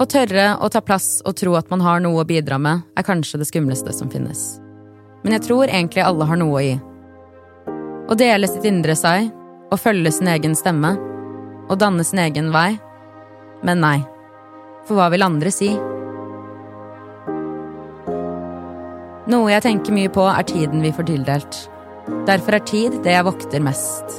Å 0.00 0.06
tørre 0.08 0.54
å 0.64 0.68
ta 0.72 0.80
plass 0.80 1.18
og 1.28 1.34
tro 1.36 1.52
at 1.58 1.66
man 1.68 1.82
har 1.84 1.98
noe 2.00 2.22
å 2.22 2.24
bidra 2.24 2.56
med, 2.56 2.86
er 2.96 3.04
kanskje 3.04 3.42
det 3.42 3.50
skumleste 3.50 3.92
som 3.92 4.08
finnes. 4.08 4.56
Men 5.20 5.34
jeg 5.36 5.44
tror 5.44 5.68
egentlig 5.68 6.00
alle 6.00 6.24
har 6.24 6.38
noe 6.40 6.54
å 6.56 6.62
gi. 6.64 6.78
Å 8.08 8.16
dele 8.16 8.48
sitt 8.48 8.64
indre 8.64 8.94
seg, 8.96 9.28
å 9.68 9.76
følge 9.76 10.12
sin 10.16 10.30
egen 10.32 10.56
stemme, 10.56 10.94
å 11.68 11.76
danne 11.76 12.06
sin 12.08 12.22
egen 12.24 12.48
vei. 12.54 12.78
Men 13.60 13.84
nei, 13.84 13.98
for 14.88 14.96
hva 14.96 15.10
vil 15.12 15.26
andre 15.26 15.52
si? 15.52 15.68
Noe 19.28 19.52
jeg 19.52 19.66
tenker 19.68 19.94
mye 19.94 20.08
på, 20.16 20.24
er 20.32 20.48
tiden 20.48 20.80
vi 20.80 20.94
får 20.96 21.10
tildelt. 21.12 21.60
Derfor 22.24 22.56
er 22.56 22.66
tid 22.72 22.96
det 23.04 23.18
jeg 23.18 23.28
vokter 23.28 23.68
mest. 23.68 24.16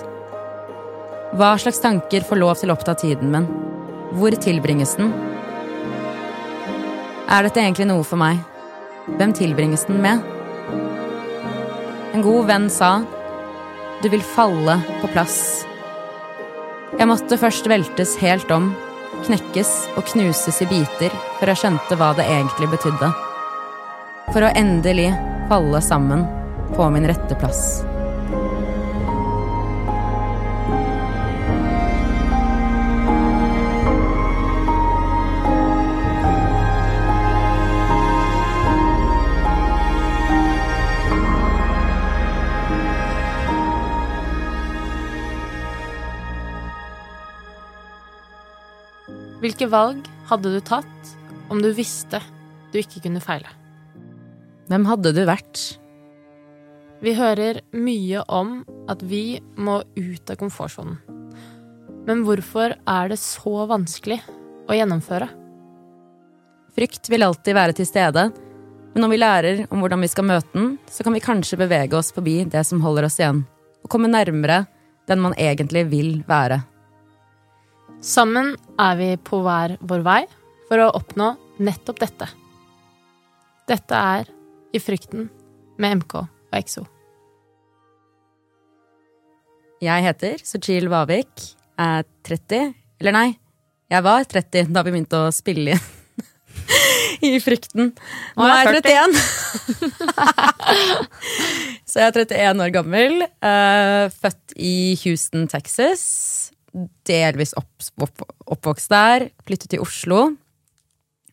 Hva 1.33 1.55
slags 1.57 1.81
tanker 1.81 2.21
får 2.29 2.43
lov 2.45 2.61
til 2.61 2.69
å 2.69 2.77
oppta 2.77 2.93
tiden 3.01 3.33
min? 3.33 3.49
Hvor 4.13 4.37
tilbringes 4.45 4.93
den? 5.01 5.30
Er 7.31 7.45
dette 7.47 7.61
egentlig 7.61 7.85
noe 7.87 8.03
for 8.03 8.19
meg? 8.19 8.41
Hvem 9.15 9.31
tilbringes 9.37 9.85
den 9.87 10.01
med? 10.03 10.19
En 12.11 12.25
god 12.25 12.49
venn 12.49 12.65
sa 12.67 12.89
du 14.01 14.09
vil 14.11 14.23
falle 14.25 14.75
på 14.99 15.07
plass. 15.13 15.37
Jeg 16.97 17.07
måtte 17.07 17.37
først 17.39 17.69
veltes 17.71 18.17
helt 18.19 18.51
om, 18.51 18.71
knekkes 19.23 19.71
og 19.95 20.09
knuses 20.09 20.59
i 20.65 20.67
biter 20.73 21.15
før 21.37 21.53
jeg 21.53 21.61
skjønte 21.61 21.99
hva 22.01 22.11
det 22.17 22.25
egentlig 22.27 22.67
betydde. 22.73 23.13
For 24.33 24.43
å 24.43 24.51
endelig 24.57 25.11
falle 25.47 25.79
sammen 25.85 26.27
på 26.75 26.91
min 26.91 27.07
rette 27.07 27.39
plass. 27.39 27.85
Hvilke 49.41 49.65
valg 49.71 50.05
hadde 50.29 50.51
du 50.53 50.59
tatt 50.61 51.13
om 51.49 51.63
du 51.63 51.71
visste 51.73 52.19
du 52.71 52.77
ikke 52.77 53.01
kunne 53.07 53.21
feile? 53.23 53.49
Hvem 54.69 54.85
hadde 54.85 55.13
du 55.17 55.23
vært? 55.25 55.61
Vi 57.01 57.15
hører 57.17 57.63
mye 57.73 58.21
om 58.29 58.59
at 58.91 59.01
vi 59.01 59.41
må 59.57 59.79
ut 59.97 60.29
av 60.29 60.37
komfortsonen. 60.37 60.99
Men 62.05 62.21
hvorfor 62.25 62.77
er 62.77 63.09
det 63.09 63.17
så 63.21 63.65
vanskelig 63.69 64.19
å 64.69 64.77
gjennomføre? 64.77 65.27
Frykt 66.77 67.09
vil 67.09 67.25
alltid 67.25 67.57
være 67.57 67.75
til 67.81 67.89
stede, 67.89 68.29
men 68.93 69.03
når 69.03 69.09
vi 69.11 69.21
lærer 69.23 69.63
om 69.73 69.81
hvordan 69.81 70.05
vi 70.05 70.11
skal 70.11 70.29
møte 70.29 70.53
den, 70.53 70.75
så 70.85 71.01
kan 71.01 71.17
vi 71.17 71.25
kanskje 71.25 71.59
bevege 71.59 71.97
oss 71.97 72.13
forbi 72.13 72.43
det 72.45 72.61
som 72.69 72.85
holder 72.85 73.09
oss 73.09 73.17
igjen, 73.17 73.41
og 73.81 73.89
komme 73.89 74.11
nærmere 74.11 74.67
den 75.09 75.25
man 75.25 75.33
egentlig 75.33 75.87
vil 75.89 76.19
være. 76.29 76.61
Sammen 78.01 78.55
er 78.81 78.95
vi 78.97 79.09
på 79.21 79.43
hver 79.45 79.75
vår 79.85 80.01
vei 80.05 80.21
for 80.69 80.81
å 80.81 80.89
oppnå 80.97 81.35
nettopp 81.61 81.99
dette. 82.01 82.27
Dette 83.69 83.99
er 84.15 84.31
I 84.73 84.79
frykten 84.81 85.27
med 85.81 86.01
MK 86.01 86.15
og 86.23 86.57
EXO. 86.57 86.83
Jeg 89.81 90.05
heter 90.05 90.41
Suchil 90.45 90.89
Vavik, 90.91 91.45
er 91.81 92.03
30 92.27 92.73
Eller 93.01 93.15
nei, 93.15 93.29
jeg 93.89 94.05
var 94.05 94.25
30 94.29 94.69
da 94.73 94.83
vi 94.85 94.93
begynte 94.93 95.21
å 95.25 95.31
spille 95.33 95.73
inn 95.73 95.87
i 97.31 97.31
Frykten. 97.41 97.91
Nå 98.37 98.45
er 98.49 98.69
jeg 98.71 98.81
31! 98.81 99.17
Så 101.89 101.99
jeg 102.01 102.07
er 102.07 102.19
31 102.21 102.63
år 102.65 102.73
gammel. 102.73 103.25
eh, 103.25 104.05
født 104.13 104.55
i 104.57 104.75
Houston, 105.03 105.47
Texas. 105.51 106.40
Delvis 107.07 107.53
opp, 107.59 107.71
opp, 108.01 108.23
oppvokst 108.55 108.91
der. 108.91 109.29
Flyttet 109.47 109.73
til 109.73 109.83
Oslo. 109.83 110.31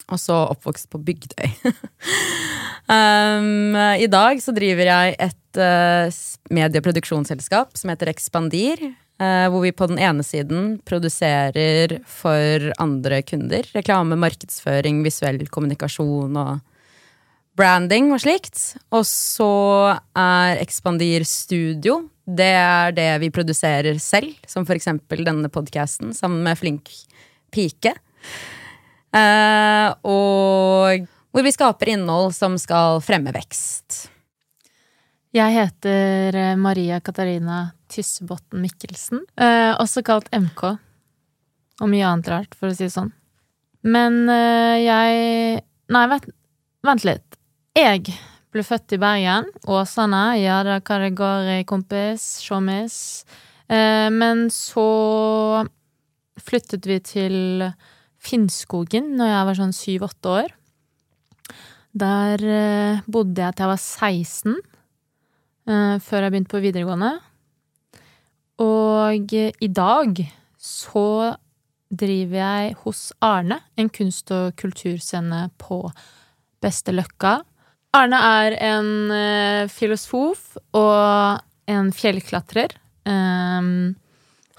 Og 0.09 0.21
så 0.21 0.37
oppvokst 0.55 0.89
på 0.93 1.01
Bygdøy. 1.05 1.51
um, 2.97 3.77
I 3.77 4.09
dag 4.09 4.41
så 4.41 4.55
driver 4.57 4.89
jeg 4.89 5.19
et 5.29 5.61
uh, 5.61 6.09
medieproduksjonsselskap 6.55 7.77
som 7.77 7.93
heter 7.93 8.15
Expandir. 8.15 8.81
Uh, 9.19 9.51
hvor 9.51 9.65
vi 9.65 9.75
på 9.75 9.89
den 9.91 9.99
ene 9.99 10.23
siden 10.23 10.77
produserer 10.87 11.99
for 12.07 12.71
andre 12.79 13.21
kunder. 13.27 13.67
Reklame, 13.75 14.17
markedsføring, 14.17 15.03
visuell 15.05 15.43
kommunikasjon 15.51 16.39
og 16.39 16.61
branding 17.59 18.13
og 18.15 18.23
slikt. 18.23 18.61
Og 18.95 19.05
så 19.09 19.51
er 20.17 20.61
Expandir 20.63 21.27
Studio. 21.29 22.05
Det 22.25 22.53
er 22.55 22.95
det 22.97 23.09
vi 23.25 23.33
produserer 23.35 23.99
selv, 24.03 24.37
som 24.47 24.67
for 24.69 24.79
eksempel 24.79 25.25
denne 25.27 25.51
podkasten 25.53 26.15
sammen 26.17 26.45
med 26.47 26.59
Flink 26.61 26.93
pike. 27.55 27.95
Eh, 29.17 29.89
og 30.05 31.09
hvor 31.33 31.47
vi 31.47 31.55
skaper 31.55 31.95
innhold 31.95 32.35
som 32.37 32.59
skal 32.61 33.01
fremme 33.05 33.33
vekst. 33.35 34.09
Jeg 35.37 35.55
heter 35.55 36.37
eh, 36.37 36.57
Maria 36.61 37.01
Katarina 37.05 37.71
Tyssebotn 37.93 38.61
Mikkelsen, 38.63 39.25
eh, 39.41 39.73
også 39.77 40.05
kalt 40.05 40.29
MK. 40.33 40.65
Og 41.79 41.91
mye 41.93 42.05
annet 42.09 42.29
rart, 42.33 42.57
for 42.59 42.69
å 42.69 42.77
si 42.77 42.87
det 42.89 42.95
sånn. 42.95 43.13
Men 43.87 44.25
eh, 44.33 44.77
jeg 44.83 45.65
Nei, 45.89 46.03
vent, 46.11 46.27
vent 46.85 47.05
litt. 47.09 47.38
Jeg 47.79 48.09
ble 48.51 48.63
født 48.67 48.97
i 48.97 48.99
Bergen. 48.99 49.45
Åsane. 49.71 50.41
Ja 50.41 50.65
da, 50.67 50.81
hva 50.83 50.97
det 50.99 51.13
går 51.15 51.49
i, 51.53 51.59
kompis. 51.69 52.41
Sjåmis. 52.43 53.23
Eh, 53.71 54.09
men 54.11 54.49
så 54.51 55.63
flyttet 56.43 56.89
vi 56.91 56.97
til 57.07 57.37
Finnskogen 58.19 59.13
når 59.21 59.31
jeg 59.31 59.47
var 59.47 59.59
sånn 59.61 59.75
syv-åtte 59.77 60.33
år. 60.41 60.57
Der 62.03 62.43
eh, 62.43 63.05
bodde 63.07 63.45
jeg 63.45 63.55
til 63.55 63.65
jeg 63.69 63.71
var 63.71 63.83
16, 63.85 64.57
eh, 65.71 65.95
før 66.03 66.27
jeg 66.27 66.35
begynte 66.35 66.55
på 66.57 66.63
videregående. 66.65 67.13
Og 68.65 69.37
i 69.39 69.69
dag 69.71 70.25
så 70.59 71.05
driver 71.95 72.43
jeg 72.43 72.75
hos 72.83 73.05
Arne, 73.23 73.61
en 73.79 73.93
kunst- 74.01 74.35
og 74.35 74.59
kulturscene 74.59 75.45
på 75.63 75.79
Beste 76.59 76.97
Løkka. 76.97 77.37
Arne 77.97 78.19
er 78.21 78.55
en 78.61 78.89
uh, 79.09 79.69
filosof 79.73 80.59
og 80.77 81.41
en 81.73 81.89
fjellklatrer. 81.97 82.75
Um, 83.09 83.97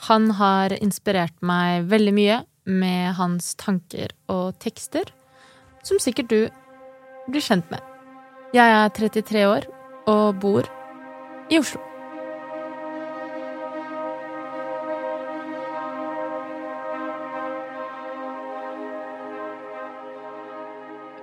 han 0.09 0.31
har 0.39 0.73
inspirert 0.79 1.35
meg 1.45 1.85
veldig 1.91 2.13
mye 2.15 2.39
med 2.69 3.13
hans 3.19 3.53
tanker 3.59 4.13
og 4.31 4.57
tekster, 4.61 5.11
som 5.85 6.01
sikkert 6.01 6.31
du 6.33 6.41
blir 7.29 7.45
kjent 7.45 7.69
med. 7.69 7.83
Jeg 8.55 8.65
er 8.65 8.89
33 8.97 9.45
år 9.45 9.69
og 10.09 10.41
bor 10.41 10.65
i 11.53 11.61
Oslo. 11.61 11.85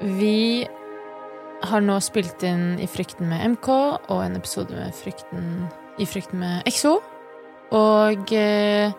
Vi 0.07 0.69
har 1.71 1.83
nå 1.85 1.97
spilt 2.05 2.43
inn 2.47 2.77
I 2.83 2.89
frykten 2.91 3.29
med 3.31 3.57
MK 3.57 3.69
og 3.73 4.21
en 4.23 4.39
episode 4.39 4.77
med 4.77 4.95
frykten, 4.97 5.67
I 5.99 6.07
frykten 6.09 6.41
med 6.43 6.69
EXO. 6.69 6.97
Og 7.77 8.33
eh, 8.37 8.95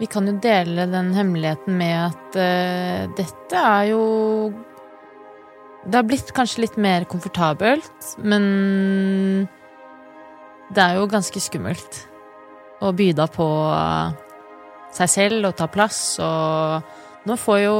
vi 0.00 0.08
kan 0.10 0.26
jo 0.26 0.34
dele 0.40 0.88
den 0.90 1.12
hemmeligheten 1.14 1.76
med 1.76 1.96
at 2.08 2.36
eh, 2.40 3.06
dette 3.18 3.60
er 3.60 3.90
jo 3.92 4.04
Det 5.84 5.96
har 5.96 6.06
blitt 6.08 6.32
kanskje 6.36 6.66
litt 6.66 6.76
mer 6.76 7.06
komfortabelt, 7.08 8.14
men 8.20 9.48
det 10.70 10.82
er 10.82 10.98
jo 10.98 11.08
ganske 11.10 11.40
skummelt 11.40 12.02
å 12.84 12.92
by 12.96 13.10
da 13.16 13.26
på 13.32 13.46
seg 14.96 15.08
selv 15.08 15.48
og 15.48 15.56
ta 15.56 15.68
plass, 15.72 16.18
og 16.20 17.26
nå 17.28 17.36
får 17.40 17.58
jo 17.64 17.78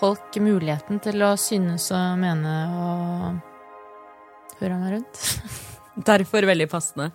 folk 0.00 0.36
muligheten 0.42 1.00
til 1.04 1.22
å 1.24 1.32
synes 1.40 1.88
og 1.94 2.18
mene 2.20 2.52
og 2.76 4.58
høre 4.60 4.78
meg 4.80 4.96
rundt. 4.96 5.22
Derfor 6.10 6.46
veldig 6.48 6.68
passende 6.70 7.10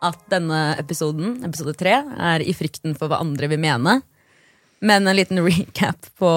at 0.00 0.20
denne 0.32 0.60
episoden, 0.80 1.40
episode 1.44 1.74
tre, 1.76 1.98
er 2.00 2.44
i 2.44 2.54
frykten 2.56 2.94
for 2.96 3.10
hva 3.10 3.20
andre 3.20 3.50
vil 3.50 3.60
mene. 3.60 3.98
Men 4.80 5.08
en 5.08 5.18
liten 5.18 5.42
recap 5.48 6.08
på 6.20 6.32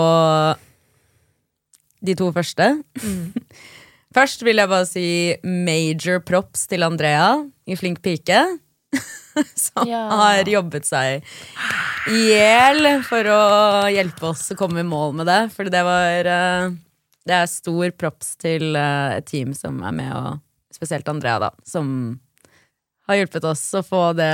de 2.04 2.18
to 2.20 2.32
første. 2.36 2.70
Først 4.18 4.44
vil 4.46 4.60
jeg 4.62 4.70
bare 4.70 4.86
si 4.86 5.08
major 5.42 6.20
props 6.22 6.68
til 6.70 6.86
Andrea 6.86 7.40
i 7.66 7.78
Flink 7.80 8.04
pike. 8.06 8.44
som 9.56 9.88
Ja. 9.90 10.04
har 10.10 10.44
jobbet 10.50 10.86
seg 10.88 11.24
i 12.12 12.24
hjel 12.34 12.88
for 13.08 13.24
å 13.32 13.42
hjelpe 13.94 14.30
oss 14.34 14.46
å 14.54 14.58
komme 14.60 14.84
i 14.84 14.88
mål 14.88 15.14
med 15.22 15.30
det. 15.32 15.40
For 15.56 15.70
det 15.72 15.84
var 15.88 16.30
eh, 16.30 16.70
Det 17.26 17.38
er 17.38 17.48
stor 17.48 17.92
props 17.96 18.36
til 18.42 18.76
eh, 18.76 19.18
et 19.20 19.26
team 19.30 19.54
som 19.56 19.80
er 19.88 19.94
med, 19.96 20.12
og 20.12 20.42
spesielt 20.76 21.08
Andrea, 21.08 21.40
da, 21.40 21.52
som 21.64 22.20
har 23.08 23.16
hjulpet 23.22 23.46
oss 23.48 23.64
å 23.80 23.84
få 23.86 24.10
det 24.18 24.34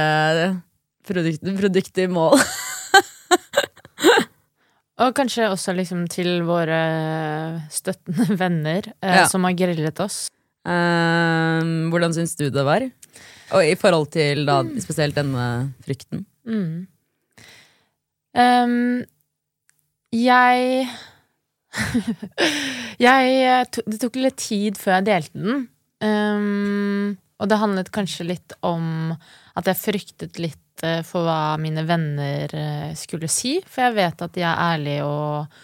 produktet, 1.07 1.53
produktet 1.59 2.03
i 2.05 2.09
mål. 2.11 2.37
Og 4.99 5.13
kanskje 5.15 5.45
også 5.47 5.71
liksom 5.77 6.01
til 6.11 6.41
våre 6.43 6.79
støttende 7.71 8.35
venner 8.39 8.89
eh, 8.99 9.21
Ja. 9.21 9.27
som 9.31 9.45
har 9.47 9.55
grillet 9.55 9.99
oss. 10.03 10.25
Eh, 10.67 11.61
hvordan 11.93 12.11
syns 12.17 12.35
du 12.35 12.49
det 12.51 12.65
var? 12.67 12.83
Og 13.55 13.65
i 13.65 13.75
forhold 13.79 14.11
til 14.13 14.45
da, 14.47 14.61
spesielt 14.81 15.17
denne 15.17 15.45
frykten. 15.85 16.25
Mm. 16.45 16.87
Um, 18.37 19.05
jeg 20.13 20.87
Jeg 22.99 23.65
to, 23.73 23.83
Det 23.89 23.99
tok 24.01 24.19
litt 24.21 24.37
tid 24.41 24.77
før 24.79 24.99
jeg 24.99 25.07
delte 25.09 25.41
den. 25.41 25.67
Um, 25.99 27.17
og 27.39 27.49
det 27.49 27.59
handlet 27.61 27.91
kanskje 27.95 28.27
litt 28.27 28.55
om 28.65 29.13
at 29.59 29.67
jeg 29.67 29.79
fryktet 29.79 30.39
litt 30.41 30.83
eh, 30.83 31.01
for 31.07 31.23
hva 31.27 31.55
mine 31.61 31.85
venner 31.87 32.51
eh, 32.51 32.89
skulle 32.99 33.29
si. 33.31 33.57
For 33.63 33.87
jeg 33.87 33.95
vet 33.95 34.23
at 34.25 34.35
de 34.35 34.43
er 34.43 34.63
ærlige 34.73 35.05
og 35.07 35.61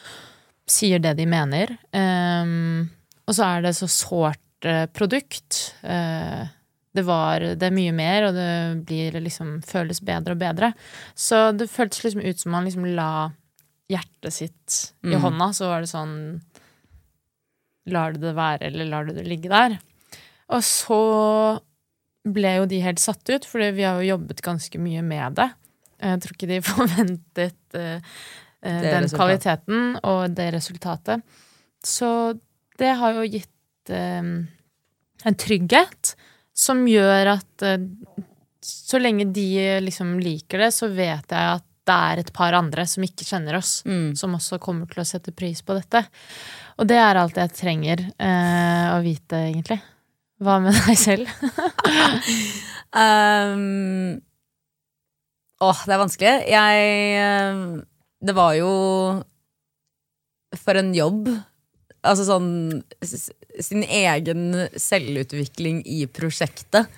sier 0.71 1.03
det 1.03 1.13
de 1.19 1.27
mener. 1.29 1.75
Um, 1.91 2.87
og 3.25 3.35
så 3.37 3.49
er 3.49 3.65
det 3.65 3.75
så 3.77 3.89
sårt 3.91 4.67
eh, 4.67 4.85
produkt. 4.95 5.75
Eh, 5.83 6.47
det 6.95 7.03
var 7.07 7.43
Det 7.59 7.67
er 7.67 7.75
mye 7.75 7.93
mer, 7.95 8.29
og 8.29 8.37
det 8.37 8.85
blir 8.87 9.17
liksom 9.21 9.57
føles 9.67 9.99
bedre 10.05 10.35
og 10.35 10.41
bedre. 10.41 10.73
Så 11.15 11.49
det 11.57 11.69
føltes 11.71 12.03
liksom 12.05 12.23
ut 12.25 12.39
som 12.41 12.55
man 12.55 12.65
liksom 12.67 12.85
la 12.95 13.09
hjertet 13.91 14.33
sitt 14.33 14.77
i 15.05 15.13
Mm. 15.13 15.21
hånda, 15.21 15.51
så 15.53 15.67
var 15.69 15.81
det 15.85 15.91
sånn 15.91 16.41
Lar 17.87 18.15
du 18.15 18.19
det 18.23 18.33
være, 18.33 18.65
eller 18.65 18.87
lar 18.89 19.05
du 19.05 19.13
det 19.13 19.27
ligge 19.29 19.49
der? 19.51 19.75
Og 20.49 20.63
så 20.65 21.59
ble 22.25 22.55
jo 22.57 22.65
de 22.65 22.79
helt 22.81 23.01
satt 23.01 23.29
ut, 23.29 23.45
for 23.45 23.61
vi 23.61 23.83
har 23.85 23.99
jo 24.01 24.15
jobbet 24.15 24.41
ganske 24.41 24.79
mye 24.81 25.03
med 25.05 25.35
det. 25.37 25.51
Jeg 26.01 26.23
tror 26.23 26.33
ikke 26.33 26.49
de 26.49 26.57
forventet 26.71 27.77
eh, 27.77 27.99
den 28.65 29.03
resultat. 29.05 29.19
kvaliteten 29.19 29.99
og 30.01 30.33
det 30.33 30.47
resultatet. 30.57 31.21
Så 31.85 32.09
det 32.81 32.95
har 32.97 33.13
jo 33.13 33.27
gitt 33.29 33.93
uh, 33.93 34.41
en 35.25 35.37
trygghet 35.37 36.15
som 36.55 36.85
gjør 36.87 37.33
at 37.35 37.65
eh, 37.67 37.83
så 38.65 38.97
lenge 39.01 39.27
de 39.35 39.47
liksom 39.83 40.15
liker 40.23 40.63
det, 40.65 40.71
så 40.73 40.87
vet 40.89 41.27
jeg 41.29 41.49
at 41.59 41.65
det 41.85 41.93
er 41.93 42.17
et 42.23 42.31
par 42.33 42.55
andre 42.57 42.81
som 42.89 43.03
ikke 43.05 43.27
kjenner 43.27 43.59
oss, 43.59 43.83
Mm. 43.85 44.15
som 44.17 44.33
også 44.33 44.57
kommer 44.63 44.87
til 44.89 45.03
å 45.03 45.05
sette 45.05 45.29
pris 45.37 45.59
på 45.61 45.75
dette. 45.77 46.01
Og 46.81 46.87
det 46.89 46.97
er 46.97 47.19
alt 47.21 47.37
jeg 47.37 47.51
trenger 47.53 48.01
eh, 48.17 48.87
å 48.95 49.03
vite, 49.05 49.37
egentlig. 49.51 49.77
Hva 50.41 50.57
med 50.63 50.73
deg 50.87 50.97
selv? 50.97 51.29
Um, 52.95 54.21
åh, 55.59 55.79
det 55.83 55.93
er 55.95 55.99
vanskelig. 55.99 56.33
Jeg 56.47 56.85
eh, 57.19 57.57
Det 58.23 58.35
var 58.37 58.53
jo 58.55 58.69
For 60.61 60.79
en 60.79 60.93
jobb. 60.95 61.27
Altså 62.05 62.27
sånn 62.27 62.83
Sin 63.63 63.83
egen 63.83 64.67
selvutvikling 64.79 65.81
i 65.87 66.05
prosjektet. 66.11 66.91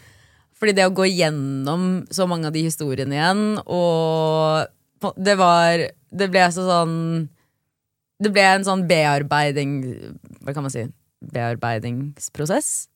Fordi 0.57 0.73
det 0.73 0.87
å 0.89 0.93
gå 0.95 1.05
gjennom 1.09 2.05
så 2.13 2.25
mange 2.29 2.49
av 2.49 2.55
de 2.55 2.63
historiene 2.65 3.13
igjen, 3.13 3.43
og 3.65 5.13
det 5.21 5.35
var 5.37 5.83
Det 6.09 6.29
ble 6.33 6.45
så 6.53 6.65
sånn 6.65 6.95
Det 8.17 8.31
ble 8.33 8.45
en 8.55 8.65
sånn 8.65 8.87
bearbeiding 8.89 9.75
Hva 10.41 10.55
kan 10.55 10.65
man 10.65 10.73
si? 10.73 10.87
Bearbeidingsprosess. 11.33 12.87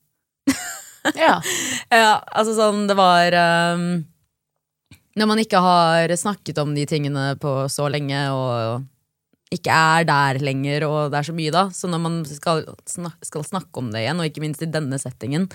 Ja. 1.18 1.40
Ja, 1.90 2.20
altså 2.30 2.52
sånn, 2.54 2.84
det 2.86 2.94
var 2.94 3.34
um, 3.74 4.04
Når 5.18 5.26
man 5.26 5.40
ikke 5.42 5.58
har 5.58 6.12
snakket 6.14 6.60
om 6.62 6.76
de 6.76 6.84
tingene 6.86 7.32
på 7.42 7.64
så 7.66 7.88
lenge, 7.90 8.20
og 8.30 8.84
ikke 9.52 9.72
er 9.72 10.06
der 10.08 10.40
lenger, 10.42 10.86
og 10.88 11.12
det 11.12 11.20
er 11.20 11.28
så 11.28 11.34
mye 11.36 11.54
da, 11.54 11.66
så 11.74 11.90
når 11.90 12.02
man 12.02 12.20
skal, 12.28 12.64
snak 12.88 13.26
skal 13.26 13.44
snakke 13.46 13.82
om 13.82 13.90
det 13.92 14.04
igjen, 14.04 14.22
og 14.22 14.28
ikke 14.28 14.44
minst 14.44 14.64
i 14.64 14.70
denne 14.70 14.98
settingen, 15.00 15.48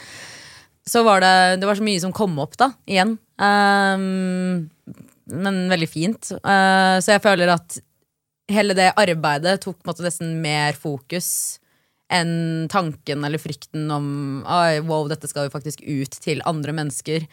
så 0.87 1.03
var 1.03 1.23
det, 1.23 1.59
det 1.61 1.67
var 1.67 1.79
så 1.79 1.85
mye 1.85 2.01
som 2.03 2.15
kom 2.15 2.37
opp 2.39 2.55
da, 2.59 2.71
igjen. 2.87 3.17
Um, 3.41 4.69
men 5.27 5.63
veldig 5.71 5.89
fint. 5.91 6.31
Uh, 6.39 6.97
så 7.03 7.17
jeg 7.17 7.23
føler 7.25 7.51
at 7.51 7.79
hele 8.51 8.75
det 8.77 8.93
arbeidet 8.95 9.57
tok 9.65 9.81
måte 9.87 10.05
nesten 10.05 10.37
mer 10.43 10.77
fokus 10.79 11.59
enn 12.07 12.69
tanken 12.71 13.25
eller 13.27 13.41
frykten 13.41 13.89
om 13.91 14.07
wow, 14.87 15.09
dette 15.11 15.27
skal 15.27 15.49
jo 15.49 15.51
faktisk 15.51 15.83
ut 15.83 16.15
til 16.23 16.39
andre 16.47 16.75
mennesker. 16.77 17.25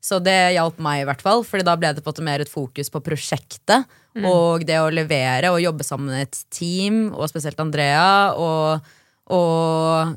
Så 0.00 0.20
det 0.22 0.54
hjalp 0.54 0.78
meg 0.80 1.02
i 1.02 1.08
hvert 1.08 1.20
fall, 1.20 1.42
Fordi 1.44 1.66
da 1.66 1.74
ble 1.76 1.90
det 1.96 2.04
på 2.04 2.14
mer 2.24 2.40
et 2.40 2.48
fokus 2.52 2.88
på 2.88 3.02
prosjektet. 3.04 3.84
Og 4.18 4.64
det 4.66 4.80
å 4.82 4.90
levere 4.90 5.52
og 5.54 5.62
jobbe 5.62 5.86
sammen 5.86 6.10
med 6.10 6.26
et 6.26 6.40
team, 6.52 7.08
og 7.14 7.30
spesielt 7.30 7.60
Andrea. 7.62 8.34
Og, 8.34 8.92
og 9.30 10.16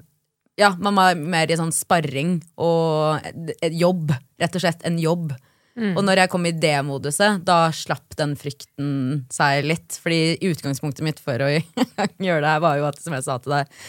ja, 0.59 0.73
man 0.81 0.97
var 0.97 1.17
mer 1.19 1.51
i 1.51 1.57
sånn 1.59 1.73
sparring 1.75 2.39
og 2.61 3.25
et, 3.29 3.73
jobb. 3.73 4.15
Rett 4.41 4.57
og 4.57 4.65
slett 4.65 4.85
en 4.87 4.97
jobb. 5.01 5.33
Og 5.73 6.03
når 6.05 6.19
jeg 6.21 6.29
kom 6.29 6.43
i 6.45 6.53
det 6.53 6.75
moduset, 6.85 7.39
da 7.45 7.71
slapp 7.73 8.13
den 8.19 8.35
frykten 8.37 9.23
seg 9.33 9.65
litt. 9.65 9.97
Fordi 10.03 10.35
utgangspunktet 10.51 11.05
mitt 11.05 11.21
for 11.21 11.41
å 11.41 11.49
gjøre 12.27 12.43
det 12.43 12.51
her 12.51 12.61
var 12.61 12.77
jo 12.77 12.89
at, 12.89 12.99
som 13.01 13.15
jeg 13.17 13.25
sa 13.25 13.39
til 13.41 13.55
deg 13.57 13.79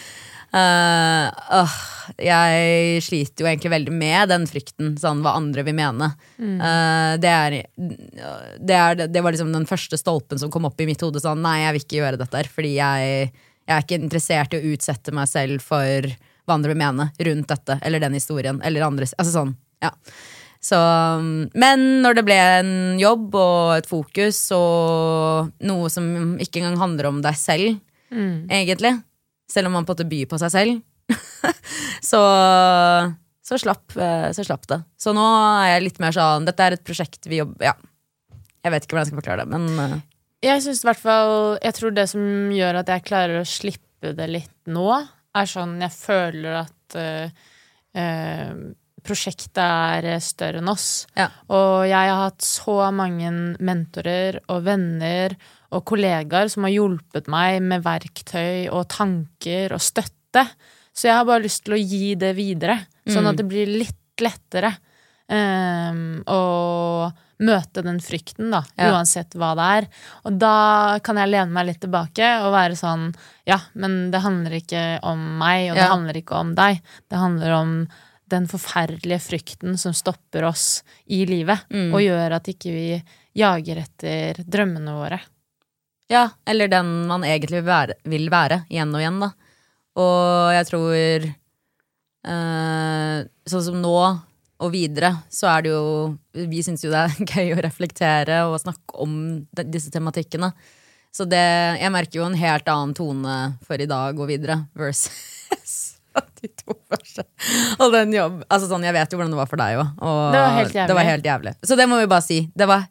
eh, 0.53 1.29
åh, 1.59 1.75
Jeg 2.21 3.01
sliter 3.01 3.43
jo 3.43 3.49
egentlig 3.49 3.71
veldig 3.73 3.95
med 3.95 4.29
den 4.29 4.45
frykten, 4.49 4.93
sånn 5.01 5.23
hva 5.25 5.35
andre 5.39 5.65
vil 5.65 5.77
mene. 5.77 6.11
Eh, 6.37 7.15
det, 7.21 7.31
er, 7.31 7.57
det, 7.75 8.77
er, 8.77 9.07
det 9.07 9.23
var 9.25 9.35
liksom 9.35 9.53
den 9.55 9.65
første 9.69 9.97
stolpen 9.97 10.41
som 10.41 10.51
kom 10.53 10.67
opp 10.69 10.79
i 10.81 10.87
mitt 10.89 11.01
hode. 11.01 11.23
Sånn, 11.23 11.41
nei, 11.45 11.61
jeg 11.63 11.75
vil 11.75 11.85
ikke 11.87 11.99
gjøre 12.03 12.21
dette 12.21 12.41
her, 12.43 12.51
fordi 12.51 12.75
jeg, 12.77 13.33
jeg 13.65 13.75
er 13.75 13.85
ikke 13.87 14.01
interessert 14.03 14.53
i 14.53 14.61
å 14.61 14.73
utsette 14.75 15.15
meg 15.15 15.31
selv 15.31 15.65
for 15.65 16.09
hva 16.45 16.59
andre 16.59 16.75
vil 16.75 16.81
mene 16.83 17.09
rundt 17.25 17.49
dette, 17.49 17.79
eller 17.81 18.03
den 18.03 18.17
historien, 18.19 18.61
eller 18.61 18.85
andres. 18.85 19.15
Altså 19.17 19.39
sånn, 19.39 19.55
ja. 19.81 19.91
Så, 20.65 20.77
men 21.53 21.81
når 22.01 22.15
det 22.17 22.25
ble 22.25 22.35
en 22.41 22.69
jobb 22.97 23.35
og 23.37 23.75
et 23.75 23.85
fokus 23.89 24.39
og 24.55 25.51
noe 25.61 25.89
som 25.93 26.37
ikke 26.41 26.61
engang 26.61 26.79
handler 26.81 27.09
om 27.11 27.19
deg 27.25 27.37
selv, 27.37 27.75
egentlig, 28.49 28.95
selv 29.51 29.69
om 29.69 29.77
man 29.77 29.85
på 29.85 29.93
en 29.93 29.97
måte 29.97 30.09
byr 30.09 30.29
på 30.31 30.39
seg 30.41 30.53
selv, 30.53 30.81
så, 32.11 32.21
så, 33.45 33.59
slapp, 33.61 33.95
eh, 33.97 34.29
så 34.35 34.45
slapp 34.45 34.67
det. 34.71 34.79
Så 34.97 35.13
nå 35.15 35.25
er 35.61 35.75
jeg 35.75 35.85
litt 35.85 35.99
mer 36.01 36.15
sånn 36.15 36.47
Dette 36.47 36.65
er 36.65 36.77
et 36.77 36.85
prosjekt 36.85 37.29
vi 37.29 37.43
jobber 37.43 37.69
Ja. 37.69 37.75
Jeg 38.65 38.73
vet 38.73 38.85
ikke 38.85 38.95
hvordan 38.95 39.05
jeg 39.05 39.11
skal 39.11 39.21
forklare 39.21 39.43
det, 39.43 39.51
men 39.53 39.83
eh, 39.83 39.99
Jeg 40.47 40.63
syns 40.65 40.81
i 40.81 40.87
hvert 40.89 41.03
fall 41.03 41.35
Jeg 41.61 41.77
tror 41.77 41.93
det 41.93 42.07
som 42.09 42.23
gjør 42.55 42.81
at 42.81 42.89
jeg 42.89 43.05
klarer 43.05 43.43
å 43.43 43.49
slippe 43.49 44.15
det 44.17 44.25
litt 44.29 44.55
nå, 44.69 44.89
er 45.35 45.49
sånn 45.49 45.77
jeg 45.81 45.93
føler 45.93 46.57
at 46.59 46.97
uh, 46.99 47.45
uh, 47.97 48.51
prosjektet 49.05 49.61
er 49.61 50.19
større 50.23 50.61
enn 50.61 50.69
oss. 50.69 51.05
Ja. 51.17 51.29
Og 51.53 51.85
jeg 51.89 52.11
har 52.11 52.21
hatt 52.27 52.45
så 52.45 52.77
mange 52.93 53.31
mentorer 53.57 54.39
og 54.45 54.65
venner 54.67 55.35
og 55.71 55.85
kollegaer 55.85 56.49
som 56.49 56.63
har 56.63 56.71
hjulpet 56.75 57.27
meg 57.27 57.61
med 57.61 57.83
verktøy 57.83 58.69
og 58.71 58.87
tanker 58.89 59.73
og 59.73 59.79
støtte. 59.81 60.45
Så 60.95 61.07
jeg 61.09 61.15
har 61.17 61.25
bare 61.25 61.43
lyst 61.43 61.63
til 61.65 61.73
å 61.75 61.81
gi 61.81 62.15
det 62.15 62.35
videre, 62.35 62.85
sånn 63.07 63.23
Mm. 63.25 63.29
at 63.29 63.37
det 63.37 63.47
blir 63.47 63.67
litt 63.67 63.95
lettere 64.21 64.75
um, 65.27 66.21
å 66.27 67.11
møte 67.39 67.81
den 67.83 67.99
frykten, 67.99 68.51
da, 68.51 68.61
Ja. 68.77 68.91
uansett 68.93 69.33
hva 69.35 69.55
det 69.55 69.65
er. 69.83 69.87
Og 70.23 70.37
da 70.39 70.99
kan 70.99 71.17
jeg 71.17 71.29
lene 71.29 71.51
meg 71.51 71.65
litt 71.65 71.81
tilbake 71.81 72.45
og 72.45 72.53
være 72.53 72.77
sånn 72.77 73.13
Ja, 73.45 73.57
men 73.73 74.11
det 74.11 74.21
handler 74.21 74.51
ikke 74.61 74.99
om 75.03 75.37
meg, 75.39 75.71
og 75.71 75.75
det 75.75 75.83
Ja. 75.83 75.89
handler 75.89 76.13
ikke 76.13 76.35
om 76.39 76.55
deg. 76.55 76.81
Det 77.09 77.17
handler 77.19 77.51
om 77.51 77.87
den 78.29 78.47
forferdelige 78.47 79.19
frykten 79.21 79.77
som 79.77 79.93
stopper 79.93 80.43
oss 80.45 80.81
i 81.07 81.25
livet, 81.25 81.59
Mm. 81.69 81.93
og 81.93 81.99
gjør 82.01 82.31
at 82.35 82.43
ikke 82.45 82.71
vi 82.71 83.03
jager 83.35 83.77
etter 83.83 84.43
drømmene 84.45 84.93
våre. 84.93 85.19
Ja, 86.11 86.29
eller 86.45 86.69
den 86.69 86.91
man 87.09 87.23
egentlig 87.25 87.59
vil 87.59 87.67
være, 87.69 87.97
vil 88.05 88.29
være 88.29 88.61
igjen 88.69 88.93
og 88.93 89.01
igjen, 89.01 89.19
da. 89.23 89.31
Og 89.95 90.51
jeg 90.53 90.67
tror 90.67 90.93
eh, 92.27 93.19
Sånn 93.47 93.63
som 93.69 93.77
nå 93.79 93.95
og 94.55 94.71
videre, 94.71 95.11
så 95.31 95.49
er 95.51 95.65
det 95.65 95.71
jo 95.73 95.85
Vi 96.51 96.61
syns 96.63 96.83
jo 96.85 96.91
det 96.93 97.01
er 97.05 97.15
gøy 97.35 97.55
å 97.55 97.63
reflektere 97.63 98.41
og 98.49 98.59
snakke 98.63 98.99
om 99.03 99.11
de, 99.49 99.65
disse 99.71 99.91
tematikkene. 99.93 100.51
Så 101.15 101.27
det 101.29 101.41
Jeg 101.81 101.93
merker 101.95 102.19
jo 102.21 102.27
en 102.27 102.37
helt 102.39 102.67
annen 102.71 102.95
tone 102.97 103.35
for 103.65 103.79
i 103.79 103.89
dag 103.89 104.19
og 104.19 104.29
videre 104.31 104.61
versus 104.77 105.11
de 106.41 106.47
to 106.61 106.75
første. 106.91 107.25
Og 107.83 107.91
den 107.95 108.13
jobb 108.15 108.43
Altså 108.47 108.69
sånn, 108.69 108.85
Jeg 108.87 108.95
vet 108.95 109.11
jo 109.11 109.19
hvordan 109.19 109.33
det 109.35 109.41
var 109.41 109.51
for 109.51 109.59
deg 109.59 109.79
òg. 109.81 109.87
Det 109.99 110.39
var. 110.39 110.49
Det 110.91 110.97
var 110.99 111.09
helt 111.11 111.27
jævlig. 111.31 111.55
Så 111.63 111.79
det 111.79 111.87
må 111.91 111.99
vi 111.99 112.11
bare 112.11 112.25
si. 112.25 112.39
Det 112.55 112.67
var 112.69 112.87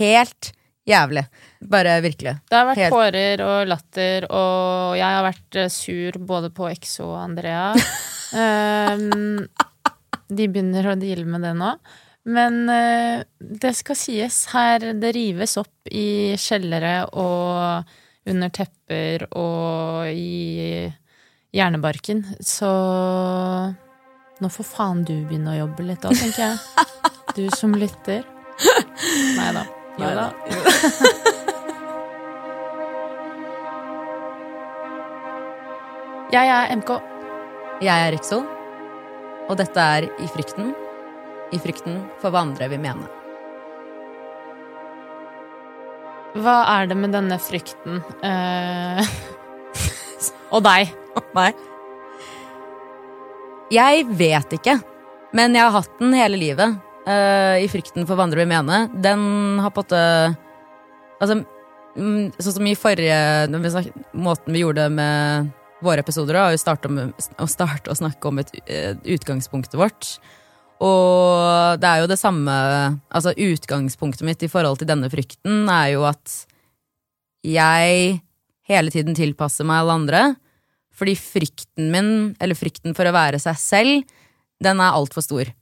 helt 0.00 0.52
jævlig. 0.88 1.24
Bare 1.60 2.00
virkelig. 2.04 2.36
Det 2.50 2.56
har 2.58 2.66
vært 2.68 2.80
Helt- 2.82 2.92
tårer 2.94 3.42
og 3.44 3.68
latter, 3.70 4.26
og 4.30 4.96
jeg 4.98 5.06
har 5.16 5.24
vært 5.24 5.58
eh, 5.62 5.70
sur 5.72 6.18
både 6.28 6.50
på 6.54 6.68
Exo 6.70 7.06
og 7.12 7.20
Andrea. 7.22 7.70
um, 8.36 9.38
de 10.36 10.48
begynner 10.50 10.90
å 10.92 10.98
deale 11.00 11.24
med 11.24 11.46
det 11.46 11.54
nå. 11.56 11.70
Men 12.26 12.64
uh, 12.68 13.22
det 13.38 13.72
skal 13.78 13.96
sies, 13.98 14.40
her 14.50 14.92
det 14.98 15.12
rives 15.14 15.56
opp 15.60 15.88
i 15.94 16.34
kjellere 16.40 17.04
og 17.14 17.86
under 18.26 18.50
tepper 18.50 19.28
og 19.38 20.08
i 20.10 20.90
hjernebarken, 21.54 22.24
så 22.42 22.70
nå 24.42 24.50
får 24.52 24.66
faen 24.68 25.04
du 25.06 25.14
begynne 25.24 25.54
å 25.54 25.60
jobbe 25.62 25.86
litt 25.86 26.02
da, 26.04 26.10
tenker 26.12 26.48
jeg. 26.50 26.58
Du 27.36 27.42
som 27.52 27.74
lytter. 27.76 28.22
Nei 29.36 29.48
da. 29.52 29.66
Jo 30.00 30.12
da. 30.16 30.30
Jeg 36.34 36.48
er 36.50 36.72
MK. 36.74 36.88
Jeg 37.86 38.02
er 38.02 38.08
Rikso, 38.10 38.40
og 39.46 39.58
dette 39.60 39.78
er 39.78 40.08
I 40.18 40.26
frykten. 40.26 40.72
I 41.54 41.58
frykten 41.62 42.00
for 42.18 42.34
hva 42.34 42.40
andre 42.42 42.66
vil 42.72 42.80
mene. 42.82 43.06
Hva 46.42 46.56
er 46.72 46.88
det 46.90 46.96
med 46.98 47.14
denne 47.14 47.38
frykten 47.38 48.00
uh... 48.02 49.12
Og 50.56 50.64
deg. 50.66 50.90
Nei. 51.36 51.52
Jeg 53.70 54.06
vet 54.18 54.56
ikke, 54.58 54.74
men 55.36 55.54
jeg 55.54 55.62
har 55.62 55.76
hatt 55.78 56.00
den 56.00 56.16
hele 56.18 56.40
livet. 56.40 56.74
Uh, 57.06 57.54
I 57.62 57.70
frykten 57.70 58.02
for 58.02 58.18
hva 58.18 58.26
andre 58.26 58.42
vil 58.42 58.50
mene. 58.50 58.80
Den 58.90 59.62
har 59.62 59.70
på 59.70 59.84
en 59.84 59.86
måte 59.86 60.02
Altså, 61.16 61.38
mm, 61.94 62.34
sånn 62.36 62.56
som 62.58 62.66
i 62.68 62.74
forrige 62.76 63.46
Måten 64.12 64.52
vi 64.52 64.60
gjorde 64.60 64.82
det 64.82 64.96
med 64.98 65.54
våre 65.84 66.00
episoder, 66.00 66.38
har 66.38 66.54
jo 66.54 66.60
å 66.60 67.48
starte 67.50 67.92
å 67.92 67.96
snakke 67.96 68.28
om 68.28 68.38
et, 68.40 68.50
eh, 68.66 68.94
utgangspunktet 69.04 69.74
vårt. 69.74 70.18
Og 70.80 71.80
det 71.80 71.88
er 71.88 72.00
jo 72.02 72.06
det 72.06 72.18
samme 72.18 73.00
Altså, 73.10 73.32
utgangspunktet 73.32 74.22
mitt 74.22 74.42
i 74.42 74.48
forhold 74.48 74.78
til 74.78 74.88
denne 74.88 75.08
frykten 75.08 75.68
er 75.70 75.92
jo 75.94 76.04
at 76.04 76.46
jeg 77.42 78.20
hele 78.68 78.90
tiden 78.90 79.14
tilpasser 79.14 79.64
meg 79.64 79.80
alle 79.80 79.92
andre. 79.92 80.36
Fordi 80.92 81.14
frykten 81.14 81.90
min, 81.90 82.36
eller 82.40 82.54
frykten 82.54 82.94
for 82.94 83.04
å 83.04 83.12
være 83.12 83.40
seg 83.40 83.56
selv, 83.56 84.04
den 84.60 84.80
er 84.80 84.92
altfor 84.92 85.22
stor. 85.22 85.52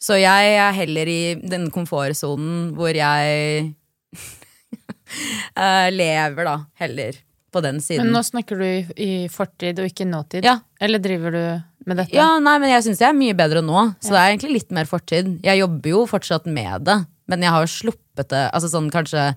Så 0.00 0.20
jeg 0.20 0.56
er 0.58 0.72
heller 0.72 1.06
i 1.06 1.34
den 1.36 1.70
komfortsonen 1.70 2.74
hvor 2.74 2.92
jeg 2.92 3.74
eh, 5.56 5.90
lever, 5.90 6.44
da, 6.44 6.64
heller 6.80 7.20
på 7.52 7.62
den 7.64 7.80
siden. 7.84 8.06
Men 8.06 8.16
nå 8.16 8.22
snakker 8.26 8.58
du 8.58 8.64
i, 8.66 8.80
i 8.96 9.10
fortid 9.32 9.80
og 9.82 9.90
ikke 9.90 10.06
nåtid. 10.08 10.46
Ja. 10.46 10.58
Eller 10.82 11.02
driver 11.02 11.34
du 11.34 11.44
med 11.88 12.00
dette? 12.00 12.16
Ja, 12.16 12.38
nei, 12.42 12.56
men 12.62 12.72
jeg 12.72 12.86
syns 12.86 13.02
jeg 13.02 13.10
er 13.10 13.18
mye 13.18 13.36
bedre 13.38 13.62
nå, 13.64 13.86
så 14.00 14.14
det 14.14 14.20
er 14.20 14.32
egentlig 14.32 14.56
litt 14.58 14.74
mer 14.74 14.88
fortid. 14.90 15.36
Jeg 15.44 15.60
jobber 15.60 15.94
jo 15.94 16.04
fortsatt 16.10 16.48
med 16.50 16.86
det, 16.88 16.98
men 17.30 17.44
jeg 17.44 17.54
har 17.54 17.66
jo 17.66 17.72
sluppet 17.74 18.32
det. 18.32 18.44
Altså 18.50 18.72
sånn 18.72 18.90
kanskje 18.92 19.32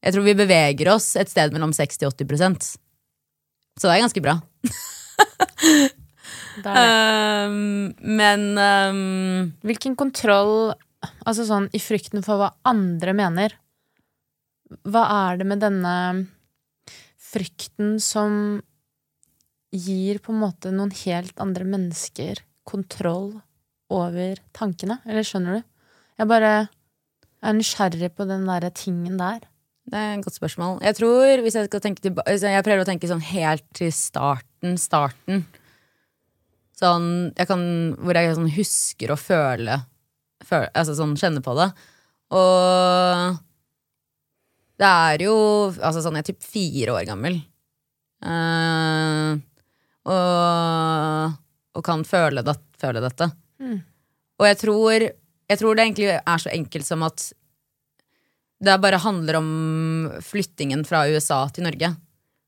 Jeg 0.00 0.14
tror 0.14 0.24
vi 0.24 0.36
beveger 0.36 0.92
oss 0.92 1.12
et 1.20 1.28
sted 1.28 1.52
mellom 1.52 1.72
60 1.76 2.06
og 2.06 2.14
80% 2.14 2.68
Så 2.70 3.88
det 3.88 3.94
er 3.96 4.04
ganske 4.04 4.22
bra. 4.24 4.38
Det 6.60 6.66
er 6.66 6.76
det. 6.76 7.48
Um, 7.48 7.92
men 8.18 8.42
um, 8.58 9.52
Hvilken 9.64 9.94
kontroll 9.98 10.72
Altså 11.24 11.46
sånn 11.48 11.68
i 11.76 11.80
frykten 11.80 12.24
for 12.26 12.40
hva 12.40 12.50
andre 12.68 13.14
mener 13.16 13.54
Hva 14.88 15.04
er 15.30 15.40
det 15.40 15.46
med 15.48 15.62
denne 15.62 15.94
frykten 17.30 17.98
som 18.02 18.60
gir 19.70 20.18
på 20.22 20.34
en 20.34 20.42
måte 20.42 20.72
noen 20.74 20.90
helt 21.04 21.38
andre 21.42 21.66
mennesker 21.68 22.42
kontroll 22.68 23.36
over 23.90 24.40
tankene? 24.56 24.98
Eller 25.06 25.26
skjønner 25.26 25.60
du? 25.60 25.68
Jeg 26.20 26.30
bare 26.30 26.52
er 27.40 27.56
nysgjerrig 27.56 28.10
på 28.16 28.26
den 28.28 28.44
derre 28.48 28.70
tingen 28.74 29.16
der. 29.20 29.46
Det 29.90 29.98
er 29.98 30.18
et 30.18 30.24
godt 30.24 30.36
spørsmål. 30.36 30.78
Jeg 30.84 30.96
tror, 30.98 31.40
hvis 31.42 31.56
jeg 31.56 31.66
skal 31.70 31.82
tenke 31.82 32.02
tilba- 32.04 32.26
altså, 32.26 32.50
Jeg 32.52 32.64
prøver 32.64 32.84
å 32.84 32.88
tenke 32.88 33.08
sånn 33.08 33.24
helt 33.24 33.64
til 33.74 33.90
starten, 33.90 34.76
starten. 34.78 35.46
Sånn, 36.78 37.32
jeg 37.36 37.48
kan, 37.48 37.62
hvor 37.98 38.14
jeg 38.14 38.36
sånn 38.36 38.52
husker 38.54 39.12
å 39.12 39.18
føle, 39.18 39.80
føle 40.44 40.70
Altså 40.74 40.94
sånn 40.96 41.16
kjenne 41.16 41.42
på 41.44 41.56
det. 41.58 41.72
Og 42.30 43.40
det 44.80 44.88
er 44.88 45.24
jo 45.26 45.36
Altså 45.76 46.02
sånn, 46.02 46.16
jeg 46.18 46.24
er 46.24 46.30
typ 46.32 46.46
fire 46.46 46.96
år 46.96 47.06
gammel. 47.08 47.40
Uh, 48.20 49.36
og, 50.10 51.36
og 51.76 51.84
kan 51.86 52.04
føle, 52.08 52.44
det, 52.44 52.56
føle 52.80 53.02
dette. 53.04 53.30
Mm. 53.60 53.78
Og 54.40 54.48
jeg 54.48 54.58
tror, 54.62 55.04
jeg 55.52 55.60
tror 55.60 55.76
det 55.76 55.84
egentlig 55.84 56.08
er 56.16 56.42
så 56.42 56.52
enkelt 56.52 56.88
som 56.88 57.04
at 57.06 57.30
det 58.60 58.76
bare 58.82 59.00
handler 59.00 59.38
om 59.38 59.50
flyttingen 60.24 60.84
fra 60.88 61.06
USA 61.08 61.42
til 61.52 61.64
Norge. 61.64 61.94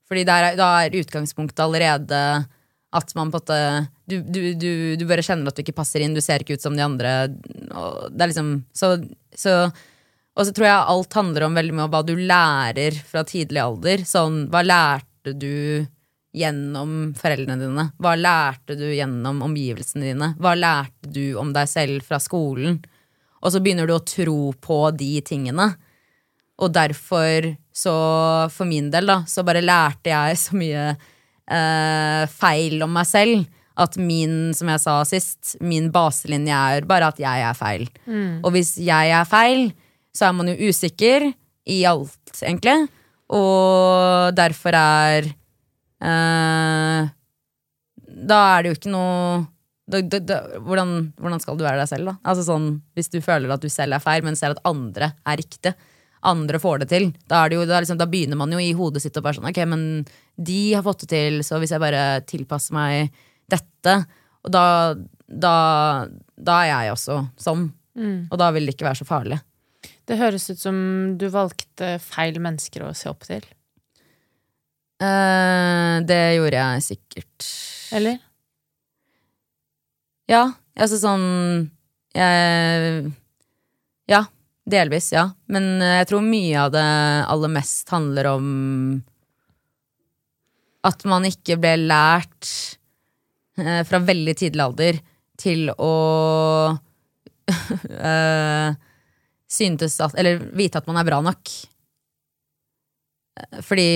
Fordi 0.08 0.24
er- 0.28 0.56
da 0.60 0.68
er 0.82 0.98
utgangspunktet 1.00 1.62
allerede 1.64 2.22
at 2.92 3.14
man 3.16 3.30
på 3.32 3.38
en 3.38 3.40
måte 3.40 3.88
du, 4.04 4.18
du, 4.20 4.40
du, 4.60 4.70
du 5.00 5.06
bare 5.08 5.24
kjenner 5.24 5.48
at 5.48 5.56
du 5.56 5.62
ikke 5.62 5.76
passer 5.78 6.04
inn, 6.04 6.12
du 6.12 6.20
ser 6.20 6.44
ikke 6.44 6.58
ut 6.58 6.64
som 6.64 6.76
de 6.76 6.84
andre. 6.84 7.28
Det 7.32 8.20
er 8.20 8.28
liksom 8.28 8.50
så, 8.76 8.98
så 9.32 9.70
Og 10.32 10.46
så 10.48 10.52
tror 10.56 10.68
jeg 10.68 10.92
alt 10.94 11.16
handler 11.18 11.44
om 11.46 11.56
veldig 11.58 11.74
mye 11.76 11.86
om 11.88 11.92
hva 11.92 12.04
du 12.08 12.14
lærer 12.16 12.96
fra 13.04 13.24
tidlig 13.28 13.60
alder. 13.60 14.04
Sånn, 14.08 14.46
hva 14.52 14.62
lærte 14.64 15.34
du 15.36 15.84
gjennom 16.32 17.12
foreldrene 17.18 17.58
dine? 17.60 17.86
Hva 18.00 18.14
lærte 18.16 18.76
du 18.78 18.86
gjennom 18.88 19.42
omgivelsene 19.44 20.08
dine? 20.08 20.30
Hva 20.40 20.54
lærte 20.56 21.12
du 21.12 21.36
om 21.40 21.52
deg 21.52 21.68
selv 21.68 22.06
fra 22.08 22.20
skolen? 22.22 22.80
Og 23.42 23.52
så 23.52 23.60
begynner 23.60 23.88
du 23.88 23.96
å 23.96 24.04
tro 24.06 24.52
på 24.62 24.78
de 24.96 25.16
tingene. 25.26 25.68
Og 26.62 26.72
derfor, 26.72 27.52
så 27.74 27.94
for 28.54 28.68
min 28.68 28.88
del, 28.92 29.10
da, 29.10 29.22
så 29.28 29.44
bare 29.44 29.64
lærte 29.64 30.12
jeg 30.14 30.38
så 30.40 30.56
mye 30.56 30.86
eh, 30.94 32.24
feil 32.32 32.86
om 32.86 32.96
meg 32.96 33.08
selv. 33.10 33.44
At 33.82 33.96
min, 33.96 34.52
som 34.56 34.68
jeg 34.68 34.80
sa 34.82 34.98
sist, 35.08 35.56
min 35.64 35.90
baselinje 35.92 36.56
er 36.76 36.88
bare 36.88 37.08
at 37.12 37.20
jeg 37.20 37.44
er 37.50 37.56
feil. 37.56 37.86
Og 38.44 38.52
hvis 38.56 38.76
jeg 38.80 39.12
er 39.16 39.28
feil, 39.28 39.70
så 40.12 40.28
er 40.28 40.36
man 40.36 40.50
jo 40.52 40.68
usikker 40.68 41.30
i 41.72 41.78
alt, 41.88 42.34
egentlig. 42.42 42.88
Og 43.32 44.34
derfor 44.36 44.76
er 44.76 45.28
eh, 46.04 47.10
Da 48.12 48.40
er 48.52 48.62
det 48.62 48.72
jo 48.72 48.76
ikke 48.76 48.92
noe 48.92 49.46
da, 49.92 50.00
da, 50.00 50.18
da, 50.22 50.36
hvordan, 50.62 50.92
hvordan 51.20 51.40
skal 51.42 51.56
du 51.58 51.64
være 51.66 51.80
deg 51.82 51.88
selv, 51.90 52.12
da? 52.12 52.14
Altså 52.28 52.44
sånn, 52.46 52.68
Hvis 52.96 53.10
du 53.12 53.18
føler 53.24 53.50
at 53.52 53.62
du 53.62 53.70
selv 53.72 53.96
er 53.96 54.04
feil, 54.04 54.22
men 54.24 54.38
ser 54.38 54.54
at 54.54 54.62
andre 54.68 55.12
er 55.28 55.40
riktig, 55.40 55.74
andre 56.22 56.60
får 56.62 56.84
det 56.84 56.88
til, 56.92 57.08
da, 57.26 57.42
det 57.50 57.58
jo, 57.58 57.64
liksom, 57.66 57.98
da 57.98 58.06
begynner 58.06 58.38
man 58.38 58.52
jo 58.54 58.60
i 58.62 58.70
hodet 58.78 59.02
sitt 59.02 59.16
og 59.18 59.24
bare 59.26 59.40
sånn 59.40 59.48
Ok, 59.50 59.58
men 59.66 60.04
de 60.38 60.60
har 60.76 60.84
fått 60.86 61.02
det 61.04 61.10
til, 61.10 61.40
så 61.46 61.58
hvis 61.58 61.74
jeg 61.74 61.82
bare 61.82 62.22
tilpasser 62.30 62.76
meg 62.76 63.24
dette 63.50 63.96
Og 64.46 64.52
da, 64.54 64.66
da, 65.26 65.56
er 66.60 66.68
jeg 66.70 66.94
også 66.94 67.18
sånn. 67.40 67.66
Og 68.30 68.38
da 68.40 68.52
vil 68.54 68.66
det 68.66 68.76
ikke 68.76 68.86
være 68.86 69.02
så 69.02 69.08
farlig. 69.08 69.36
Det 70.12 70.18
høres 70.20 70.44
ut 70.50 70.60
som 70.60 70.76
du 71.16 71.24
valgte 71.32 71.94
feil 72.04 72.36
mennesker 72.44 72.82
å 72.84 72.90
se 72.92 73.08
opp 73.08 73.22
til. 73.24 73.46
Eh, 75.00 75.94
det 76.04 76.20
gjorde 76.36 76.58
jeg 76.58 76.84
sikkert. 76.84 77.46
Eller? 77.96 78.18
Ja, 80.28 80.42
altså 80.76 81.00
sånn 81.00 81.24
jeg, 82.12 83.08
Ja, 84.12 84.20
delvis, 84.68 85.08
ja. 85.16 85.30
Men 85.48 85.80
jeg 85.80 86.10
tror 86.12 86.28
mye 86.28 86.60
av 86.60 86.76
det 86.76 86.84
aller 87.32 87.56
mest 87.56 87.88
handler 87.96 88.28
om 88.34 88.46
at 90.84 91.08
man 91.08 91.24
ikke 91.24 91.56
ble 91.56 91.76
lært 91.86 92.52
eh, 93.56 93.80
fra 93.88 94.04
veldig 94.04 94.36
tidlig 94.44 94.68
alder 94.68 95.02
til 95.40 95.70
å 95.72 95.92
eh, 98.12 98.76
syntes 99.52 99.98
at 100.04 100.16
Eller 100.18 100.40
vite 100.56 100.80
at 100.80 100.88
man 100.88 101.00
er 101.00 101.08
bra 101.08 101.20
nok. 101.24 101.52
Eh, 103.40 103.60
Fordi 103.64 103.90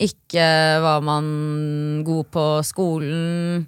ikke 0.00 0.46
var 0.80 1.02
man 1.04 1.26
god 2.06 2.30
på 2.32 2.44
skolen, 2.64 3.66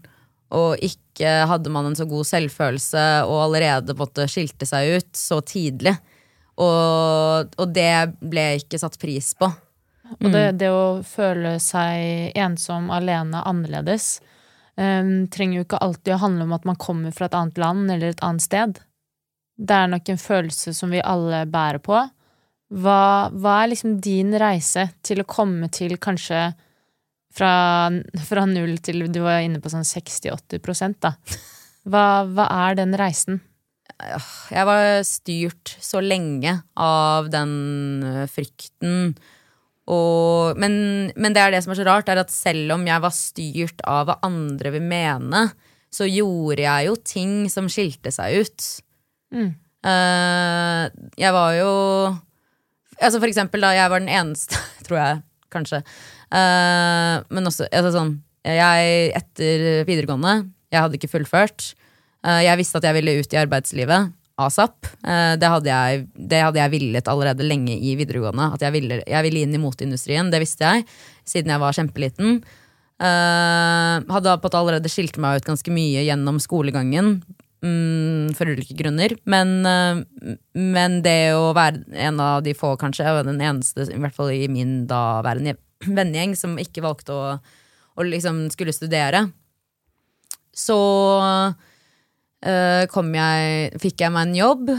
og 0.52 0.80
ikke 0.80 1.28
hadde 1.48 1.72
man 1.72 1.90
en 1.90 1.96
så 1.96 2.06
god 2.08 2.24
selvfølelse, 2.24 3.02
og 3.28 3.36
allerede 3.46 3.96
måtte 3.98 4.24
skilte 4.32 4.64
seg 4.68 4.96
ut 4.96 5.10
så 5.18 5.42
tidlig. 5.44 5.92
Og, 6.56 7.52
og 7.52 7.74
det 7.76 8.16
ble 8.20 8.46
ikke 8.62 8.80
satt 8.80 8.96
pris 9.00 9.32
på. 9.36 9.50
Og 10.20 10.28
det, 10.32 10.44
det 10.60 10.68
å 10.72 11.00
føle 11.06 11.56
seg 11.62 12.36
ensom, 12.36 12.90
alene, 12.92 13.40
annerledes 13.48 14.18
um, 14.76 15.28
trenger 15.32 15.60
jo 15.60 15.66
ikke 15.66 15.80
alltid 15.84 16.16
å 16.16 16.22
handle 16.26 16.48
om 16.48 16.56
at 16.56 16.66
man 16.68 16.80
kommer 16.80 17.14
fra 17.16 17.28
et 17.28 17.36
annet 17.38 17.60
land 17.60 17.92
eller 17.92 18.12
et 18.12 18.24
annet 18.24 18.44
sted. 18.44 18.82
Det 19.56 19.76
er 19.76 19.90
nok 19.92 20.08
en 20.08 20.20
følelse 20.20 20.74
som 20.76 20.92
vi 20.92 21.02
alle 21.04 21.44
bærer 21.50 21.82
på. 21.84 21.98
Hva, 22.72 23.28
hva 23.28 23.56
er 23.60 23.72
liksom 23.74 23.98
din 24.02 24.32
reise 24.40 24.86
til 25.04 25.20
å 25.22 25.28
komme 25.28 25.68
til 25.72 25.98
kanskje 26.00 26.46
fra, 27.32 27.52
fra 28.28 28.44
null 28.48 28.78
til 28.84 29.06
du 29.12 29.20
var 29.24 29.42
inne 29.44 29.60
på 29.60 29.72
sånn 29.72 29.86
60-80 29.86 30.96
da. 31.02 31.14
Hva, 31.84 32.06
hva 32.28 32.48
er 32.68 32.78
den 32.80 32.96
reisen? 32.96 33.42
Jeg 34.50 34.66
var 34.66 35.02
styrt 35.06 35.76
så 35.82 36.00
lenge 36.02 36.56
av 36.80 37.28
den 37.30 37.52
øh, 38.02 38.24
frykten 38.30 39.12
og, 39.90 40.58
men, 40.62 40.74
men, 41.16 41.34
det 41.34 41.42
er 41.42 41.54
det 41.54 41.62
som 41.64 41.74
er 41.74 41.80
så 41.80 41.86
rart, 41.88 42.10
er 42.10 42.20
at 42.22 42.30
selv 42.32 42.76
om 42.76 42.84
jeg 42.86 43.02
var 43.02 43.14
styrt 43.16 43.82
av 43.88 44.06
hva 44.08 44.18
andre 44.26 44.74
vil 44.76 44.84
mene, 44.86 45.46
så 45.92 46.06
gjorde 46.08 46.62
jeg 46.62 46.88
jo 46.88 46.96
ting 47.04 47.34
som 47.52 47.68
skilte 47.70 48.12
seg 48.14 48.44
ut. 48.44 48.68
Uh, 49.82 50.86
jeg 51.18 51.34
var 51.34 51.56
jo 51.58 51.70
Altså 53.02 53.18
for 53.18 53.26
eksempel 53.26 53.64
da 53.64 53.72
jeg 53.74 53.90
var 53.90 53.98
den 53.98 54.12
eneste, 54.12 54.58
tror 54.86 54.98
jeg 55.00 55.22
kanskje. 55.52 55.82
Uh, 56.30 57.18
men 57.34 57.48
også 57.50 57.66
altså 57.66 57.90
sånn 57.96 58.12
Jeg 58.46 59.10
etter 59.18 59.82
videregående, 59.88 60.46
jeg 60.72 60.84
hadde 60.84 60.98
ikke 60.98 61.10
fullført. 61.10 61.72
Uh, 62.22 62.40
jeg 62.44 62.60
visste 62.60 62.78
at 62.78 62.86
jeg 62.86 63.00
ville 63.00 63.16
ut 63.18 63.34
i 63.34 63.40
arbeidslivet 63.42 64.12
asap. 64.42 64.88
Det 65.04 65.46
hadde, 65.46 65.68
jeg, 65.68 66.06
det 66.16 66.38
hadde 66.40 66.58
jeg 66.58 66.72
villet 66.72 67.08
allerede 67.10 67.44
lenge 67.44 67.74
i 67.76 67.92
videregående. 67.98 68.46
At 68.56 68.62
jeg 68.64 68.74
ville, 68.74 68.96
jeg 69.04 69.26
ville 69.26 69.42
inn 69.44 69.54
i 69.54 69.60
moteindustrien, 69.60 70.30
det 70.32 70.40
visste 70.42 70.66
jeg, 70.66 70.86
siden 71.28 71.52
jeg 71.52 71.62
var 71.62 71.76
kjempeliten. 71.76 72.40
Uh, 73.02 73.98
hadde 74.14 74.34
på 74.38 74.50
allerede 74.54 74.90
skilt 74.90 75.16
meg 75.18 75.40
ut 75.40 75.48
ganske 75.48 75.72
mye 75.74 76.04
gjennom 76.06 76.38
skolegangen. 76.42 77.16
Um, 77.62 78.32
for 78.34 78.50
ulike 78.50 78.74
grunner. 78.74 79.12
Men, 79.30 79.50
uh, 79.62 80.02
men, 80.58 80.96
det 81.04 81.30
å 81.36 81.52
være 81.54 81.84
en 81.94 82.18
av 82.22 82.40
de 82.42 82.56
få, 82.58 82.72
kanskje, 82.80 83.06
og 83.06 83.28
den 83.28 83.38
eneste, 83.38 83.86
i 83.86 84.00
hvert 84.02 84.16
fall 84.16 84.32
i 84.34 84.48
min 84.50 84.80
daværende 84.90 85.54
vennegjeng, 85.86 86.34
som 86.38 86.58
ikke 86.58 86.82
valgte 86.82 87.14
å, 87.14 87.36
å 87.94 88.06
liksom 88.08 88.48
skulle 88.50 88.74
studere, 88.74 89.28
så 90.52 90.78
uh, 91.22 91.54
jeg, 92.42 93.78
fikk 93.80 94.02
jeg 94.02 94.12
meg 94.12 94.26
en 94.26 94.34
jobb. 94.40 94.74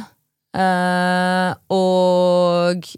Uh, 0.53 1.55
og 1.73 2.91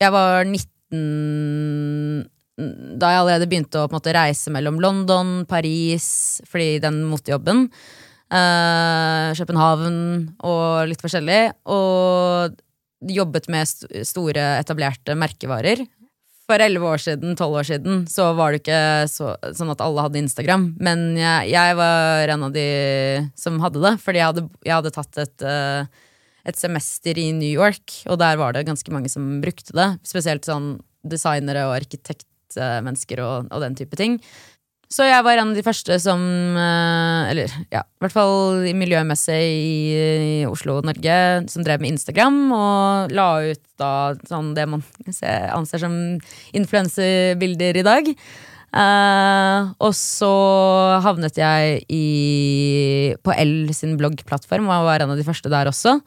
jeg 0.00 0.14
var 0.14 0.46
19 0.46 2.30
da 2.54 3.10
jeg 3.10 3.18
allerede 3.18 3.48
begynte 3.50 3.82
å 3.82 3.90
måte, 3.90 4.14
reise 4.14 4.52
mellom 4.54 4.78
London, 4.78 5.40
Paris, 5.50 6.38
fordi 6.46 6.78
den 6.84 7.02
motejobben. 7.10 7.66
Uh, 8.32 9.30
København 9.36 9.96
og 10.46 10.88
litt 10.90 11.02
forskjellig. 11.04 11.42
Og 11.70 12.56
jobbet 13.04 13.50
med 13.52 13.68
st 13.68 13.90
store, 14.08 14.46
etablerte 14.62 15.16
merkevarer 15.18 15.84
for 16.44 16.60
elleve 16.60 16.88
år 16.92 17.00
siden, 17.00 17.36
tolv 17.38 17.58
år 17.60 17.68
siden, 17.68 18.02
så 18.10 18.28
var 18.36 18.52
det 18.52 18.60
ikke 18.62 18.80
så, 19.08 19.32
sånn 19.56 19.72
at 19.72 19.82
alle 19.84 20.04
hadde 20.04 20.20
Instagram. 20.20 20.66
Men 20.82 21.14
jeg, 21.16 21.52
jeg, 21.54 21.76
var 21.78 22.32
en 22.34 22.46
av 22.48 22.54
de 22.54 22.66
som 23.38 23.56
hadde 23.64 23.80
det, 23.84 23.94
fordi 24.02 24.20
jeg 24.20 24.30
hadde, 24.32 24.44
jeg 24.66 24.74
hadde 24.76 24.94
tatt 24.94 25.20
et, 25.24 25.46
uh, 25.46 26.10
et, 26.44 26.58
semester 26.60 27.20
i 27.20 27.30
New 27.36 27.48
York, 27.48 28.02
og 28.10 28.20
der 28.20 28.36
var 28.40 28.56
det 28.56 28.66
ganske 28.68 28.92
mange 28.92 29.12
som 29.12 29.38
brukte 29.44 29.76
det. 29.76 29.88
Spesielt 30.06 30.48
sånn 30.48 30.74
designere 31.04 31.66
og 31.68 31.78
arkitektmennesker 31.78 33.24
og, 33.24 33.48
og 33.48 33.64
den 33.64 33.80
type 33.80 33.96
ting. 34.00 34.18
Så 34.92 35.06
jeg 35.08 35.24
var 35.26 35.40
en 35.40 35.50
av 35.52 35.56
de 35.56 35.64
første 35.64 35.96
som 36.02 36.20
eh, 36.60 37.30
Eller 37.32 37.52
ja, 37.72 37.82
i 37.82 38.04
hvert 38.04 38.14
fall 38.14 38.64
miljømessig 38.76 39.40
i, 39.40 39.76
i 39.96 40.48
Oslo 40.48 40.78
og 40.80 40.88
Norge, 40.88 41.18
som 41.50 41.64
drev 41.66 41.82
med 41.82 41.94
Instagram 41.94 42.40
og 42.54 43.14
la 43.14 43.28
ut 43.48 43.62
da 43.80 43.92
sånn 44.28 44.52
det 44.54 44.66
man 44.70 44.84
anser 45.10 45.82
som 45.82 45.94
influensebilder 46.54 47.80
i 47.80 47.86
dag. 47.86 48.10
Uh, 48.74 49.70
og 49.86 49.92
så 49.94 50.28
havnet 51.04 51.36
jeg 51.38 51.84
i, 51.94 53.14
på 53.22 53.34
L 53.38 53.70
sin 53.76 53.94
bloggplattform 54.00 54.66
og 54.66 54.88
var 54.88 55.04
en 55.04 55.12
av 55.14 55.20
de 55.20 55.26
første 55.26 55.52
der 55.52 55.70
også. 55.70 56.00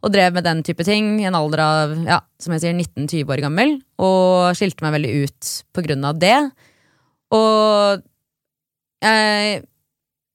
Og 0.00 0.12
drev 0.12 0.36
med 0.36 0.44
den 0.44 0.60
type 0.64 0.84
ting 0.84 1.14
i 1.20 1.26
en 1.28 1.36
alder 1.36 1.62
av 1.64 1.94
ja, 2.08 2.20
som 2.40 2.54
jeg 2.56 2.64
sier 2.64 2.76
19-20 2.76 3.32
år 3.32 3.42
gammel. 3.44 3.74
Og 4.00 4.52
skilte 4.56 4.84
meg 4.84 4.96
veldig 4.96 5.12
ut 5.24 5.50
på 5.76 5.84
grunn 5.84 6.06
av 6.08 6.20
det. 6.20 6.36
Og 7.36 8.04
jeg, 9.04 9.62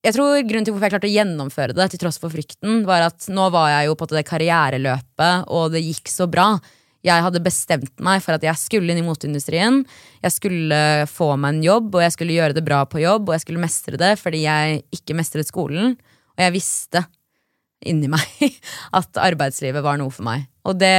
jeg 0.06 0.16
tror 0.16 0.38
grunnen 0.46 0.66
til 0.68 0.76
hvorfor 0.76 0.88
jeg 0.88 0.96
klarte 0.96 1.10
å 1.10 1.16
gjennomføre 1.16 1.76
det, 1.78 1.90
til 1.92 2.02
tross 2.04 2.20
for 2.22 2.34
frykten, 2.34 2.84
var 2.88 3.08
at 3.08 3.28
nå 3.34 3.50
var 3.54 3.72
jeg 3.74 3.90
jo 3.90 4.00
på 4.00 4.10
det 4.12 4.26
karriereløpet, 4.30 5.48
og 5.50 5.72
det 5.74 5.86
gikk 5.86 6.12
så 6.14 6.28
bra. 6.30 6.54
Jeg 7.06 7.22
hadde 7.22 7.44
bestemt 7.46 8.02
meg 8.02 8.24
for 8.26 8.38
at 8.38 8.46
jeg 8.46 8.58
skulle 8.58 8.94
inn 8.94 9.04
i 9.04 9.06
moteindustrien. 9.06 9.84
Jeg 10.24 10.34
skulle 10.34 10.80
få 11.10 11.32
meg 11.38 11.54
en 11.54 11.66
jobb, 11.66 11.92
og 11.94 12.06
jeg 12.06 12.16
skulle 12.16 12.38
gjøre 12.38 12.58
det 12.58 12.66
bra 12.66 12.82
på 12.90 13.04
jobb, 13.04 13.30
og 13.30 13.36
jeg 13.36 13.46
skulle 13.46 13.62
mestre 13.62 14.00
det 14.02 14.16
fordi 14.22 14.42
jeg 14.46 14.82
ikke 14.96 15.18
mestret 15.18 15.50
skolen. 15.50 15.94
Og 16.36 16.46
jeg 16.48 16.56
visste 16.56 17.06
inni 17.86 18.10
meg 18.10 18.26
at 19.00 19.22
arbeidslivet 19.22 19.86
var 19.86 20.02
noe 20.02 20.14
for 20.14 20.26
meg. 20.26 20.48
Og 20.66 20.78
det, 20.82 20.98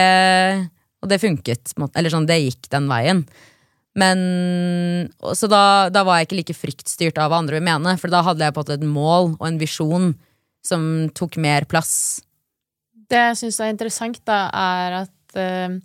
og 1.02 1.10
det 1.10 1.22
funket. 1.22 1.74
Eller 1.88 2.14
sånn, 2.14 2.28
det 2.28 2.38
gikk 2.44 2.70
den 2.74 2.86
veien. 2.90 3.24
Men, 3.96 5.08
så 5.32 5.48
da, 5.48 5.88
da, 5.88 6.02
var 6.04 6.20
jeg 6.20 6.28
ikke 6.28 6.38
like 6.42 6.56
fryktstyrt 6.56 7.18
av 7.22 7.32
hva 7.32 7.40
andre 7.40 7.56
vil 7.56 7.64
mene, 7.64 7.96
for 8.00 8.12
da 8.12 8.20
hadde 8.26 8.44
jeg 8.44 8.56
på 8.56 8.64
et 8.74 8.84
mål 8.84 9.32
og 9.38 9.46
en 9.48 9.60
visjon 9.60 10.10
som 10.66 10.82
tok 11.16 11.38
mer 11.40 11.64
plass. 11.70 12.20
Det 13.08 13.22
jeg 13.30 13.38
syns 13.40 13.60
er 13.62 13.72
interessant, 13.72 14.20
da, 14.28 14.40
er 14.52 14.98
at 15.04 15.38
uh, 15.40 15.78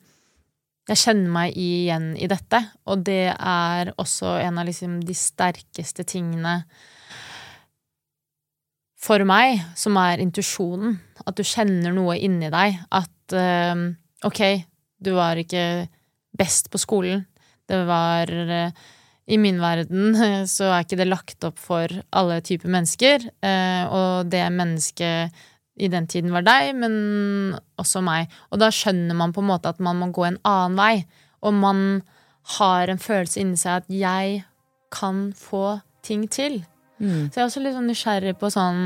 jeg 0.92 1.02
kjenner 1.06 1.32
meg 1.32 1.56
igjen 1.56 2.12
i 2.20 2.28
dette, 2.28 2.60
og 2.90 3.06
det 3.08 3.32
er 3.32 3.94
også 4.02 4.36
en 4.42 4.60
av 4.60 4.68
liksom, 4.68 5.00
de 5.08 5.16
sterkeste 5.16 6.04
tingene 6.10 6.58
for 9.02 9.24
meg, 9.26 9.62
som 9.80 9.96
er 10.02 10.22
intuisjonen. 10.22 10.98
At 11.24 11.38
du 11.38 11.46
kjenner 11.48 11.94
noe 11.96 12.18
inni 12.20 12.52
deg. 12.54 12.82
At 12.92 13.38
uh, 13.38 13.88
ok, 14.28 14.42
du 15.02 15.14
var 15.16 15.40
ikke 15.40 15.88
best 16.38 16.68
på 16.74 16.82
skolen, 16.82 17.24
det 17.72 17.86
var 17.88 18.32
eh, 18.32 18.74
I 19.32 19.38
min 19.40 19.62
verden 19.62 20.16
så 20.56 20.72
er 20.72 20.86
ikke 20.86 21.00
det 21.00 21.08
lagt 21.10 21.48
opp 21.48 21.60
for 21.62 21.92
alle 22.12 22.42
typer 22.46 22.72
mennesker, 22.74 23.30
eh, 23.46 23.84
og 23.88 24.32
det 24.32 24.44
mennesket 24.52 25.48
i 25.82 25.88
den 25.90 26.08
tiden 26.12 26.34
var 26.36 26.44
deg, 26.46 26.76
men 26.78 26.96
også 27.80 28.04
meg. 28.06 28.32
Og 28.52 28.60
da 28.62 28.70
skjønner 28.76 29.18
man 29.18 29.32
på 29.34 29.42
en 29.42 29.50
måte 29.54 29.72
at 29.72 29.80
man 29.82 29.98
må 30.02 30.12
gå 30.14 30.28
en 30.28 30.42
annen 30.46 30.78
vei, 30.78 30.96
og 31.42 31.56
man 31.58 32.02
har 32.58 32.92
en 32.92 33.02
følelse 33.02 33.40
inni 33.42 33.58
seg 33.58 33.82
at 33.82 33.94
jeg 33.94 34.44
kan 34.92 35.30
få 35.38 35.80
ting 36.06 36.28
til. 36.30 36.60
Mm. 37.00 37.32
Så 37.32 37.40
jeg 37.40 37.42
er 37.42 37.48
også 37.48 37.64
litt 37.64 37.78
sånn 37.78 37.90
nysgjerrig 37.90 38.36
på 38.38 38.52
sånn 38.54 38.84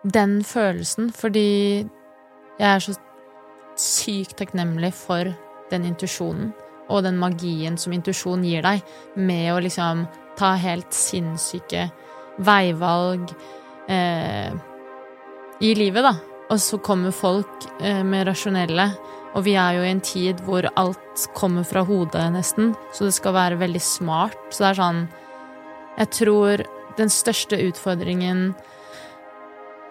Den 0.00 0.38
følelsen, 0.48 1.10
fordi 1.12 1.84
jeg 2.60 2.68
er 2.68 2.80
så 2.80 2.94
sykt 3.80 4.36
takknemlig 4.40 4.92
for 4.96 5.30
den 5.70 5.86
intuisjonen 5.88 6.52
og 6.90 7.04
den 7.06 7.20
magien 7.20 7.76
som 7.78 7.94
intuisjon 7.94 8.42
gir 8.42 8.64
deg, 8.66 8.82
med 9.14 9.52
å 9.54 9.60
liksom 9.62 10.04
ta 10.38 10.56
helt 10.58 10.90
sinnssyke 10.94 11.86
veivalg 12.42 13.30
eh, 13.86 14.50
i 15.60 15.70
livet, 15.78 16.02
da. 16.02 16.16
Og 16.50 16.58
så 16.58 16.80
kommer 16.82 17.14
folk 17.14 17.68
eh, 17.78 18.02
med 18.02 18.26
rasjonelle, 18.26 18.88
og 19.38 19.44
vi 19.46 19.54
er 19.54 19.76
jo 19.76 19.84
i 19.86 19.92
en 19.92 20.02
tid 20.02 20.40
hvor 20.42 20.66
alt 20.80 21.28
kommer 21.38 21.66
fra 21.66 21.84
hodet, 21.86 22.24
nesten, 22.34 22.72
så 22.90 23.06
det 23.06 23.14
skal 23.14 23.36
være 23.36 23.60
veldig 23.60 23.82
smart. 23.84 24.40
Så 24.50 24.64
det 24.64 24.70
er 24.72 24.80
sånn 24.80 25.00
Jeg 26.00 26.10
tror 26.16 26.64
den 26.98 27.10
største 27.12 27.58
utfordringen 27.60 28.50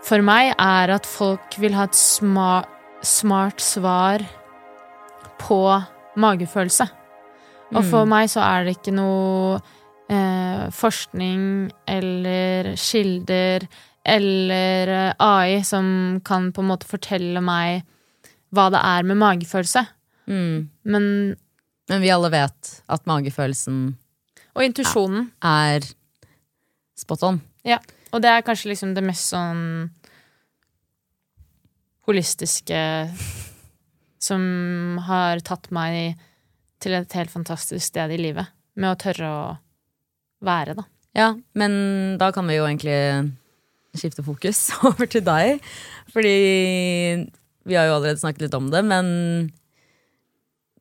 for 0.04 0.24
meg 0.26 0.54
er 0.58 0.92
at 0.96 1.08
folk 1.08 1.56
vil 1.60 1.76
ha 1.78 1.86
et 1.88 1.98
smart 1.98 2.79
smart 3.06 3.62
svar 3.64 4.24
på 5.40 5.60
magefølelse. 6.20 6.88
Og 7.70 7.84
for 7.86 8.08
mm. 8.08 8.10
meg 8.12 8.32
så 8.32 8.42
er 8.44 8.66
det 8.66 8.78
ikke 8.80 8.96
noe 8.98 9.60
eh, 10.10 10.66
forskning 10.74 11.70
eller 11.90 12.74
kilder 12.80 13.68
eller 14.10 14.94
eh, 14.96 15.14
AI 15.22 15.62
som 15.68 16.20
kan 16.26 16.50
på 16.56 16.64
en 16.64 16.72
måte 16.72 16.90
fortelle 16.90 17.44
meg 17.46 17.86
hva 18.56 18.70
det 18.74 18.82
er 18.82 19.06
med 19.06 19.20
magefølelse. 19.22 19.86
Mm. 20.30 20.70
Men 20.84 21.06
Men 21.90 22.02
vi 22.02 22.12
alle 22.14 22.30
vet 22.34 22.74
at 22.86 23.06
magefølelsen 23.10 23.96
Og 24.56 24.64
intuisjonen. 24.66 25.32
Er, 25.42 25.82
er 25.82 26.98
spot 26.98 27.24
on. 27.24 27.42
Ja. 27.66 27.80
Og 28.14 28.22
det 28.22 28.30
er 28.30 28.46
kanskje 28.46 28.74
liksom 28.74 28.96
det 28.98 29.06
mest 29.06 29.30
sånn 29.30 29.92
holistiske 32.10 32.80
som 34.20 34.42
har 35.08 35.42
tatt 35.46 35.70
meg 35.74 36.20
til 36.84 36.96
et 36.98 37.16
helt 37.16 37.32
fantastisk 37.32 37.84
sted 37.92 38.12
i 38.16 38.20
livet. 38.20 38.50
Med 38.80 38.94
å 38.94 39.00
tørre 39.00 39.30
å 39.30 39.44
være, 40.46 40.76
da. 40.80 40.88
Ja, 41.18 41.30
men 41.58 41.74
da 42.22 42.30
kan 42.36 42.48
vi 42.48 42.60
jo 42.60 42.68
egentlig 42.68 42.98
skifte 43.98 44.24
fokus 44.26 44.68
over 44.88 45.10
til 45.10 45.24
deg. 45.26 45.64
Fordi 46.14 46.36
vi 47.70 47.78
har 47.78 47.90
jo 47.90 47.98
allerede 47.98 48.22
snakket 48.22 48.48
litt 48.48 48.58
om 48.58 48.70
det, 48.74 48.84
men 48.88 49.08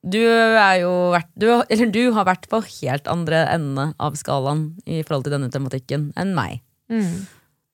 du 0.08 0.20
er 0.22 0.76
jo 0.84 0.92
vært 1.10 1.30
du, 1.34 1.48
Eller 1.66 1.90
du 1.90 2.02
har 2.14 2.28
vært 2.28 2.46
på 2.50 2.60
helt 2.62 3.08
andre 3.10 3.42
endene 3.50 3.90
av 3.98 4.14
skalaen 4.16 4.70
i 4.86 5.02
forhold 5.02 5.26
til 5.26 5.34
denne 5.34 5.50
tematikken 5.52 6.12
enn 6.18 6.36
meg. 6.36 6.62
Mm. 6.92 7.26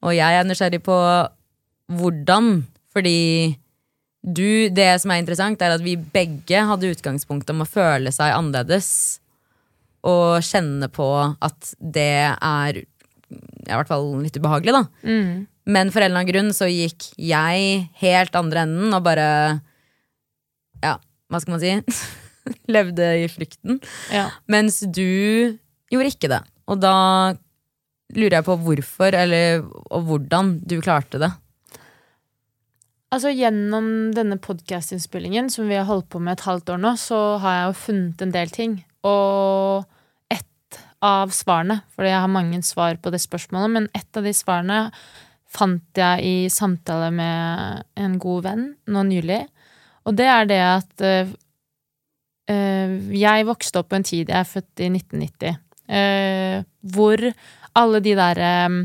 Og 0.05 0.17
jeg 0.17 0.39
er 0.39 0.47
nysgjerrig 0.49 0.81
på 0.85 0.97
hvordan, 1.95 2.65
fordi 2.95 3.59
du, 4.25 4.71
det 4.73 4.89
som 5.03 5.13
er 5.13 5.21
interessant, 5.21 5.61
er 5.61 5.75
at 5.75 5.85
vi 5.85 5.99
begge 5.99 6.63
hadde 6.71 6.95
utgangspunkt 6.95 7.51
om 7.53 7.61
å 7.65 7.69
føle 7.69 8.13
seg 8.15 8.33
annerledes. 8.33 8.89
Og 10.05 10.45
kjenne 10.45 10.89
på 10.93 11.09
at 11.25 11.75
det 11.81 12.33
er 12.33 12.85
i 12.85 13.73
hvert 13.73 13.89
fall 13.89 14.11
litt 14.23 14.37
ubehagelig, 14.39 14.75
da. 14.77 14.85
Mm. 15.05 15.45
Men 15.75 15.93
for 15.93 16.03
en 16.05 16.11
eller 16.11 16.23
annen 16.23 16.33
grunn 16.33 16.51
så 16.57 16.69
gikk 16.69 17.09
jeg 17.21 17.87
helt 18.03 18.37
andre 18.37 18.67
enden 18.67 18.93
og 18.93 19.05
bare 19.07 19.29
Ja, 20.85 20.99
hva 21.33 21.41
skal 21.41 21.57
man 21.57 21.63
si? 21.63 22.03
Levde 22.75 23.07
i 23.23 23.29
flukten. 23.33 23.81
Ja. 24.13 24.29
Mens 24.53 24.83
du 24.85 25.57
gjorde 25.93 26.13
ikke 26.13 26.33
det. 26.33 26.43
Og 26.69 26.81
da 26.83 26.97
lurer 28.15 28.39
jeg 28.39 28.47
på 28.47 28.59
hvorfor, 28.61 29.17
eller 29.17 29.65
og 29.65 30.05
hvordan 30.09 30.59
du 30.65 30.77
klarte 30.85 31.21
det. 31.23 31.33
Altså 33.15 33.31
Gjennom 33.31 34.11
denne 34.11 34.41
podkastinnspillingen 34.43 35.47
som 35.53 35.69
vi 35.71 35.77
har 35.79 35.87
holdt 35.87 36.09
på 36.11 36.19
med 36.19 36.35
et 36.35 36.47
halvt 36.49 36.73
år 36.75 36.81
nå, 36.83 36.91
så 36.99 37.19
har 37.39 37.53
jeg 37.55 37.67
jo 37.69 37.75
funnet 37.85 38.23
en 38.25 38.33
del 38.35 38.51
ting. 38.51 38.73
Og 39.07 39.85
ett 40.35 40.79
av 40.99 41.31
svarene, 41.31 41.77
for 41.95 42.09
jeg 42.09 42.19
har 42.19 42.33
mange 42.33 42.59
svar 42.67 42.99
på 42.99 43.13
det 43.15 43.21
spørsmålet, 43.23 43.71
men 43.71 43.87
ett 43.95 44.19
av 44.19 44.27
de 44.27 44.33
svarene 44.35 44.79
fant 45.47 46.01
jeg 46.01 46.25
i 46.27 46.49
samtale 46.51 47.13
med 47.15 47.85
en 48.03 48.17
god 48.19 48.49
venn 48.49 48.65
nå 48.91 49.05
nylig. 49.07 49.45
Og 50.11 50.19
det 50.19 50.27
er 50.33 50.51
det 50.51 50.59
at 50.65 51.05
øh, 51.07 51.31
jeg 53.15 53.47
vokste 53.47 53.79
opp 53.79 53.93
på 53.93 54.01
en 54.01 54.09
tid 54.09 54.27
Jeg 54.27 54.41
er 54.41 54.51
født 54.51 54.83
i 54.83 54.91
1990. 54.91 55.63
øh, 56.01 56.67
hvor 56.97 57.29
alle 57.79 58.03
de 58.03 58.17
der 58.19 58.43
øh, 58.51 58.83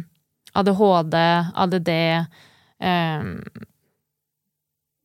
ADHD, 0.62 1.18
ADD 1.66 1.92
øh, 1.98 3.66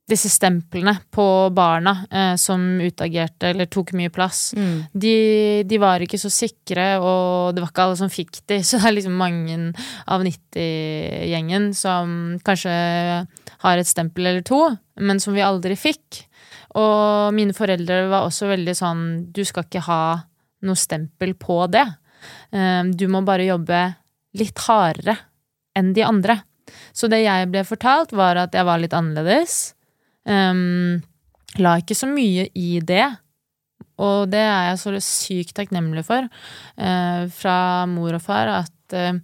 disse 0.08 0.28
stemplene 0.28 0.92
på 1.14 1.24
barna 1.56 1.94
eh, 2.12 2.34
som 2.36 2.60
utagerte 2.84 3.48
eller 3.54 3.66
tok 3.72 3.94
mye 3.96 4.10
plass, 4.12 4.50
de, 4.92 5.62
de 5.64 5.78
var 5.80 6.00
ikke 6.04 6.18
så 6.20 6.28
sikre, 6.28 6.98
og 7.00 7.54
det 7.56 7.62
var 7.64 7.70
ikke 7.72 7.86
alle 7.86 7.96
som 7.96 8.10
fikk 8.12 8.42
de, 8.50 8.58
så 8.62 8.76
det 8.82 8.90
er 8.90 8.96
liksom 8.98 9.16
mange 9.16 9.56
av 10.12 10.20
90-gjengen 10.26 11.70
som 11.76 12.14
kanskje 12.44 12.74
har 13.64 13.80
et 13.80 13.88
stempel 13.88 14.26
eller 14.28 14.44
to, 14.44 14.60
men 15.00 15.20
som 15.22 15.34
vi 15.36 15.40
aldri 15.44 15.76
fikk. 15.78 16.24
Og 16.76 17.32
mine 17.36 17.54
foreldre 17.54 18.02
var 18.10 18.26
også 18.26 18.48
veldig 18.50 18.72
sånn 18.74 19.02
Du 19.32 19.44
skal 19.46 19.62
ikke 19.68 19.84
ha 19.86 20.00
noe 20.66 20.74
stempel 20.80 21.34
på 21.38 21.60
det. 21.70 21.84
Eh, 22.52 22.82
Du 22.92 23.06
må 23.08 23.22
bare 23.24 23.46
jobbe 23.46 23.84
litt 24.34 24.58
hardere 24.66 25.16
enn 25.78 25.92
de 25.94 26.02
andre. 26.02 26.40
Så 26.92 27.06
det 27.10 27.22
jeg 27.24 27.48
ble 27.52 27.62
fortalt, 27.66 28.12
var 28.12 28.36
at 28.36 28.54
jeg 28.54 28.66
var 28.66 28.78
litt 28.82 28.92
annerledes. 28.96 29.74
Um, 30.24 31.02
la 31.60 31.76
ikke 31.80 31.96
så 31.98 32.08
mye 32.10 32.48
i 32.56 32.78
det, 32.84 33.06
og 34.00 34.30
det 34.32 34.40
er 34.42 34.70
jeg 34.70 34.80
så 34.80 34.94
sykt 35.04 35.54
takknemlig 35.58 36.02
for 36.06 36.26
uh, 36.26 37.24
fra 37.30 37.58
mor 37.90 38.16
og 38.16 38.24
far, 38.24 38.50
at 38.64 38.96
uh, 38.96 39.20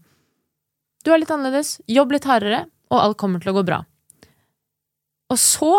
du 1.01 1.13
er 1.13 1.23
litt 1.23 1.33
annerledes, 1.33 1.79
jobb 1.89 2.13
litt 2.15 2.29
hardere, 2.29 2.67
og 2.91 3.01
alt 3.01 3.19
kommer 3.21 3.43
til 3.43 3.53
å 3.53 3.57
gå 3.59 3.65
bra. 3.67 3.81
Og 5.31 5.39
så 5.39 5.73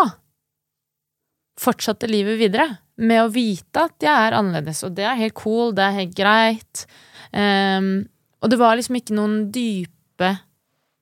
fortsatte 1.62 2.10
livet 2.10 2.40
videre 2.40 2.68
med 3.02 3.24
å 3.24 3.32
vite 3.34 3.86
at 3.88 4.04
jeg 4.04 4.28
er 4.28 4.38
annerledes, 4.38 4.84
og 4.88 4.96
det 4.98 5.06
er 5.08 5.20
helt 5.20 5.38
cool, 5.38 5.76
det 5.78 5.86
er 5.86 5.98
helt 6.00 6.16
greit. 6.18 6.86
Um, 7.32 7.94
og 8.42 8.52
det 8.52 8.60
var 8.60 8.78
liksom 8.78 8.98
ikke 8.98 9.18
noen 9.18 9.38
dype 9.54 10.32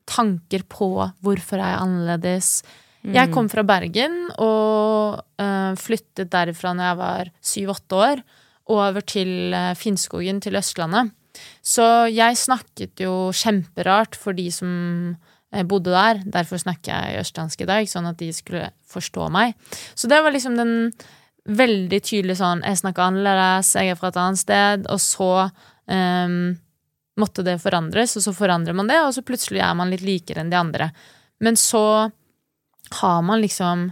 tanker 0.09 0.65
på 0.69 0.91
hvorfor 1.23 1.59
er 1.61 1.73
jeg 1.73 1.83
annerledes. 1.85 2.51
Jeg 3.05 3.31
kom 3.31 3.47
fra 3.51 3.63
Bergen 3.63 4.25
og 4.35 5.21
uh, 5.39 5.73
flyttet 5.79 6.31
derifra 6.33 6.73
når 6.75 6.89
jeg 6.89 6.99
var 6.99 7.31
syv-åtte 7.51 7.99
år, 7.99 8.23
over 8.69 9.05
til 9.07 9.55
uh, 9.55 9.71
Finnskogen, 9.77 10.41
til 10.43 10.59
Østlandet. 10.59 11.13
Så 11.63 11.85
jeg 12.11 12.37
snakket 12.37 12.99
jo 13.03 13.31
kjemperart 13.35 14.17
for 14.19 14.35
de 14.35 14.49
som 14.51 14.71
eh, 15.53 15.63
bodde 15.63 15.93
der. 15.93 16.21
Derfor 16.25 16.59
snakker 16.59 16.91
jeg 16.91 17.23
østlandsk 17.23 17.63
i 17.63 17.69
dag, 17.69 17.89
sånn 17.89 18.09
at 18.09 18.19
de 18.19 18.31
skulle 18.35 18.71
forstå 18.89 19.29
meg. 19.33 19.55
Så 19.95 20.09
det 20.11 20.19
var 20.25 20.35
liksom 20.35 20.57
den 20.59 20.73
veldig 21.49 21.99
tydelige 22.03 22.41
sånn 22.41 22.65
Jeg 22.65 22.81
snakker 22.81 23.05
annerledes, 23.05 23.71
jeg 23.77 23.93
er 23.93 23.99
fra 23.99 24.11
et 24.11 24.19
annet 24.19 24.41
sted, 24.41 24.89
og 24.91 24.99
så 25.01 25.31
um, 25.47 26.35
måtte 27.19 27.45
det 27.47 27.59
forandres, 27.63 28.17
og 28.19 28.25
så 28.25 28.35
forandrer 28.35 28.75
man 28.75 28.89
det, 28.91 28.99
og 29.05 29.13
så 29.15 29.23
plutselig 29.25 29.63
er 29.63 29.77
man 29.77 29.93
litt 29.93 30.05
likere 30.05 30.43
enn 30.43 30.51
de 30.51 30.59
andre. 30.59 30.91
Men 31.39 31.57
så 31.59 32.09
har 33.01 33.21
man 33.25 33.41
liksom 33.41 33.89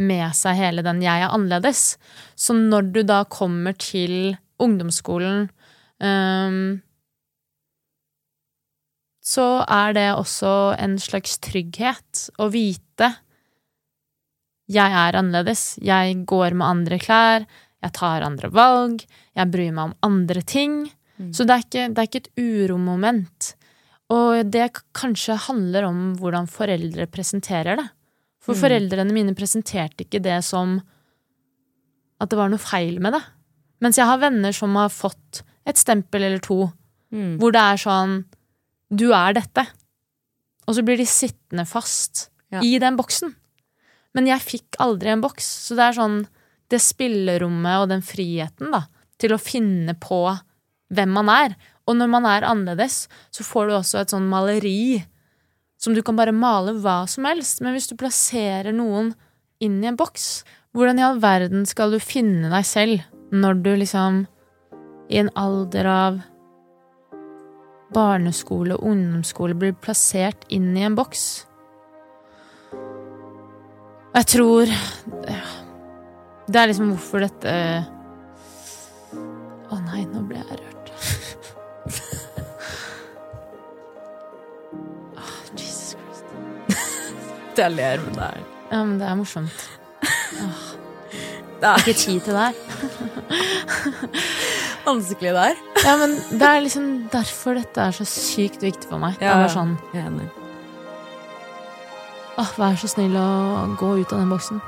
med 0.00 0.34
seg 0.34 0.56
hele 0.56 0.82
den 0.82 1.00
'jeg 1.02 1.22
er 1.22 1.28
annerledes'. 1.28 1.96
Så 2.36 2.54
når 2.54 2.92
du 2.92 3.02
da 3.02 3.24
kommer 3.24 3.76
til 3.76 4.38
ungdomsskolen, 4.58 5.50
um, 6.00 6.82
så 9.22 9.64
er 9.68 9.92
det 9.92 10.16
også 10.16 10.78
en 10.78 10.96
slags 10.98 11.38
trygghet 11.38 12.30
å 12.38 12.50
vite 12.50 13.16
jeg 14.70 14.94
er 14.94 15.18
annerledes. 15.18 15.78
Jeg 15.82 16.24
går 16.30 16.54
med 16.54 16.66
andre 16.66 16.98
klær, 17.02 17.46
jeg 17.82 17.94
tar 17.96 18.22
andre 18.22 18.50
valg, 18.54 19.02
jeg 19.34 19.50
bryr 19.50 19.72
meg 19.74 19.90
om 19.90 19.96
andre 20.06 20.42
ting. 20.46 20.84
Mm. 21.18 21.32
Så 21.34 21.46
det 21.46 21.56
er 21.56 21.64
ikke, 21.64 21.86
det 21.90 22.02
er 22.02 22.08
ikke 22.08 22.22
et 22.22 22.30
uromoment. 22.38 23.54
Og 24.14 24.50
det 24.50 24.68
kanskje 24.96 25.38
handler 25.48 25.88
om 25.88 26.12
hvordan 26.18 26.48
foreldre 26.50 27.06
presenterer 27.10 27.80
det. 27.80 27.88
For 28.50 28.56
Mm. 28.58 28.62
foreldrene 28.90 29.12
mine 29.14 29.34
presenterte 29.38 30.02
ikke 30.04 30.20
det 30.22 30.42
som 30.44 30.80
at 32.20 32.28
det 32.30 32.36
var 32.38 32.50
noe 32.52 32.58
feil 32.60 32.98
med 33.00 33.14
det. 33.14 33.22
Mens 33.80 33.96
jeg 33.96 34.06
har 34.08 34.18
venner 34.20 34.52
som 34.52 34.74
har 34.76 34.88
fått 34.92 35.42
et 35.66 35.76
stempel 35.80 36.22
eller 36.26 36.38
to, 36.42 36.72
Mm. 37.12 37.38
hvor 37.38 37.52
det 37.52 37.60
er 37.60 37.76
sånn 37.76 38.24
Du 38.92 39.12
er 39.14 39.32
dette. 39.34 39.66
Og 40.66 40.74
så 40.74 40.82
blir 40.84 40.96
de 40.98 41.04
sittende 41.06 41.64
fast 41.66 42.28
Ja. 42.50 42.58
i 42.60 42.76
den 42.78 42.96
boksen. 42.96 43.34
Men 44.14 44.26
jeg 44.26 44.40
fikk 44.40 44.76
aldri 44.80 45.06
en 45.12 45.20
boks, 45.20 45.44
så 45.44 45.76
det 45.76 45.84
er 45.96 46.00
sånn 46.02 46.26
det 46.68 46.80
spillerommet 46.80 47.82
og 47.82 47.88
den 47.88 48.00
friheten 48.02 48.72
da, 48.72 48.86
til 49.18 49.30
å 49.30 49.38
finne 49.40 49.94
på 49.94 50.40
hvem 50.92 51.08
man 51.08 51.28
er. 51.28 51.54
Og 51.86 51.94
når 51.96 52.08
man 52.10 52.26
er 52.26 52.42
annerledes, 52.42 53.06
så 53.30 53.44
får 53.44 53.68
du 53.68 53.72
også 53.74 54.00
et 54.00 54.08
sånn 54.08 54.28
maleri 54.28 55.04
som 55.80 55.96
du 55.96 56.02
kan 56.04 56.18
bare 56.18 56.36
male 56.36 56.74
hva 56.76 57.02
som 57.08 57.26
helst. 57.28 57.62
Men 57.64 57.74
hvis 57.74 57.88
du 57.90 57.96
plasserer 57.98 58.72
noen 58.76 59.14
inn 59.64 59.80
i 59.82 59.88
en 59.88 59.98
boks, 59.98 60.42
hvordan 60.76 61.00
i 61.00 61.06
all 61.06 61.20
verden 61.22 61.64
skal 61.68 61.94
du 61.94 62.00
finne 62.02 62.52
deg 62.52 62.66
selv 62.68 63.06
når 63.34 63.62
du 63.64 63.72
liksom 63.80 64.24
i 65.10 65.18
en 65.18 65.30
alder 65.38 65.88
av 65.90 66.20
barneskole 67.94 68.76
og 68.76 68.86
ungdomsskole 68.92 69.56
blir 69.58 69.74
plassert 69.82 70.44
inn 70.52 70.70
i 70.76 70.84
en 70.86 70.98
boks? 70.98 71.46
Jeg 74.10 74.26
tror 74.26 74.66
Det 76.50 76.58
er 76.58 76.66
liksom 76.66 76.88
hvorfor 76.90 77.22
dette 77.22 77.52
Å 79.70 79.78
nei, 79.86 80.02
nå 80.10 80.24
ble 80.26 80.40
jeg 80.40 80.58
rørt. 80.58 80.69
Christ. 87.60 87.76
Jeg 87.76 87.76
ler, 87.76 88.04
men 88.06 88.14
det 88.14 88.22
er 88.22 88.40
Ja, 88.70 88.84
men 88.84 88.98
det 89.00 89.06
er 89.08 89.14
morsomt. 89.18 89.68
Det 91.60 91.68
er 91.68 91.76
Ikke 91.82 91.92
tid 91.98 92.20
til 92.24 92.32
det 92.32 92.40
her. 92.40 92.54
vanskelig 94.86 95.32
der. 95.36 95.58
Ja, 95.84 95.96
men 96.00 96.14
det 96.30 96.42
er 96.46 96.60
liksom 96.64 96.86
derfor 97.12 97.58
dette 97.58 97.80
er 97.84 97.92
så 97.96 98.04
sykt 98.08 98.62
viktig 98.64 98.88
for 98.88 98.98
meg. 99.02 99.18
Det 99.18 99.26
Ja, 99.28 99.34
er 99.34 99.42
bare 99.44 99.52
sånn 99.54 99.74
Jeg 99.92 100.02
er 100.04 100.06
enig. 100.10 100.28
Åh, 102.40 102.52
vær 102.56 102.76
så 102.80 102.88
snill 102.88 103.16
å 103.20 103.76
gå 103.76 103.90
ut 104.00 104.12
av 104.14 104.22
den 104.22 104.30
boksen. 104.32 104.60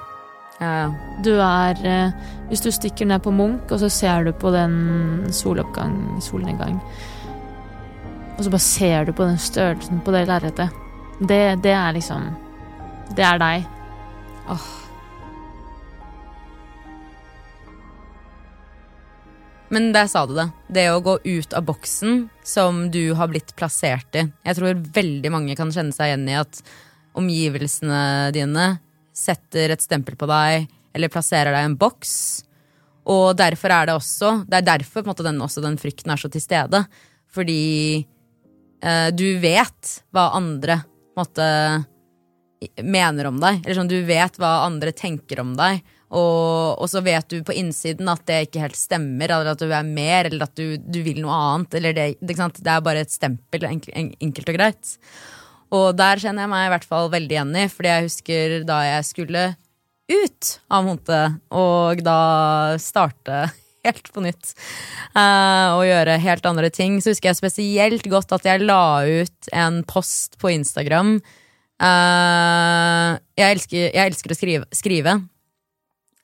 Ja, 0.60 0.72
ja. 0.82 0.90
Du 1.24 1.30
er 1.40 1.80
eh, 1.88 2.12
Hvis 2.50 2.60
du 2.60 2.70
stikker 2.70 3.06
ned 3.08 3.22
på 3.24 3.32
Munch, 3.32 3.72
og 3.72 3.80
så 3.80 3.88
ser 3.90 4.24
du 4.24 4.32
på 4.36 4.52
den 4.52 5.24
soloppgang, 5.32 6.20
solnedgang 6.22 6.76
Og 8.36 8.44
så 8.44 8.50
bare 8.52 8.60
ser 8.60 9.04
du 9.08 9.12
på 9.16 9.24
den 9.24 9.38
størrelsen 9.38 10.00
på 10.04 10.12
det 10.12 10.26
lerretet. 10.28 10.68
Det, 11.22 11.62
det 11.64 11.72
er 11.72 11.92
liksom 11.96 12.28
Det 13.12 13.24
er 13.26 13.40
deg. 13.42 13.66
Men 19.72 19.88
der 19.94 20.08
sa 20.08 20.26
du 20.28 20.34
det. 20.36 20.48
Det 20.68 20.86
å 20.92 21.00
gå 21.04 21.16
ut 21.24 21.54
av 21.56 21.64
boksen 21.64 22.26
som 22.44 22.84
du 22.92 23.14
har 23.16 23.30
blitt 23.32 23.54
plassert 23.56 24.16
i. 24.20 24.26
Jeg 24.44 24.58
tror 24.58 24.80
veldig 25.00 25.32
mange 25.32 25.56
kan 25.56 25.72
kjenne 25.72 25.96
seg 25.96 26.10
igjen 26.10 26.26
i 26.28 26.36
at 26.36 26.60
omgivelsene 27.16 28.32
dine 28.36 28.66
setter 29.16 29.72
et 29.72 29.84
stempel 29.84 30.16
på 30.20 30.28
deg 30.28 30.66
eller 30.92 31.12
plasserer 31.12 31.56
deg 31.56 31.64
i 31.64 31.70
en 31.70 31.78
boks. 31.80 32.14
Og 33.08 33.32
derfor 33.34 33.72
er 33.74 33.88
det 33.88 33.94
også 33.96 34.28
Det 34.46 34.60
er 34.60 34.66
derfor 34.66 35.02
måte, 35.08 35.24
den, 35.26 35.40
også 35.42 35.64
den 35.64 35.78
frykten 35.80 36.12
er 36.12 36.20
så 36.20 36.28
til 36.32 36.44
stede. 36.44 36.84
Fordi 37.32 38.04
eh, 38.84 39.08
du 39.16 39.26
vet 39.40 39.94
hva 40.12 40.28
andre 40.36 40.82
måtte 41.16 41.48
mener 42.82 43.28
om 43.30 43.40
deg. 43.42 43.62
Eller 43.64 43.78
sånn, 43.78 43.90
du 43.90 44.00
vet 44.06 44.38
hva 44.40 44.62
andre 44.66 44.94
tenker 44.96 45.42
om 45.42 45.54
deg. 45.58 45.82
Og, 46.12 46.76
og, 46.76 46.84
så 46.92 47.00
vet 47.00 47.24
du 47.32 47.38
på 47.46 47.54
innsiden 47.56 48.10
at 48.12 48.26
det 48.28 48.42
ikke 48.46 48.66
helt 48.66 48.76
stemmer, 48.76 49.32
eller 49.32 49.54
at 49.54 49.62
du 49.62 49.70
er 49.72 49.86
mer, 49.86 50.28
eller 50.28 50.44
at 50.44 50.52
du, 50.58 50.76
du 50.76 51.00
vil 51.04 51.22
noe 51.24 51.38
annet. 51.38 51.78
Det, 51.80 51.94
det, 52.20 52.36
er 52.36 52.84
bare 52.84 53.06
et 53.06 53.14
stempel, 53.14 53.64
enkelt 53.64 54.52
og 54.52 54.58
greit. 54.58 54.92
Og 55.72 55.88
der 55.96 56.20
kjenner 56.20 56.44
jeg 56.44 56.52
meg 56.52 56.66
i 56.66 56.72
hvert 56.74 56.88
fall 56.88 57.08
veldig 57.12 57.36
igjen 57.38 57.56
i, 57.56 57.66
fordi 57.72 57.94
jeg 57.94 58.08
husker 58.10 58.56
da 58.68 58.82
jeg 58.84 59.08
skulle 59.08 59.46
ut 60.12 60.54
av 60.68 60.84
Monte, 60.84 61.20
og 61.54 62.02
da 62.04 62.20
starte 62.82 63.46
helt 63.86 64.10
på 64.12 64.22
nytt 64.24 64.52
uh, 65.16 65.78
og 65.78 65.86
gjøre 65.88 66.20
helt 66.22 66.48
andre 66.50 66.68
ting, 66.74 67.00
så 67.00 67.14
husker 67.14 67.30
jeg 67.30 67.40
spesielt 67.40 68.08
godt 68.10 68.34
at 68.36 68.46
jeg 68.46 68.66
la 68.66 68.84
ut 69.06 69.52
en 69.56 69.80
post 69.88 70.36
på 70.42 70.52
Instagram. 70.52 71.16
Uh, 71.82 73.18
jeg, 73.34 73.56
elsker, 73.56 73.88
jeg, 73.90 74.04
elsker, 74.06 74.30
å 74.30 74.38
skrive, 74.38 74.66
skrive 74.70 75.16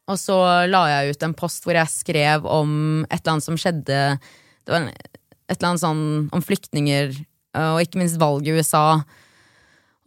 og 0.09 0.17
så 0.17 0.37
la 0.69 0.83
jeg 0.93 1.13
ut 1.13 1.25
en 1.27 1.37
post 1.37 1.65
hvor 1.67 1.77
jeg 1.77 1.93
skrev 1.93 2.47
om 2.49 2.71
et 3.09 3.21
eller 3.21 3.33
annet 3.35 3.45
som 3.49 3.59
skjedde 3.61 3.99
Det 4.17 4.73
var 4.73 4.89
et 4.89 5.57
eller 5.57 5.71
annet 5.71 5.85
sånn 5.85 6.05
om 6.35 6.43
flyktninger, 6.45 7.15
eh, 7.57 7.71
og 7.73 7.81
ikke 7.81 8.01
minst 8.03 8.19
valget 8.21 8.51
i 8.53 8.57
USA. 8.61 9.01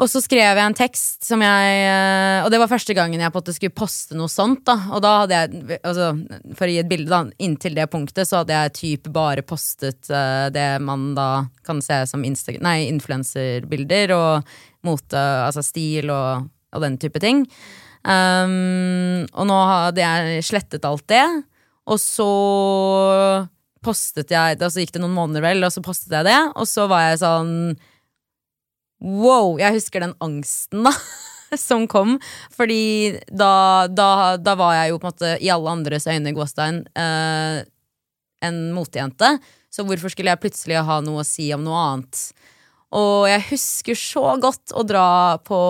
Og 0.01 0.09
så 0.09 0.21
skrev 0.21 0.57
jeg 0.57 0.65
en 0.65 0.77
tekst 0.77 1.25
som 1.25 1.41
jeg 1.41 1.79
eh, 1.85 2.41
Og 2.45 2.49
det 2.53 2.59
var 2.61 2.69
første 2.69 2.93
gangen 2.97 3.21
jeg 3.21 3.33
på 3.33 3.41
at 3.41 3.49
skulle 3.57 3.73
poste 3.77 4.17
noe 4.17 4.29
sånt. 4.29 4.63
da 4.65 4.75
Og 4.93 5.01
da 5.05 5.11
hadde 5.23 5.37
jeg, 5.37 5.79
altså, 5.81 6.07
For 6.57 6.65
å 6.65 6.73
gi 6.73 6.81
et 6.81 6.89
bilde, 6.89 7.09
da 7.09 7.25
inntil 7.41 7.77
det 7.77 7.89
punktet 7.93 8.29
så 8.29 8.41
hadde 8.41 8.57
jeg 8.57 8.77
typ 8.77 9.09
bare 9.13 9.45
postet 9.45 10.09
det 10.53 10.69
man 10.81 11.11
da 11.17 11.29
kan 11.65 11.81
se 11.85 12.03
som 12.09 12.25
influenserbilder 12.25 14.13
og 14.17 14.53
mote, 14.87 15.19
altså 15.19 15.63
stil 15.65 16.11
og, 16.13 16.49
og 16.73 16.83
den 16.85 16.97
type 17.01 17.21
ting. 17.23 17.45
Um, 18.01 19.27
og 19.37 19.45
nå 19.45 19.57
hadde 19.69 20.01
jeg 20.01 20.45
slettet 20.47 20.87
alt 20.89 21.05
det, 21.11 21.25
og 21.85 21.99
så 22.01 22.29
postet 23.85 24.29
jeg 24.33 24.57
det, 24.57 24.65
Og 24.65 24.73
så 24.73 24.83
gikk 24.83 24.93
det 24.95 25.01
noen 25.03 25.17
måneder, 25.17 25.43
vel, 25.45 25.65
og 25.65 25.73
så 25.73 25.83
postet 25.85 26.13
jeg 26.13 26.27
det, 26.29 26.39
og 26.53 26.67
så 26.69 26.87
var 26.89 27.09
jeg 27.09 27.21
sånn 27.23 27.53
Wow! 29.01 29.55
Jeg 29.57 29.79
husker 29.79 30.03
den 30.03 30.13
angsten, 30.21 30.85
da. 30.85 30.93
Som 31.57 31.87
kom. 31.89 32.19
Fordi 32.53 33.17
da, 33.27 33.87
da, 33.89 34.37
da, 34.37 34.53
var 34.55 34.75
jeg 34.77 34.91
jo 34.91 34.99
på 35.01 35.09
en 35.09 35.15
måte 35.15 35.31
i 35.41 35.49
alle 35.51 35.73
andres 35.73 36.05
øyne 36.07 36.31
Gåstein 36.37 36.83
eh, 36.93 37.57
en 38.45 38.59
motejente. 38.75 39.33
Så 39.73 39.83
hvorfor 39.87 40.13
skulle 40.13 40.31
jeg 40.31 40.43
plutselig 40.43 40.83
ha 40.85 40.99
noe 41.03 41.23
å 41.23 41.27
si 41.27 41.49
om 41.55 41.65
noe 41.65 41.81
annet? 41.89 42.21
Og 42.91 43.29
jeg 43.29 43.47
husker 43.51 43.97
så 43.97 44.35
godt 44.41 44.73
å 44.75 44.83
dra 44.87 45.39
på 45.47 45.61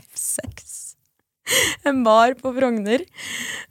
F6 0.00 0.70
en 1.88 2.02
bar 2.06 2.34
på 2.38 2.52
Frogner 2.56 3.04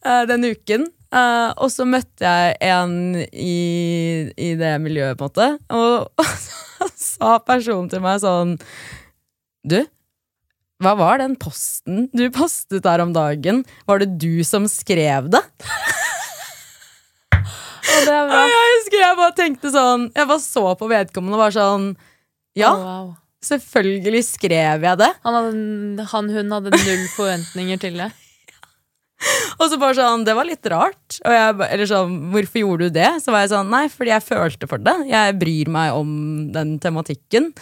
uh, 0.05 0.23
den 0.29 0.47
uken. 0.51 0.87
Uh, 1.09 1.49
og 1.57 1.71
så 1.73 1.87
møtte 1.89 2.21
jeg 2.21 2.57
en 2.69 3.15
i, 3.17 4.29
i 4.37 4.51
det 4.59 4.75
miljøet, 4.83 5.17
på 5.17 5.25
en 5.25 5.31
måte. 5.31 5.47
Og, 5.73 6.09
og 6.19 6.33
så 6.45 6.89
sa 6.99 7.37
personen 7.43 7.89
til 7.91 8.03
meg 8.03 8.21
sånn 8.23 8.57
Du, 9.67 9.79
hva 10.83 10.93
var 10.99 11.19
den 11.19 11.33
posten 11.39 12.07
du 12.15 12.29
postet 12.35 12.85
der 12.85 13.03
om 13.03 13.15
dagen? 13.15 13.63
Var 13.89 14.03
det 14.03 14.13
du 14.21 14.43
som 14.47 14.67
skrev 14.69 15.31
det? 15.33 15.41
og 17.33 18.05
det 18.05 18.19
og 18.21 18.53
Jeg 18.53 18.69
husker 18.77 19.01
jeg 19.01 19.17
bare 19.17 19.35
tenkte 19.35 19.73
sånn 19.73 20.07
Jeg 20.13 20.29
bare 20.29 20.43
så 20.43 20.63
på 20.79 20.87
vedkommende 20.91 21.35
og 21.35 21.43
var 21.47 21.57
sånn 21.57 21.89
Ja. 22.59 22.71
Oh, 22.75 22.85
wow. 22.85 23.09
Selvfølgelig 23.45 24.23
skrev 24.27 24.83
jeg 24.83 24.99
det. 24.99 25.11
Han, 25.23 25.35
hadde, 25.37 26.07
han 26.11 26.31
hun 26.33 26.57
hadde 26.57 26.73
null 26.75 27.05
forventninger 27.13 27.79
til 27.79 28.01
det. 28.01 28.09
Og 29.59 29.67
så 29.67 29.79
bare 29.79 29.95
sånn, 29.97 30.25
Det 30.27 30.35
var 30.35 30.47
litt 30.47 30.67
rart. 30.71 31.19
Og 31.23 31.35
jeg, 31.35 31.55
eller 31.69 31.89
sånn, 31.89 32.17
Hvorfor 32.33 32.61
gjorde 32.63 32.89
du 32.89 32.97
det? 32.99 33.13
Så 33.23 33.31
var 33.35 33.45
jeg 33.45 33.53
sånn, 33.53 33.71
nei, 33.71 33.85
fordi 33.91 34.13
jeg 34.13 34.27
følte 34.27 34.69
for 34.71 34.83
det. 34.83 34.95
Jeg 35.09 35.39
bryr 35.39 35.71
meg 35.71 35.95
om 35.95 36.11
den 36.55 36.75
tematikken. 36.83 37.53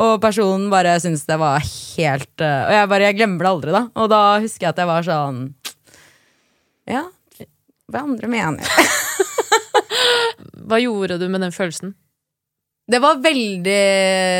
Og 0.00 0.20
personen 0.22 0.68
bare 0.72 0.94
syntes 1.02 1.26
det 1.26 1.36
var 1.40 1.58
helt 1.64 2.44
uh, 2.44 2.68
Og 2.68 2.74
jeg 2.76 2.90
bare, 2.92 3.08
jeg 3.08 3.16
glemmer 3.18 3.42
det 3.42 3.50
aldri, 3.50 3.72
da. 3.74 3.86
Og 3.98 4.12
da 4.12 4.20
husker 4.38 4.68
jeg 4.68 4.74
at 4.74 4.82
jeg 4.84 4.90
var 4.90 5.06
sånn 5.08 5.40
Ja, 6.88 7.08
hva 7.90 8.04
andre 8.06 8.30
mener? 8.30 8.70
hva 10.70 10.78
gjorde 10.78 11.18
du 11.18 11.26
med 11.26 11.42
den 11.42 11.54
følelsen? 11.54 11.96
Det 12.90 12.98
var 12.98 13.20
veldig 13.22 13.82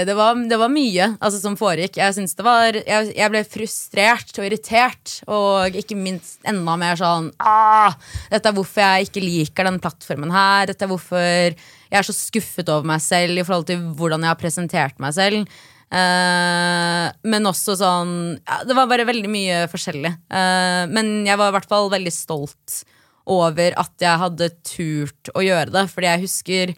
Det 0.09 0.15
var, 0.17 0.39
det 0.51 0.59
var 0.59 0.73
mye 0.73 1.07
altså, 1.21 1.39
som 1.43 1.57
foregikk. 1.59 2.01
Jeg, 2.01 2.27
var, 2.43 2.79
jeg, 2.79 3.11
jeg, 3.15 3.33
ble 3.33 3.43
frustrert 3.47 4.33
og 4.39 4.47
irritert, 4.49 5.17
og 5.31 5.77
ikke 5.79 5.99
minst 5.99 6.41
enda 6.49 6.77
mer 6.81 6.99
sånn 6.99 7.31
ah, 7.39 7.95
Dette 8.33 8.51
er 8.51 8.57
hvorfor 8.57 8.83
jeg 8.83 9.11
ikke 9.11 9.25
liker 9.25 9.69
den 9.71 9.81
plattformen 9.83 10.35
her. 10.35 10.71
Dette 10.71 10.87
er 10.87 10.91
hvorfor 10.91 11.21
jeg 11.21 11.99
er 11.99 12.07
så 12.07 12.15
skuffet 12.15 12.71
over 12.71 12.87
meg 12.87 13.03
selv 13.03 13.39
i 13.39 13.45
forhold 13.47 13.69
til 13.71 13.83
hvordan 13.99 14.25
jeg 14.25 14.33
har 14.33 14.41
presentert 14.41 15.03
meg 15.03 15.15
selv. 15.17 15.61
Uh, 15.91 17.11
men 17.27 17.49
også 17.51 17.75
sånn 17.75 18.13
ja, 18.37 18.61
Det 18.63 18.77
var 18.79 18.87
bare 18.91 19.09
veldig 19.09 19.31
mye 19.31 19.65
forskjellig. 19.73 20.13
Uh, 20.31 20.87
men 20.91 21.27
jeg 21.27 21.39
var 21.39 21.51
i 21.51 21.57
hvert 21.59 21.71
fall 21.71 21.91
veldig 21.91 22.15
stolt 22.15 22.83
over 23.31 23.75
at 23.79 23.95
jeg 24.03 24.23
hadde 24.23 24.49
turt 24.67 25.31
å 25.35 25.43
gjøre 25.45 25.75
det, 25.75 25.85
fordi 25.91 26.09
jeg 26.09 26.25
husker 26.25 26.73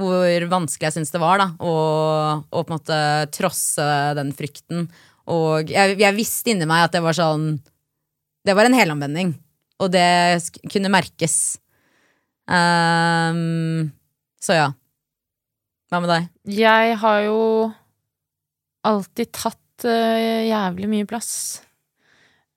hvor 0.00 0.46
vanskelig 0.50 0.88
jeg 0.88 0.96
syns 0.96 1.12
det 1.14 1.20
var 1.22 1.40
da, 1.42 1.48
å, 1.60 1.72
å, 2.42 2.62
på 2.62 2.72
en 2.72 2.76
måte 2.76 2.98
trosse 3.34 3.86
den 4.18 4.32
frykten. 4.36 4.86
Og 5.32 5.70
jeg, 5.70 5.96
jeg, 6.00 6.16
visste 6.16 6.52
inni 6.52 6.68
meg 6.68 6.86
at 6.86 6.96
det 6.96 7.02
var 7.04 7.14
sånn 7.14 7.54
Det 8.42 8.56
var 8.58 8.66
en 8.66 8.74
helomvending, 8.74 9.36
og 9.78 9.92
det 9.94 10.42
kunne 10.72 10.90
merkes. 10.92 11.58
Um, 12.50 13.92
så 14.42 14.58
ja. 14.58 14.70
Hva 15.92 16.00
med 16.02 16.10
deg? 16.10 16.30
Jeg 16.56 16.96
har 16.98 17.20
jo 17.28 17.42
alltid 18.88 19.30
tatt 19.36 19.86
uh, 19.86 20.42
jævlig 20.48 20.88
mye 20.90 21.06
plass. 21.06 21.34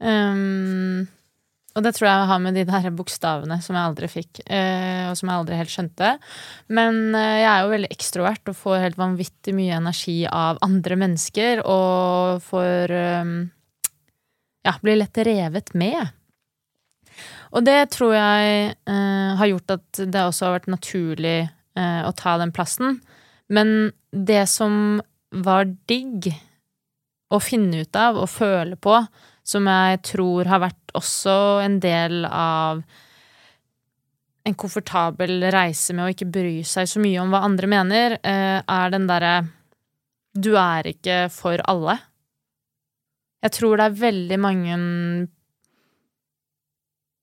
Um, 0.01 1.05
og 1.75 1.83
det 1.83 1.91
tror 1.97 2.07
jeg 2.07 2.27
har 2.29 2.39
med 2.39 2.55
de 2.55 2.63
der 2.67 2.85
bokstavene 2.95 3.57
som 3.63 3.75
jeg 3.75 3.89
aldri 3.89 4.07
fikk, 4.07 4.39
eh, 4.47 5.09
og 5.09 5.17
som 5.19 5.27
jeg 5.27 5.41
aldri 5.41 5.57
helt 5.59 5.73
skjønte. 5.73 6.11
Men 6.71 6.99
eh, 7.11 7.41
jeg 7.41 7.49
er 7.51 7.63
jo 7.65 7.73
veldig 7.73 7.89
ekstrovert 7.91 8.51
og 8.51 8.57
får 8.61 8.83
helt 8.85 8.99
vanvittig 8.99 9.55
mye 9.57 9.79
energi 9.81 10.21
av 10.29 10.61
andre 10.63 10.97
mennesker, 11.03 11.65
og 11.67 12.45
får 12.47 12.95
eh, 12.95 13.33
ja, 14.69 14.75
blir 14.85 15.01
lett 15.01 15.19
revet 15.27 15.73
med. 15.75 16.15
Og 17.55 17.63
det 17.63 17.77
tror 17.93 18.15
jeg 18.15 18.71
har 19.39 19.47
gjort 19.47 19.75
at 19.77 19.99
det 20.11 20.23
også 20.25 20.47
har 20.47 20.55
vært 20.57 20.73
naturlig 20.73 21.37
å 21.77 22.09
ta 22.17 22.33
den 22.41 22.51
plassen. 22.51 22.97
Men 23.47 23.93
det 24.11 24.41
som 24.51 24.97
var 25.31 25.69
digg 25.87 26.27
å 27.31 27.39
finne 27.39 27.85
ut 27.85 27.95
av 27.95 28.19
og 28.19 28.27
føle 28.33 28.75
på, 28.75 28.97
som 29.47 29.69
jeg 29.71 30.01
tror 30.09 30.49
har 30.51 30.65
vært 30.65 30.84
også 30.97 31.35
en 31.65 31.79
del 31.83 32.25
av 32.27 32.83
en 34.45 34.57
komfortabel 34.57 35.47
reise 35.53 35.95
med 35.97 36.05
å 36.05 36.13
ikke 36.13 36.29
bry 36.29 36.57
seg 36.67 36.89
så 36.89 37.01
mye 37.01 37.21
om 37.21 37.31
hva 37.33 37.43
andre 37.47 37.69
mener, 37.69 38.17
eh, 38.21 38.59
er 38.61 38.91
den 38.93 39.07
derre 39.09 39.37
Du 40.35 40.57
er 40.59 40.83
ikke 40.83 41.29
for 41.31 41.61
alle. 41.63 41.95
Jeg 43.41 43.53
tror 43.55 43.77
det 43.77 43.85
er 43.85 44.01
veldig 44.01 44.39
mange 44.41 44.75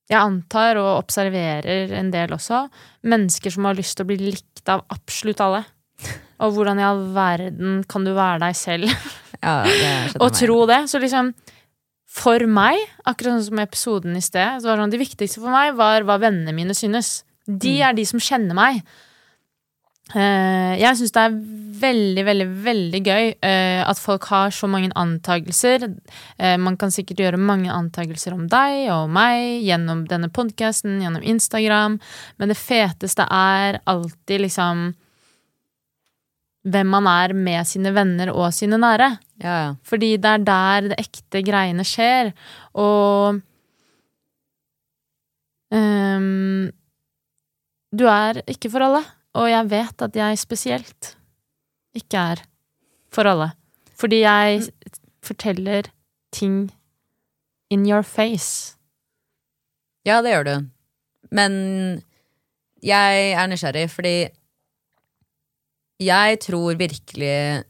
Jeg 0.09 0.19
antar 0.19 0.77
og 0.81 1.03
observerer 1.03 1.93
en 1.93 2.09
del 2.11 2.33
også 2.33 2.67
mennesker 3.03 3.53
som 3.53 3.65
har 3.65 3.77
lyst 3.77 3.95
til 3.97 4.03
å 4.03 4.09
bli 4.09 4.17
likt 4.17 4.67
av 4.69 4.83
absolutt 4.89 5.39
alle. 5.41 5.63
Og 6.43 6.57
hvordan 6.57 6.81
i 6.81 6.85
all 6.85 7.05
verden 7.15 7.83
kan 7.87 8.03
du 8.03 8.11
være 8.13 8.41
deg 8.43 8.57
selv 8.57 8.89
ja, 9.39 9.63
og 10.23 10.33
tro 10.35 10.65
det? 10.67 10.83
Så 10.91 10.99
liksom 10.99 11.31
for 12.13 12.45
meg, 12.45 12.77
akkurat 13.09 13.39
sånn 13.39 13.47
som 13.47 13.63
episoden 13.63 14.17
i 14.19 14.21
sted, 14.21 14.61
så 14.61 14.69
var 14.69 14.77
det 14.77 14.85
sånn, 14.85 14.93
det 14.93 15.01
viktigste 15.01 15.41
for 15.41 15.53
meg 15.53 15.73
var 15.79 16.05
hva 16.05 16.19
vennene 16.21 16.53
mine 16.55 16.75
synes. 16.77 17.23
De 17.47 17.79
mm. 17.79 17.81
er 17.87 17.97
de 17.97 18.05
som 18.07 18.21
kjenner 18.21 18.57
meg. 18.57 18.83
Eh, 20.13 20.73
jeg 20.77 20.99
syns 20.99 21.13
det 21.15 21.21
er 21.23 21.35
veldig, 21.83 22.23
veldig, 22.27 22.47
veldig 22.65 22.99
gøy 23.01 23.29
eh, 23.33 23.81
at 23.81 23.99
folk 23.99 24.27
har 24.29 24.53
så 24.53 24.69
mange 24.69 24.91
antakelser. 24.99 25.87
Eh, 26.37 26.57
man 26.61 26.77
kan 26.77 26.93
sikkert 26.93 27.23
gjøre 27.23 27.41
mange 27.41 27.71
antakelser 27.73 28.35
om 28.35 28.45
deg 28.51 28.91
og 28.93 29.09
meg 29.15 29.63
gjennom 29.65 30.05
denne 30.11 30.29
podkasten, 30.33 30.99
gjennom 31.01 31.23
Instagram, 31.25 31.97
men 32.37 32.51
det 32.51 32.59
feteste 32.59 33.25
er 33.25 33.81
alltid 33.89 34.45
liksom 34.45 34.91
hvem 36.63 36.87
man 36.95 37.07
er 37.11 37.33
med 37.35 37.67
sine 37.67 37.91
venner 37.95 38.31
og 38.31 38.53
sine 38.55 38.79
nære. 38.79 39.09
Ja, 39.43 39.55
ja. 39.63 39.71
Fordi 39.83 40.15
det 40.17 40.29
er 40.29 40.45
der 40.47 40.87
det 40.91 40.99
ekte 41.01 41.41
greiene 41.43 41.83
skjer. 41.87 42.31
Og 42.79 43.41
um, 45.73 46.71
Du 47.93 48.05
er 48.09 48.41
ikke 48.47 48.71
for 48.73 48.85
alle. 48.85 49.03
Og 49.33 49.49
jeg 49.49 49.69
vet 49.69 50.01
at 50.05 50.15
jeg 50.15 50.39
spesielt 50.39 51.15
ikke 51.97 52.17
er 52.17 52.43
for 53.13 53.27
alle. 53.29 53.51
Fordi 53.97 54.21
jeg 54.23 54.63
forteller 55.23 55.89
ting 56.33 56.71
in 57.69 57.85
your 57.89 58.01
face. 58.01 58.77
Ja, 60.05 60.21
det 60.21 60.33
gjør 60.33 60.43
du. 60.43 60.55
Men 61.31 61.53
jeg 62.83 63.31
er 63.31 63.47
nysgjerrig, 63.47 63.89
fordi 63.89 64.15
jeg 66.01 66.39
tror 66.43 66.79
virkelig 66.79 67.63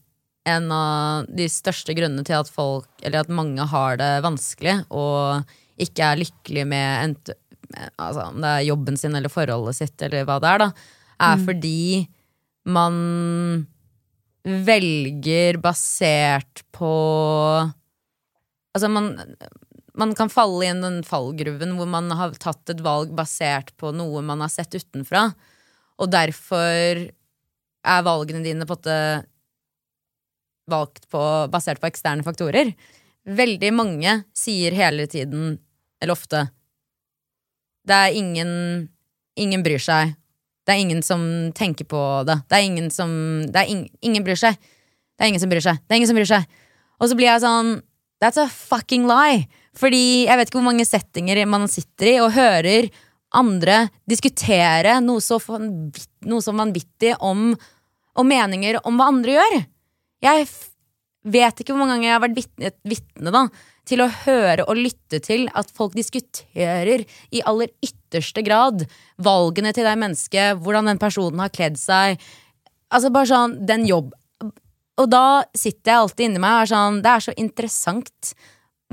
en 0.43 0.71
av 0.75 1.27
de 1.31 1.47
største 1.51 1.95
grunnene 1.95 2.25
til 2.27 2.37
at 2.39 2.51
folk, 2.51 2.89
eller 3.01 3.23
at 3.23 3.31
mange 3.31 3.63
har 3.71 3.99
det 3.99 4.11
vanskelig 4.25 4.81
og 4.91 5.53
ikke 5.81 6.09
er 6.09 6.19
lykkelig 6.21 6.65
med 6.69 6.89
ent, 7.07 7.31
altså, 7.97 8.27
om 8.29 8.41
det 8.43 8.51
er 8.51 8.67
jobben 8.67 8.99
sin 8.99 9.15
eller 9.17 9.31
forholdet 9.31 9.79
sitt, 9.79 9.95
eller 10.05 10.27
hva 10.27 10.39
det 10.43 10.51
er, 10.51 10.65
da, 10.65 10.69
er 11.23 11.45
fordi 11.47 11.83
man 12.67 12.97
velger 14.43 15.59
basert 15.63 16.65
på 16.75 16.91
Altså, 18.73 18.87
man, 18.89 19.11
man 19.93 20.15
kan 20.17 20.31
falle 20.33 20.65
i 20.65 20.71
den 20.73 21.03
fallgruven 21.05 21.75
hvor 21.77 21.85
man 21.85 22.07
har 22.17 22.31
tatt 22.41 22.71
et 22.73 22.79
valg 22.81 23.11
basert 23.13 23.69
på 23.77 23.91
noe 23.93 24.23
man 24.25 24.41
har 24.41 24.49
sett 24.49 24.73
utenfra, 24.73 25.27
og 26.01 26.09
derfor 26.09 27.03
er 27.83 28.05
valgene 28.05 28.43
dine 28.45 28.67
på 28.67 28.77
at, 28.79 28.89
valgt 30.71 31.07
på, 31.11 31.21
basert 31.51 31.81
på 31.81 31.89
eksterne 31.89 32.25
faktorer. 32.25 32.73
Veldig 33.23 33.71
mange 33.75 34.17
sier 34.35 34.75
hele 34.75 35.07
tiden, 35.11 35.57
eller 36.01 36.15
ofte, 36.15 36.47
det 37.87 37.99
er 37.99 38.19
ingen 38.19 38.51
Ingen 39.33 39.63
bryr 39.65 39.81
seg. 39.81 40.11
Det 40.61 40.75
er 40.75 40.81
ingen 40.83 40.99
som 41.01 41.23
tenker 41.57 41.87
på 41.89 41.99
det. 42.27 42.35
Det 42.45 42.53
er 42.53 42.67
ingen 42.67 42.91
som 42.93 43.09
det 43.49 43.63
er 43.63 43.71
ing, 43.73 43.87
Ingen 44.05 44.21
bryr 44.21 44.37
seg. 44.37 44.59
Det 45.17 45.25
er 45.25 45.31
ingen 45.31 45.41
som 45.41 45.49
bryr 45.49 45.63
seg. 45.65 45.79
Det 45.81 45.95
er 45.95 45.97
ingen 45.97 46.11
som 46.11 46.19
bryr 46.19 46.29
seg. 46.29 46.45
Og 47.01 47.09
så 47.09 47.17
blir 47.17 47.31
jeg 47.31 47.41
sånn 47.41 47.71
That's 48.21 48.37
a 48.37 48.45
fucking 48.45 49.07
lie. 49.09 49.47
Fordi 49.73 50.27
jeg 50.27 50.37
vet 50.37 50.51
ikke 50.51 50.59
hvor 50.59 50.67
mange 50.69 50.85
settinger 50.85 51.41
man 51.49 51.65
sitter 51.65 52.11
i 52.11 52.19
og 52.21 52.35
hører 52.37 52.91
andre 53.33 53.87
diskutere 54.05 54.99
noe 55.01 55.17
så 55.25 55.39
vanvittig 56.53 57.15
om 57.25 57.55
og 58.19 58.27
meninger 58.29 58.79
om 58.87 58.99
hva 58.99 59.09
andre 59.11 59.37
gjør. 59.37 59.59
Jeg 60.23 60.47
vet 61.33 61.61
ikke 61.61 61.73
hvor 61.73 61.83
mange 61.83 61.95
ganger 61.95 62.09
jeg 62.09 62.15
har 62.15 62.23
vært 62.23 62.37
vitne, 62.37 62.71
vitne 62.87 63.33
da, 63.33 63.43
til 63.87 64.03
å 64.03 64.09
høre 64.23 64.65
og 64.67 64.79
lytte 64.79 65.19
til 65.23 65.45
at 65.55 65.71
folk 65.75 65.95
diskuterer 65.97 67.03
i 67.31 67.43
aller 67.47 67.71
ytterste 67.83 68.43
grad 68.45 68.85
valgene 69.23 69.73
til 69.75 69.87
det 69.87 69.95
mennesket, 69.99 70.59
hvordan 70.63 70.91
den 70.91 71.01
personen 71.01 71.43
har 71.43 71.53
kledd 71.53 71.79
seg. 71.79 72.21
Altså 72.93 73.11
bare 73.13 73.29
sånn, 73.29 73.57
den 73.65 73.87
jobb 73.89 74.11
Og 75.01 75.07
da 75.09 75.41
sitter 75.57 75.89
jeg 75.89 75.97
alltid 75.97 76.27
inni 76.27 76.41
meg 76.43 76.53
og 76.53 76.59
er 76.61 76.69
sånn 76.69 76.99
Det 77.01 77.09
er 77.09 77.23
så 77.25 77.33
interessant 77.41 78.33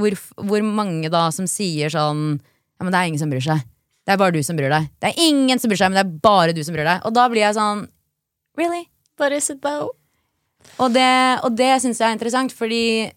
hvor, 0.00 0.14
hvor 0.48 0.64
mange 0.64 1.10
da 1.12 1.26
som 1.36 1.44
sier 1.50 1.92
sånn 1.92 2.22
Ja, 2.38 2.86
men 2.86 2.94
det 2.94 3.02
er 3.02 3.10
ingen 3.10 3.20
som 3.20 3.28
bryr 3.28 3.44
seg. 3.44 3.60
Det 4.08 4.14
er 4.14 4.22
bare 4.22 4.32
du 4.32 4.40
som 4.46 4.56
bryr 4.56 4.72
deg. 4.72 4.86
Det 4.96 5.10
er 5.10 5.20
ingen 5.26 5.60
som 5.60 5.68
bryr 5.68 5.82
seg, 5.82 5.92
men 5.92 6.00
det 6.00 6.06
er 6.06 6.22
bare 6.24 6.54
du 6.56 6.62
som 6.64 6.72
bryr 6.72 6.88
deg. 6.88 7.04
Og 7.04 7.12
da 7.12 7.26
blir 7.28 7.44
jeg 7.44 7.58
sånn 7.58 7.84
Really? 8.58 8.86
But 9.20 9.36
is 9.36 9.50
it 9.52 9.60
though? 9.60 9.92
Og 10.80 10.92
det, 10.94 11.10
og 11.44 11.56
det 11.56 11.74
syns 11.82 12.00
jeg 12.00 12.08
er 12.08 12.16
interessant, 12.16 12.52
fordi 12.56 13.10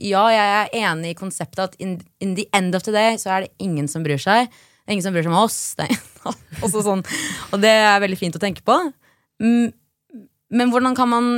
ja, 0.00 0.22
jeg 0.32 0.52
er 0.56 0.74
enig 0.88 1.12
i 1.12 1.18
konseptet 1.18 1.60
at 1.66 1.76
in, 1.82 1.98
in 2.24 2.34
the 2.38 2.46
end 2.56 2.76
of 2.76 2.84
the 2.86 2.94
day 2.94 3.18
så 3.20 3.34
er 3.34 3.44
det 3.44 3.52
ingen 3.60 3.88
som 3.90 4.04
bryr 4.04 4.20
seg. 4.20 4.48
Det 4.48 4.88
er 4.88 4.96
ingen 4.96 5.04
som 5.04 5.16
bryr 5.16 5.26
seg 5.26 5.34
om 5.34 5.42
oss. 5.42 5.58
Det 5.76 5.90
sånn. 6.72 7.04
Og 7.52 7.60
det 7.60 7.72
er 7.72 8.00
veldig 8.02 8.18
fint 8.20 8.36
å 8.36 8.42
tenke 8.42 8.64
på. 8.64 8.76
Men 9.40 10.72
hvordan 10.72 10.96
kan 10.96 11.12
man 11.12 11.28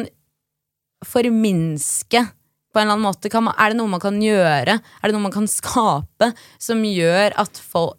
forminske 1.06 2.22
på 2.22 2.78
en 2.78 2.86
eller 2.86 2.94
annen 2.94 3.08
måte? 3.08 3.32
Man, 3.42 3.54
er 3.58 3.72
det 3.72 3.80
noe 3.80 3.90
man 3.90 4.02
kan 4.02 4.22
gjøre? 4.22 4.78
Er 4.78 5.10
det 5.10 5.16
noe 5.16 5.26
man 5.26 5.34
kan 5.34 5.50
skape 5.50 6.30
som 6.62 6.86
gjør 6.86 7.34
at 7.42 7.58
fol 7.58 7.96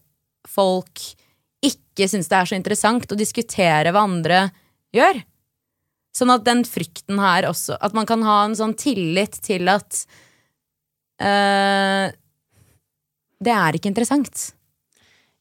folk 0.54 1.00
ikke 1.64 2.10
syns 2.12 2.28
det 2.28 2.36
er 2.36 2.50
så 2.50 2.58
interessant 2.58 3.12
å 3.12 3.20
diskutere 3.20 3.94
hva 3.96 4.04
andre 4.08 4.48
gjør? 4.96 5.22
Sånn 6.14 6.30
at 6.34 6.44
den 6.46 6.62
frykten 6.68 7.18
her 7.18 7.48
også 7.50 7.78
At 7.82 7.96
man 7.98 8.06
kan 8.10 8.22
ha 8.26 8.44
en 8.46 8.54
sånn 8.58 8.76
tillit 8.78 9.40
til 9.46 9.70
at 9.72 10.04
uh, 11.24 12.12
Det 13.42 13.56
er 13.56 13.80
ikke 13.80 13.90
interessant. 13.90 14.52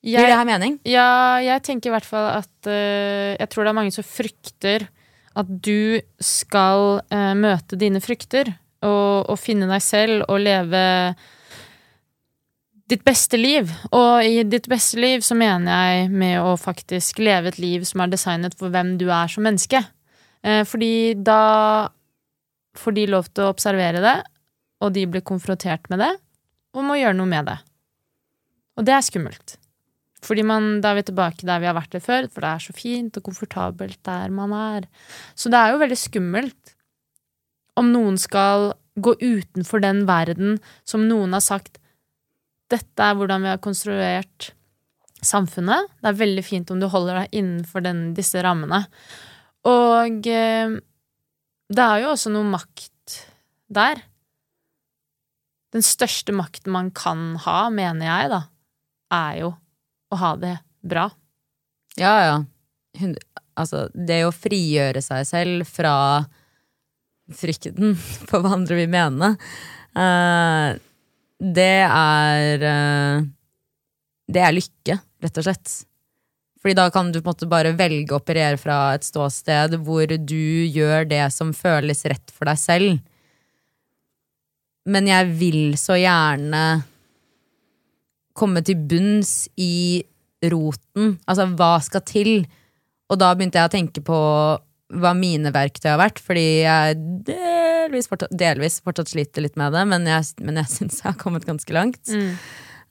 Gir 0.02 0.18
det 0.18 0.30
Jeg, 0.32 0.38
her 0.38 0.48
mening? 0.48 0.80
ja, 0.88 1.38
jeg 1.44 1.62
tenker 1.68 1.92
i 1.92 1.94
hvert 1.94 2.08
fall 2.08 2.30
at 2.40 2.70
uh, 2.70 3.36
Jeg 3.36 3.50
tror 3.52 3.66
det 3.68 3.74
er 3.74 3.80
mange 3.82 3.94
som 3.94 4.06
frykter 4.06 4.88
at 5.32 5.48
du 5.64 6.00
skal 6.20 6.98
uh, 7.08 7.32
møte 7.38 7.78
dine 7.80 8.02
frykter 8.04 8.50
og, 8.84 9.30
og 9.32 9.38
finne 9.40 9.64
deg 9.70 9.80
selv 9.80 10.26
og 10.26 10.42
leve 10.42 10.82
ditt 12.92 13.04
beste 13.06 13.38
liv. 13.40 13.70
Og 13.94 14.26
i 14.26 14.42
ditt 14.44 14.68
beste 14.68 15.00
liv 15.00 15.24
så 15.24 15.36
mener 15.38 15.72
jeg 15.72 16.10
med 16.12 16.36
å 16.42 16.56
faktisk 16.60 17.22
leve 17.22 17.48
et 17.52 17.60
liv 17.62 17.86
som 17.88 18.04
er 18.04 18.12
designet 18.12 18.56
for 18.58 18.74
hvem 18.74 18.98
du 19.00 19.06
er 19.08 19.32
som 19.32 19.46
menneske. 19.46 19.80
Eh, 20.42 20.62
fordi 20.68 21.14
da 21.14 21.88
får 22.78 22.96
de 22.96 23.08
lov 23.10 23.28
til 23.30 23.46
å 23.46 23.52
observere 23.52 24.02
det, 24.02 24.18
og 24.82 24.94
de 24.96 25.06
blir 25.06 25.24
konfrontert 25.26 25.88
med 25.92 26.02
det, 26.02 26.12
og 26.74 26.86
må 26.86 26.98
gjøre 26.98 27.18
noe 27.18 27.30
med 27.30 27.50
det. 27.50 27.58
Og 28.78 28.86
det 28.88 28.96
er 28.96 29.04
skummelt. 29.04 29.56
Fordi 30.22 30.44
man, 30.46 30.76
da 30.82 30.92
er 30.92 31.00
vi 31.00 31.08
tilbake 31.10 31.46
der 31.46 31.60
vi 31.62 31.68
har 31.68 31.76
vært 31.76 31.94
det 31.96 32.02
før, 32.04 32.28
for 32.30 32.44
det 32.44 32.52
er 32.52 32.62
så 32.62 32.74
fint 32.76 33.18
og 33.18 33.26
komfortabelt 33.26 33.98
der 34.06 34.32
man 34.34 34.54
er. 34.54 34.86
Så 35.34 35.50
det 35.52 35.58
er 35.58 35.74
jo 35.74 35.82
veldig 35.82 35.98
skummelt 35.98 36.74
om 37.80 37.90
noen 37.90 38.18
skal 38.20 38.72
gå 39.02 39.14
utenfor 39.18 39.82
den 39.82 40.04
verden 40.08 40.58
som 40.88 41.06
noen 41.08 41.32
har 41.34 41.42
sagt 41.44 41.80
dette 42.72 43.04
er 43.04 43.16
hvordan 43.18 43.44
vi 43.44 43.50
har 43.52 43.60
konstruert 43.60 44.52
samfunnet. 45.22 45.90
Det 46.00 46.10
er 46.10 46.20
veldig 46.22 46.44
fint 46.44 46.70
om 46.72 46.80
du 46.80 46.88
holder 46.90 47.22
deg 47.22 47.36
innenfor 47.42 47.84
den, 47.84 48.00
disse 48.16 48.40
rammene. 48.44 48.84
Og 49.68 50.26
eh, 50.26 50.78
det 51.72 51.84
er 51.84 52.02
jo 52.02 52.12
også 52.12 52.32
noe 52.34 52.48
makt 52.52 53.18
der. 53.72 54.02
Den 55.72 55.84
største 55.86 56.34
makten 56.36 56.74
man 56.74 56.90
kan 56.94 57.36
ha, 57.46 57.70
mener 57.72 58.08
jeg, 58.08 58.30
da, 58.32 58.40
er 59.16 59.38
jo 59.40 59.52
å 60.12 60.18
ha 60.20 60.32
det 60.40 60.56
bra. 60.84 61.06
Ja, 61.96 62.14
ja. 62.26 62.36
Hun, 63.00 63.14
altså, 63.56 63.86
det 63.94 64.22
å 64.26 64.34
frigjøre 64.34 65.00
seg 65.04 65.24
selv 65.28 65.68
fra 65.68 65.94
frykten 67.32 67.94
for 68.28 68.42
hva 68.44 68.56
andre 68.58 68.82
vil 68.82 68.90
mene, 68.92 69.34
eh, 69.96 70.80
det 71.42 71.76
er 71.88 72.62
eh, 72.62 73.24
Det 74.32 74.40
er 74.40 74.54
lykke, 74.54 74.94
rett 75.24 75.38
og 75.40 75.44
slett. 75.44 75.72
Fordi 76.62 76.76
da 76.78 76.86
kan 76.94 77.10
du 77.10 77.18
på 77.18 77.26
en 77.26 77.32
måte 77.32 77.50
bare 77.50 77.74
velge 77.74 78.14
å 78.14 78.20
operere 78.20 78.58
fra 78.60 78.94
et 78.94 79.06
ståsted 79.06 79.74
hvor 79.82 80.06
du 80.06 80.68
gjør 80.70 81.08
det 81.10 81.24
som 81.34 81.50
føles 81.56 82.04
rett 82.06 82.30
for 82.30 82.46
deg 82.46 82.60
selv. 82.62 83.00
Men 84.86 85.10
jeg 85.10 85.30
vil 85.38 85.62
så 85.78 85.98
gjerne 85.98 86.62
komme 88.38 88.62
til 88.64 88.78
bunns 88.88 89.50
i 89.60 90.02
roten. 90.50 91.16
Altså, 91.26 91.46
hva 91.58 91.76
skal 91.84 92.04
til? 92.06 92.32
Og 93.10 93.18
da 93.20 93.32
begynte 93.34 93.60
jeg 93.60 93.70
å 93.70 93.74
tenke 93.74 94.02
på 94.06 94.18
hva 95.02 95.12
mine 95.16 95.52
verktøy 95.54 95.90
har 95.90 96.00
vært, 96.00 96.20
fordi 96.22 96.46
jeg 96.64 96.98
delvis 97.26 98.10
fortsatt, 98.10 98.34
delvis 98.38 98.80
fortsatt 98.84 99.12
sliter 99.12 99.44
litt 99.44 99.56
med 99.60 99.72
det, 99.74 99.86
men 99.88 100.06
jeg, 100.08 100.34
men 100.44 100.60
jeg 100.62 100.72
syns 100.76 101.00
jeg 101.00 101.08
har 101.10 101.18
kommet 101.20 101.46
ganske 101.48 101.74
langt. 101.74 102.12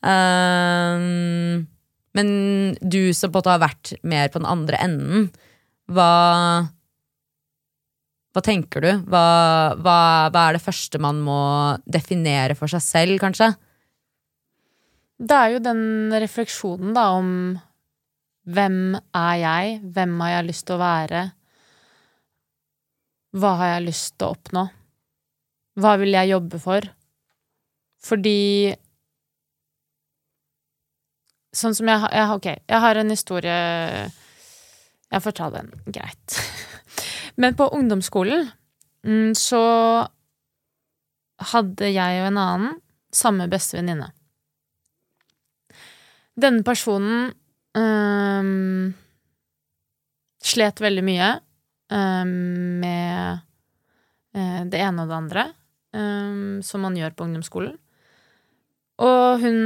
Um, 0.01 1.67
men 2.17 2.29
du 2.81 3.13
som 3.15 3.31
på 3.31 3.37
en 3.37 3.39
måte 3.39 3.53
har 3.53 3.63
vært 3.63 3.93
mer 4.03 4.29
på 4.31 4.41
den 4.41 4.51
andre 4.51 4.83
enden, 4.83 5.31
hva 5.91 6.11
Hva 8.31 8.39
tenker 8.39 8.79
du? 8.79 8.91
Hva, 9.11 9.25
hva, 9.75 9.95
hva 10.31 10.41
er 10.47 10.55
det 10.55 10.63
første 10.63 10.99
man 11.03 11.17
må 11.19 11.41
definere 11.83 12.55
for 12.55 12.71
seg 12.71 12.79
selv, 12.85 13.17
kanskje? 13.19 13.49
Det 15.19 15.35
er 15.35 15.49
jo 15.51 15.59
den 15.65 16.13
refleksjonen, 16.15 16.93
da, 16.95 17.09
om 17.19 17.33
hvem 18.47 18.95
er 18.95 19.35
jeg? 19.41 19.75
Hvem 19.83 20.15
har 20.23 20.31
jeg 20.37 20.47
lyst 20.47 20.65
til 20.69 20.77
å 20.77 20.81
være? 20.81 21.25
hva 23.37 23.55
har 23.59 23.75
jeg 23.75 23.87
lyst 23.87 24.15
til 24.17 24.27
å 24.27 24.35
oppnå? 24.35 24.65
Hva 25.79 25.95
vil 26.01 26.15
jeg 26.17 26.31
jobbe 26.33 26.59
for? 26.59 26.87
Fordi 28.01 28.73
Sånn 31.51 31.75
som 31.75 31.89
jeg 31.91 31.99
har 31.99 32.35
Ok, 32.37 32.47
jeg 32.47 32.79
har 32.79 32.95
en 32.95 33.11
historie 33.11 33.55
Jeg 35.11 35.23
får 35.25 35.35
ta 35.35 35.49
den. 35.51 35.71
Greit. 35.91 36.37
Men 37.41 37.57
på 37.59 37.67
ungdomsskolen 37.75 38.47
mm, 39.03 39.35
så 39.35 39.63
hadde 41.51 41.89
jeg 41.89 42.21
og 42.21 42.29
en 42.29 42.39
annen 42.39 42.73
samme 43.11 43.47
bestevenninne. 43.51 44.07
Denne 46.39 46.63
personen 46.63 47.31
um, 47.75 48.91
slet 50.41 50.81
veldig 50.81 51.03
mye 51.05 51.29
um, 51.91 52.35
med 52.81 53.41
øh, 54.37 54.61
det 54.71 54.79
ene 54.79 55.03
og 55.03 55.11
det 55.11 55.17
andre, 55.17 55.45
um, 55.97 56.61
som 56.63 56.85
man 56.85 56.95
gjør 56.97 57.15
på 57.17 57.27
ungdomsskolen. 57.27 57.75
Og 59.01 59.43
hun 59.43 59.59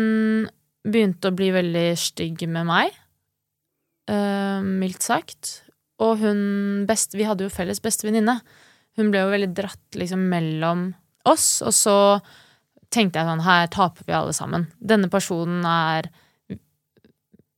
begynte 0.86 1.31
å 1.31 1.36
bli 1.36 1.49
veldig 1.55 1.88
stygg 1.97 2.45
med 2.47 2.67
meg, 2.69 2.93
mildt 4.05 5.01
sagt. 5.01 5.49
Og 6.03 6.19
hun 6.21 6.86
best, 6.86 7.15
Vi 7.17 7.25
hadde 7.25 7.47
jo 7.47 7.53
felles 7.53 7.81
bestevenninne. 7.81 8.38
Hun 8.99 9.09
ble 9.11 9.23
jo 9.23 9.31
veldig 9.31 9.49
dratt 9.57 9.97
liksom 9.97 10.27
mellom 10.29 10.91
oss, 11.25 11.63
og 11.65 11.73
så 11.73 11.97
tenkte 12.93 13.19
jeg 13.19 13.27
sånn 13.27 13.43
Her 13.45 13.67
taper 13.73 14.05
vi 14.07 14.15
alle 14.15 14.36
sammen. 14.36 14.67
Denne 14.79 15.09
personen 15.11 15.65
er 15.67 16.11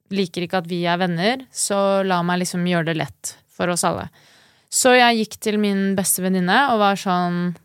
Liker 0.07 0.45
ikke 0.45 0.61
at 0.61 0.69
vi 0.71 0.85
er 0.87 1.01
venner, 1.01 1.41
så 1.51 1.99
la 2.07 2.21
meg 2.23 2.39
liksom 2.39 2.63
gjøre 2.63 2.87
det 2.87 2.93
lett 2.95 3.33
for 3.51 3.67
oss 3.73 3.83
alle. 3.83 4.05
Så 4.71 4.93
jeg 4.95 5.17
gikk 5.19 5.35
til 5.43 5.57
min 5.59 5.97
beste 5.97 6.23
venninne 6.23 6.61
og 6.71 6.79
var 6.79 6.95
sånn 6.99 7.57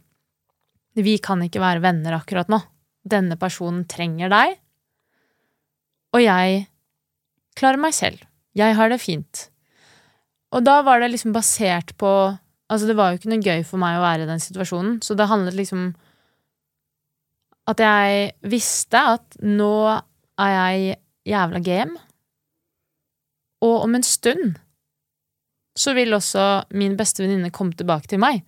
Vi 0.98 1.14
kan 1.22 1.38
ikke 1.44 1.62
være 1.62 1.84
venner 1.84 2.18
akkurat 2.18 2.50
nå. 2.50 2.58
Denne 3.06 3.38
personen 3.38 3.84
trenger 3.86 4.30
deg, 4.32 4.58
og 6.12 6.22
jeg 6.22 6.66
klarer 7.58 7.80
meg 7.80 7.96
selv. 7.96 8.20
Jeg 8.56 8.76
har 8.76 8.92
det 8.92 9.00
fint. 9.00 9.48
Og 10.52 10.64
da 10.64 10.80
var 10.84 11.00
det 11.00 11.12
liksom 11.14 11.34
basert 11.36 11.96
på 12.00 12.12
Altså, 12.72 12.86
det 12.88 12.94
var 12.96 13.10
jo 13.10 13.18
ikke 13.18 13.28
noe 13.28 13.44
gøy 13.44 13.64
for 13.68 13.76
meg 13.82 13.98
å 13.98 14.04
være 14.04 14.24
i 14.24 14.28
den 14.30 14.40
situasjonen, 14.40 14.94
så 15.04 15.12
det 15.12 15.26
handlet 15.28 15.58
liksom 15.58 15.90
At 17.68 17.82
jeg 17.84 18.30
visste 18.48 19.02
at 19.18 19.36
nå 19.44 19.74
er 20.40 20.52
jeg 20.54 20.94
jævla 21.28 21.60
game, 21.60 22.00
og 23.62 23.84
om 23.84 23.94
en 23.94 24.02
stund 24.02 24.56
så 25.78 25.92
vil 25.94 26.16
også 26.16 26.46
min 26.74 26.96
beste 26.98 27.22
venninne 27.22 27.52
komme 27.54 27.76
tilbake 27.78 28.10
til 28.10 28.20
meg. 28.24 28.40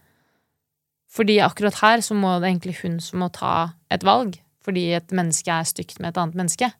Fordi 1.14 1.38
akkurat 1.44 1.78
her 1.78 2.02
så 2.02 2.16
må 2.18 2.32
det 2.40 2.50
egentlig 2.50 2.78
hun 2.80 2.98
som 3.00 3.22
må 3.22 3.28
ta 3.32 3.76
et 3.94 4.02
valg, 4.04 4.40
fordi 4.64 4.88
et 4.96 5.14
menneske 5.14 5.52
er 5.52 5.68
stygt 5.68 6.00
med 6.00 6.10
et 6.10 6.18
annet 6.20 6.40
menneske. 6.40 6.72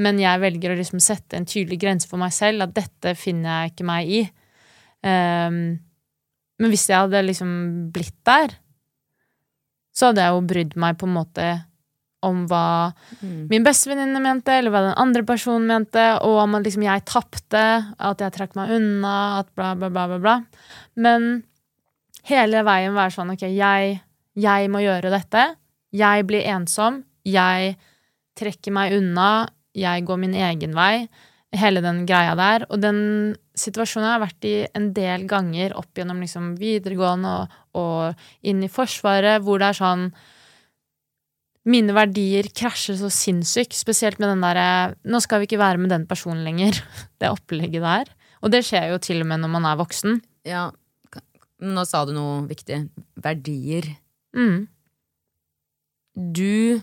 Men 0.00 0.18
jeg 0.18 0.42
velger 0.42 0.72
å 0.72 0.78
liksom 0.78 1.02
sette 1.02 1.38
en 1.38 1.46
tydelig 1.46 1.78
grense 1.82 2.10
for 2.10 2.20
meg 2.20 2.34
selv, 2.34 2.64
at 2.66 2.74
dette 2.74 3.14
finner 3.18 3.64
jeg 3.64 3.74
ikke 3.74 3.86
meg 3.86 4.10
i. 4.10 4.22
Um, 5.04 5.60
men 6.58 6.72
hvis 6.72 6.88
jeg 6.90 7.04
hadde 7.04 7.22
liksom 7.26 7.52
blitt 7.94 8.16
der, 8.26 8.56
så 9.94 10.10
hadde 10.10 10.24
jeg 10.24 10.34
jo 10.34 10.44
brydd 10.50 10.76
meg 10.80 10.98
på 10.98 11.06
en 11.06 11.14
måte 11.14 11.48
om 12.24 12.44
hva 12.48 12.90
mm. 13.20 13.46
min 13.50 13.64
bestevenninne 13.66 14.20
mente, 14.24 14.54
eller 14.56 14.72
hva 14.72 14.82
den 14.86 14.98
andre 15.00 15.24
personen 15.28 15.68
mente, 15.68 16.04
og 16.24 16.40
om 16.44 16.56
at 16.56 16.66
liksom 16.66 16.86
jeg 16.86 17.04
tapte, 17.08 17.64
at 17.92 18.24
jeg 18.24 18.34
trakk 18.34 18.56
meg 18.58 18.72
unna, 18.78 19.16
at 19.42 19.50
bla, 19.52 19.74
bla, 19.78 19.90
bla, 19.92 20.06
bla, 20.10 20.20
bla. 20.22 20.36
Men 20.96 21.44
hele 22.30 22.64
veien 22.66 22.96
være 22.96 23.16
sånn 23.18 23.34
ok, 23.34 23.44
jeg, 23.52 23.98
jeg 24.40 24.70
må 24.72 24.82
gjøre 24.84 25.12
dette. 25.12 25.44
Jeg 25.94 26.24
blir 26.26 26.48
ensom. 26.54 27.02
Jeg 27.28 27.76
trekker 28.38 28.74
meg 28.74 28.96
unna. 28.96 29.28
Jeg 29.74 30.04
går 30.06 30.20
min 30.22 30.34
egen 30.38 30.74
vei 30.76 31.06
hele 31.58 31.82
den 31.84 32.02
greia 32.08 32.34
der. 32.38 32.66
Og 32.70 32.80
den 32.82 33.00
situasjonen 33.58 34.08
jeg 34.08 34.16
har 34.16 34.22
vært 34.24 34.46
i 34.48 34.54
en 34.76 34.90
del 34.96 35.26
ganger 35.30 35.74
opp 35.78 35.98
gjennom 35.98 36.22
liksom 36.22 36.54
videregående 36.60 37.34
og, 37.40 37.58
og, 37.78 38.24
inn 38.46 38.64
i 38.64 38.70
Forsvaret, 38.72 39.42
hvor 39.44 39.62
det 39.62 39.72
er 39.72 39.82
sånn 39.82 40.08
Mine 41.64 41.94
verdier 41.96 42.44
krasjer 42.52 42.98
så 43.00 43.08
sinnssykt, 43.08 43.72
spesielt 43.72 44.18
med 44.20 44.28
den 44.28 44.42
derre 44.44 44.66
'Nå 45.00 45.16
skal 45.24 45.40
vi 45.40 45.46
ikke 45.48 45.62
være 45.62 45.80
med 45.80 45.88
den 45.94 46.02
personen 46.04 46.44
lenger', 46.44 46.76
det 47.24 47.30
opplegget 47.32 47.80
der. 47.80 48.10
Og 48.44 48.52
det 48.52 48.66
skjer 48.68 48.90
jo 48.92 48.98
til 49.00 49.22
og 49.24 49.30
med 49.30 49.40
når 49.40 49.48
man 49.54 49.64
er 49.64 49.78
voksen. 49.80 50.20
Ja, 50.44 50.66
nå 51.64 51.84
sa 51.88 52.04
du 52.04 52.12
noe 52.12 52.42
viktig. 52.44 52.82
Verdier. 53.16 53.88
Mm. 54.36 54.68
Du, 56.12 56.82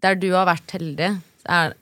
der 0.00 0.16
du 0.16 0.30
har 0.32 0.48
vært 0.48 0.78
heldig, 0.78 1.10
er 1.44 1.76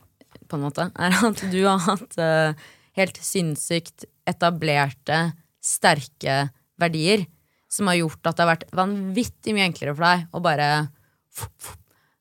på 0.51 0.59
en 0.59 0.67
måte, 0.67 0.89
er 0.91 1.17
at 1.31 1.43
du 1.53 1.61
har 1.65 1.81
hatt 1.87 2.17
uh, 2.21 2.71
helt 2.99 3.21
sinnssykt 3.23 4.07
etablerte, 4.29 5.31
sterke 5.61 6.49
verdier 6.81 7.27
som 7.71 7.91
har 7.91 8.01
gjort 8.01 8.27
at 8.27 8.37
det 8.37 8.45
har 8.45 8.51
vært 8.55 8.71
vanvittig 8.75 9.55
mye 9.55 9.69
enklere 9.69 9.95
for 9.95 10.07
deg 10.07 10.25
å 10.35 10.43
bare 10.43 10.69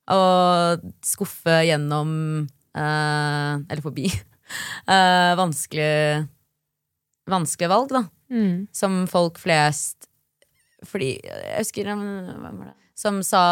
å 0.10 0.22
skuffe 1.06 1.56
gjennom 1.68 2.12
uh, 2.78 3.54
Eller 3.70 3.82
forbi 3.86 4.08
uh, 4.10 5.34
vanskelig 5.42 6.28
vanskelige 7.30 7.70
valg, 7.70 7.92
da. 7.94 8.04
Mm. 8.34 8.68
Som 8.74 9.04
folk 9.10 9.38
flest 9.42 10.08
Fordi 10.86 11.16
Jeg 11.18 11.64
husker 11.64 11.90
Hvem 11.90 12.42
var 12.42 12.72
det? 12.72 12.76
Som 12.98 13.22
sa 13.26 13.44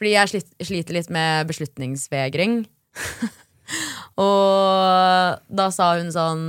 fordi 0.00 0.14
jeg 0.14 0.42
sliter 0.64 0.96
litt 0.96 1.10
med 1.12 1.48
beslutningsvegring. 1.50 2.62
og 4.24 5.42
da 5.46 5.66
sa 5.70 5.92
hun 6.00 6.08
sånn 6.10 6.40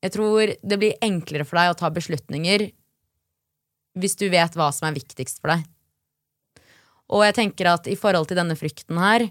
Jeg 0.00 0.14
tror 0.14 0.54
det 0.56 0.78
blir 0.80 0.96
enklere 1.04 1.44
for 1.44 1.58
deg 1.58 1.74
å 1.74 1.76
ta 1.76 1.90
beslutninger 1.92 2.70
hvis 3.96 4.16
du 4.20 4.28
vet 4.32 4.54
hva 4.56 4.70
som 4.72 4.86
er 4.88 4.94
viktigst 4.96 5.40
for 5.40 5.52
deg. 5.52 5.64
Og 7.12 7.24
jeg 7.26 7.36
tenker 7.36 7.68
at 7.70 7.88
i 7.90 7.96
forhold 7.98 8.28
til 8.30 8.38
denne 8.38 8.56
frykten 8.58 9.00
her 9.00 9.26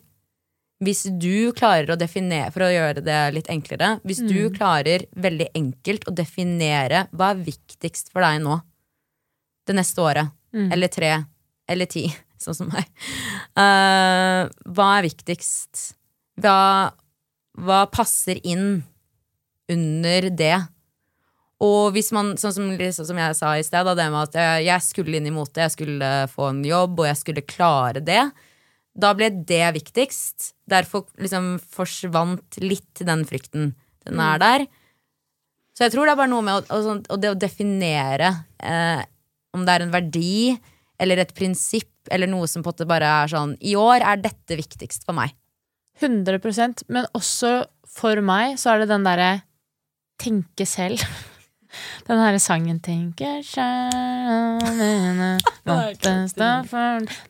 hvis 0.84 1.06
du 1.08 1.54
klarer 1.56 1.94
å 1.94 1.96
definere 1.96 2.52
For 2.52 2.66
å 2.66 2.72
gjøre 2.74 3.04
det 3.06 3.20
litt 3.38 3.48
enklere. 3.52 3.94
Hvis 4.04 4.20
mm. 4.26 4.28
du 4.28 4.40
klarer 4.58 5.06
veldig 5.16 5.48
enkelt 5.56 6.10
å 6.10 6.14
definere 6.16 7.06
hva 7.16 7.32
er 7.32 7.46
viktigst 7.46 8.12
for 8.12 8.26
deg 8.26 8.42
nå 8.44 8.60
det 9.66 9.74
neste 9.74 10.04
året, 10.04 10.30
mm. 10.54 10.68
eller 10.76 10.92
tre, 10.94 11.14
eller 11.72 11.90
ti, 11.90 12.08
sånn 12.44 12.58
som 12.58 12.72
meg. 12.72 12.88
Uh, 13.58 14.52
hva 14.76 14.92
er 14.98 15.08
viktigst? 15.10 15.96
Hva, 16.42 16.92
hva 17.56 17.84
passer 17.92 18.42
inn 18.44 18.84
under 19.72 20.30
det? 20.30 20.56
Og 21.64 21.94
hvis 21.96 22.12
man, 22.16 22.34
sånn 22.38 22.54
som, 22.54 22.72
sånn 22.76 23.08
som 23.08 23.22
jeg 23.22 23.38
sa 23.38 23.54
i 23.56 23.64
sted, 23.64 23.88
det 23.88 24.10
med 24.12 24.28
at 24.28 24.36
jeg, 24.38 24.66
jeg 24.68 24.84
skulle 24.84 25.18
inn 25.18 25.30
i 25.30 25.34
mote, 25.34 25.64
jeg 25.64 25.74
skulle 25.74 26.10
få 26.34 26.52
en 26.52 26.62
jobb, 26.68 27.00
og 27.00 27.08
jeg 27.08 27.22
skulle 27.22 27.48
klare 27.48 28.04
det. 28.04 28.26
Da 28.96 29.12
ble 29.16 29.32
det 29.48 29.64
viktigst. 29.78 30.52
Derfor 30.68 31.06
liksom 31.20 31.56
forsvant 31.60 32.60
litt 32.64 33.04
den 33.08 33.24
frykten. 33.28 33.74
Den 34.06 34.20
er 34.20 34.36
mm. 34.36 34.44
der. 34.44 34.68
Så 35.76 35.86
jeg 35.86 35.96
tror 35.96 36.08
det 36.08 36.14
er 36.16 36.22
bare 36.22 36.32
noe 36.32 36.46
med 36.46 36.72
å, 36.72 36.78
å, 36.78 36.96
å, 37.12 37.18
å 37.32 37.36
definere 37.40 38.32
eh, 38.64 39.02
om 39.56 39.66
det 39.68 39.74
er 39.74 39.84
en 39.84 39.96
verdi 39.96 40.36
eller 41.02 41.22
et 41.22 41.34
prinsipp 41.36 42.12
eller 42.14 42.30
noe 42.30 42.48
som 42.48 42.64
på 42.64 42.70
en 42.70 42.76
måte 42.76 42.90
bare 42.90 43.10
er 43.24 43.32
sånn 43.32 43.56
I 43.60 43.76
år 43.80 44.04
er 44.06 44.22
dette 44.22 44.58
viktigst 44.58 45.08
for 45.08 45.18
meg. 45.18 45.34
100% 46.02 46.86
men 46.92 47.08
også 47.16 47.64
for 47.96 48.20
meg 48.26 48.60
så 48.60 48.74
er 48.74 48.84
det 48.84 48.92
den 48.92 49.08
derre 49.08 49.32
tenke 50.22 50.68
selv. 50.68 51.02
Den 52.08 52.22
herre 52.24 52.40
sangen 52.40 52.78
'Tenke 52.80 53.42
sjæl 53.44 53.92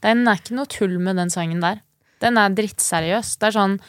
Den 0.03 0.27
er 0.29 0.37
ikke 0.37 0.57
noe 0.57 0.69
tull 0.69 0.99
med 1.01 1.17
den 1.17 1.31
sangen 1.33 1.63
der. 1.63 1.81
Den 2.21 2.37
er 2.37 2.53
drittseriøs. 2.53 3.39
Det 3.41 3.47
er 3.49 3.55
sånn 3.55 3.79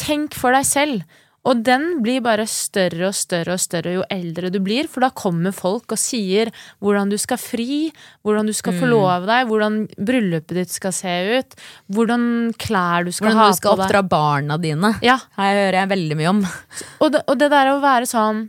Tenk 0.00 0.32
for 0.38 0.56
deg 0.56 0.64
selv. 0.64 1.04
Og 1.42 1.62
den 1.66 1.98
blir 2.04 2.22
bare 2.22 2.44
større 2.46 3.08
og 3.08 3.16
større 3.18 3.56
og 3.56 3.62
større 3.62 3.96
jo 3.96 4.04
eldre 4.14 4.50
du 4.54 4.60
blir, 4.62 4.86
for 4.90 5.02
da 5.02 5.08
kommer 5.10 5.54
folk 5.54 5.90
og 5.90 5.98
sier 5.98 6.52
hvordan 6.78 7.10
du 7.10 7.16
skal 7.18 7.40
fri, 7.42 7.88
hvordan 8.22 8.46
du 8.46 8.54
skal 8.54 8.76
mm. 8.76 8.78
forlove 8.78 9.26
deg, 9.26 9.48
hvordan 9.50 9.80
bryllupet 9.98 10.60
ditt 10.60 10.74
skal 10.74 10.94
se 10.94 11.16
ut, 11.32 11.56
hvordan 11.90 12.24
klær 12.62 13.08
du 13.08 13.10
skal 13.10 13.32
hvordan 13.32 13.40
ha 13.40 13.48
på 13.48 13.56
deg. 13.56 13.58
Hvordan 13.58 13.58
du 13.58 13.58
skal 13.58 13.74
oppdra 13.74 14.04
barna 14.14 14.60
dine. 14.62 14.92
Ja. 15.02 15.18
Her 15.40 15.58
hører 15.64 15.80
jeg 15.80 15.92
veldig 15.96 16.20
mye 16.22 16.30
om. 16.30 16.44
Og 17.02 17.12
det, 17.16 17.24
og 17.26 17.42
det 17.42 17.50
der 17.56 17.72
å 17.72 17.82
være 17.82 18.06
sånn 18.06 18.46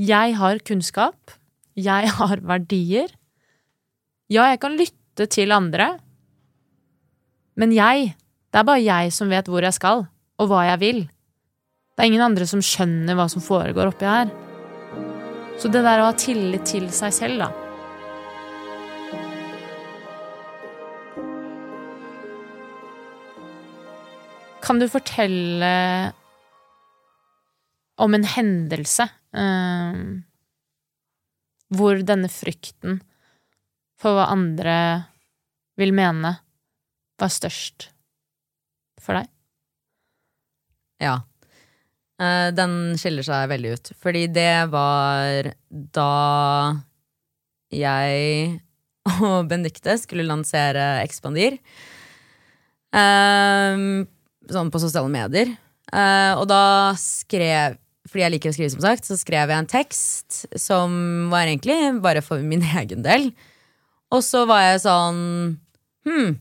Jeg 0.00 0.36
har 0.40 0.64
kunnskap. 0.64 1.36
Jeg 1.76 2.08
har 2.16 2.40
verdier. 2.40 3.12
Ja, 4.32 4.48
jeg 4.48 4.62
kan 4.64 4.80
lytte 4.80 5.28
til 5.28 5.52
andre. 5.52 5.92
Men 7.60 7.76
jeg, 7.76 8.14
det 8.48 8.62
er 8.62 8.64
bare 8.64 8.80
jeg 8.80 9.12
som 9.12 9.28
vet 9.28 9.48
hvor 9.50 9.60
jeg 9.60 9.76
skal, 9.76 10.06
og 10.40 10.48
hva 10.48 10.64
jeg 10.70 10.80
vil. 10.80 11.08
Det 12.00 12.06
er 12.06 12.14
ingen 12.14 12.22
andre 12.24 12.46
som 12.48 12.62
skjønner 12.64 13.12
hva 13.12 13.26
som 13.28 13.42
foregår 13.44 13.90
oppi 13.90 14.06
her. 14.08 14.30
Så 15.60 15.68
det 15.68 15.82
der 15.84 16.00
å 16.00 16.06
ha 16.06 16.14
tillit 16.16 16.64
til 16.64 16.86
seg 16.96 17.12
selv, 17.12 17.42
da. 17.44 17.50
Kan 24.64 24.80
du 24.80 24.88
fortelle 24.88 25.74
om 28.00 28.16
en 28.16 28.24
hendelse 28.32 29.04
eh, 29.36 30.02
hvor 31.76 32.00
denne 32.00 32.32
frykten 32.32 33.02
for 34.00 34.16
hva 34.16 34.30
andre 34.32 34.78
vil 35.76 35.92
mene, 35.92 36.38
var 37.20 37.36
størst 37.42 37.90
for 39.04 39.20
deg? 39.20 39.28
Ja. 41.04 41.18
Eh, 42.20 42.48
den 42.52 42.76
skiller 43.00 43.24
seg 43.26 43.50
veldig 43.52 43.74
ut. 43.76 43.92
Fordi 44.00 44.26
det 44.32 44.52
var 44.72 45.52
da 45.70 46.12
jeg 47.72 48.60
og 49.24 49.48
Benedicte 49.50 49.96
skulle 50.02 50.28
lansere 50.28 51.00
Expandir. 51.04 51.58
Eh, 52.92 53.84
sånn 54.50 54.72
på 54.72 54.82
sosiale 54.82 55.12
medier. 55.12 55.54
Eh, 55.90 56.32
og 56.36 56.46
da 56.50 56.92
skrev 57.00 57.78
fordi 58.10 58.24
jeg 58.24 58.32
liker 58.32 58.50
å 58.50 58.54
skrive, 58.56 58.72
som 58.72 58.82
sagt, 58.82 59.06
så 59.06 59.14
skrev 59.14 59.52
jeg 59.52 59.60
en 59.60 59.68
tekst 59.70 60.38
som 60.58 60.94
var 61.30 61.46
egentlig 61.46 61.76
bare 62.02 62.24
for 62.26 62.42
min 62.42 62.64
egen 62.80 63.04
del. 63.06 63.28
Og 64.10 64.24
så 64.26 64.46
var 64.50 64.64
jeg 64.66 64.86
sånn 64.86 65.20
Hm, 66.08 66.38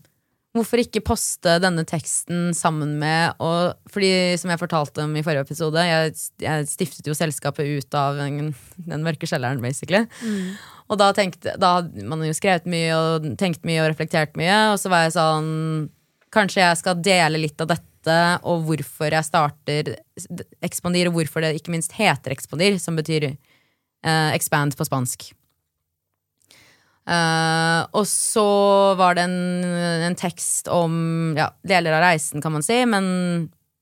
hvorfor 0.56 0.82
ikke 0.82 1.04
poste 1.06 1.58
denne 1.62 1.84
teksten 1.88 2.50
sammen 2.58 2.96
med 3.02 3.38
og, 3.44 3.78
Fordi, 3.92 4.38
som 4.42 4.50
jeg 4.50 4.62
fortalte 4.62 5.06
om 5.06 5.14
i 5.16 5.24
forrige 5.26 5.46
episode, 5.46 5.84
jeg, 5.86 6.16
jeg 6.42 6.68
stiftet 6.72 7.08
jo 7.08 7.18
selskapet 7.18 7.70
ut 7.70 7.98
av 7.98 8.18
den, 8.18 8.54
den 8.90 9.06
mørke 9.06 9.30
kjelleren, 9.30 9.62
basically. 9.62 10.06
Og 10.90 10.98
da, 10.98 11.12
tenkte, 11.14 11.54
da 11.62 11.76
hadde 11.80 12.06
man 12.10 12.26
jo 12.26 12.34
skrevet 12.34 12.66
mye 12.70 12.98
og 12.98 13.30
tenkt 13.38 13.66
mye 13.68 13.84
og 13.84 13.92
reflektert 13.92 14.34
mye, 14.40 14.58
og 14.74 14.80
så 14.82 14.92
var 14.92 15.08
jeg 15.08 15.18
sånn 15.20 15.54
Kanskje 16.30 16.62
jeg 16.62 16.78
skal 16.78 17.00
dele 17.02 17.40
litt 17.42 17.58
av 17.58 17.72
dette, 17.72 18.18
og 18.46 18.68
hvorfor 18.68 19.10
jeg 19.10 19.26
starter 19.26 19.88
Expandir, 20.62 21.10
og 21.10 21.16
hvorfor 21.16 21.42
det 21.42 21.56
ikke 21.58 21.74
minst 21.74 21.96
heter 21.98 22.36
Expandir, 22.36 22.78
som 22.78 22.94
betyr 23.00 23.32
eh, 23.32 24.30
expand 24.36 24.78
på 24.78 24.86
spansk. 24.86 25.32
Eh, 27.10 27.82
og 27.98 28.06
så 28.06 28.48
var 29.00 29.18
det 29.18 29.26
en, 29.26 29.38
en 30.10 30.18
tekst 30.20 30.70
om 30.70 31.34
ja, 31.38 31.50
deler 31.66 31.98
av 31.98 32.06
reisen, 32.06 32.44
kan 32.44 32.54
man 32.54 32.66
si, 32.66 32.84
men 32.90 33.06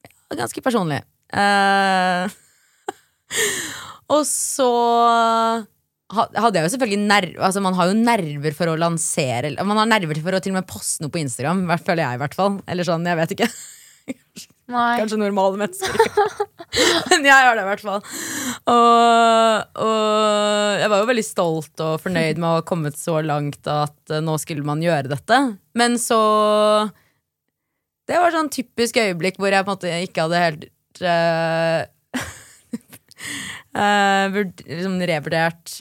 ja, 0.08 0.38
ganske 0.44 0.64
personlig. 0.64 1.02
Uh, 1.28 2.32
og 4.16 4.24
så 4.30 4.70
hadde 6.08 6.56
jeg 6.56 6.64
jo 6.64 6.72
selvfølgelig 6.72 7.02
nerver 7.04 7.42
altså 7.44 7.60
Man 7.60 7.76
har 7.76 7.90
jo 7.90 7.98
nerver 8.00 8.54
for 8.56 8.72
å 8.72 8.78
lansere 8.80 9.50
Man 9.60 9.76
har 9.76 9.90
nerver 9.92 10.22
for 10.24 10.38
å 10.38 10.40
til 10.40 10.54
og 10.54 10.62
med 10.62 10.70
poste 10.70 11.04
noe 11.04 11.12
på 11.12 11.20
Instagram. 11.20 11.66
Føler 11.84 12.06
jeg, 12.06 12.16
i 12.16 12.22
hvert 12.22 12.38
fall. 12.38 12.62
Eller 12.64 12.88
sånn, 12.88 13.08
jeg 13.12 13.20
vet 13.20 13.36
ikke. 13.36 13.50
Nei. 14.68 14.98
Kanskje 15.00 15.18
normale 15.22 15.60
mennesker. 15.62 15.94
Men 17.10 17.24
jeg 17.24 17.44
gjør 17.46 17.56
det 17.56 17.64
i 17.64 17.68
hvert 17.70 17.84
fall. 17.86 18.02
Og, 18.68 19.78
og 19.80 20.82
jeg 20.82 20.90
var 20.92 21.02
jo 21.02 21.10
veldig 21.12 21.24
stolt 21.24 21.84
og 21.86 22.02
fornøyd 22.04 22.42
med 22.42 22.48
å 22.50 22.56
ha 22.58 22.66
kommet 22.68 23.00
så 23.00 23.22
langt 23.24 23.70
at 23.72 24.12
eh, 24.12 24.24
nå 24.24 24.36
skulle 24.44 24.68
man 24.68 24.84
gjøre 24.84 25.14
dette. 25.14 25.38
Men 25.80 25.96
så 26.02 26.20
Det 28.08 28.20
var 28.20 28.36
sånn 28.36 28.52
typisk 28.52 29.00
øyeblikk 29.00 29.40
hvor 29.40 29.56
jeg 29.56 29.64
på 29.64 29.72
en 29.72 29.78
måte 29.78 30.02
ikke 30.04 30.26
hadde 30.26 30.44
helt 30.44 30.66
uh, 33.78 34.38
liksom 34.66 34.96
revurdert 35.06 35.76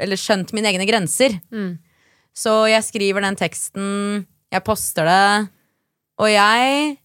Eller 0.00 0.20
skjønt 0.20 0.52
mine 0.56 0.68
egne 0.72 0.88
grenser. 0.88 1.38
Mm. 1.48 1.78
Så 2.36 2.52
jeg 2.68 2.84
skriver 2.86 3.24
den 3.24 3.38
teksten, 3.40 4.26
jeg 4.52 4.66
poster 4.66 5.08
det, 5.08 5.48
og 6.20 6.28
jeg 6.30 6.96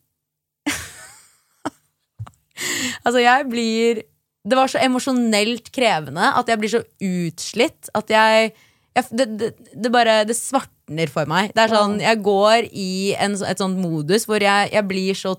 Altså, 3.05 3.19
jeg 3.19 3.47
blir 3.51 4.03
Det 4.47 4.57
var 4.57 4.71
så 4.71 4.79
emosjonelt 4.83 5.71
krevende 5.75 6.29
at 6.39 6.49
jeg 6.49 6.61
blir 6.61 6.71
så 6.71 6.81
utslitt 7.03 7.89
at 7.97 8.13
jeg, 8.13 8.53
jeg 8.95 9.09
det, 9.11 9.27
det, 9.39 9.49
det 9.73 9.91
bare 9.93 10.21
Det 10.27 10.37
svartner 10.37 11.11
for 11.11 11.29
meg. 11.29 11.51
Det 11.55 11.65
er 11.65 11.73
sånn, 11.73 11.99
Jeg 12.03 12.21
går 12.25 12.69
i 12.71 13.15
en, 13.19 13.35
et 13.35 13.61
sånt 13.61 13.79
modus 13.81 14.27
hvor 14.29 14.43
jeg, 14.43 14.71
jeg 14.73 14.87
blir 14.87 15.17
så 15.17 15.35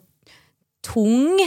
tung 0.87 1.41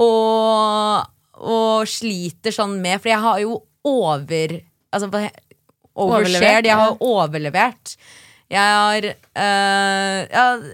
og, 0.00 1.08
og 1.36 1.90
sliter 1.90 2.54
sånn 2.54 2.78
med 2.80 3.02
For 3.02 3.12
jeg 3.12 3.24
har 3.26 3.42
jo 3.44 3.60
over 3.88 4.60
Altså 4.90 5.06
overshared. 6.00 6.66
Jeg 6.66 6.76
har 6.78 6.96
overlevert. 7.04 7.96
Jeg 8.50 8.58
har 8.58 9.06
øh, 9.06 10.20
har 10.34 10.64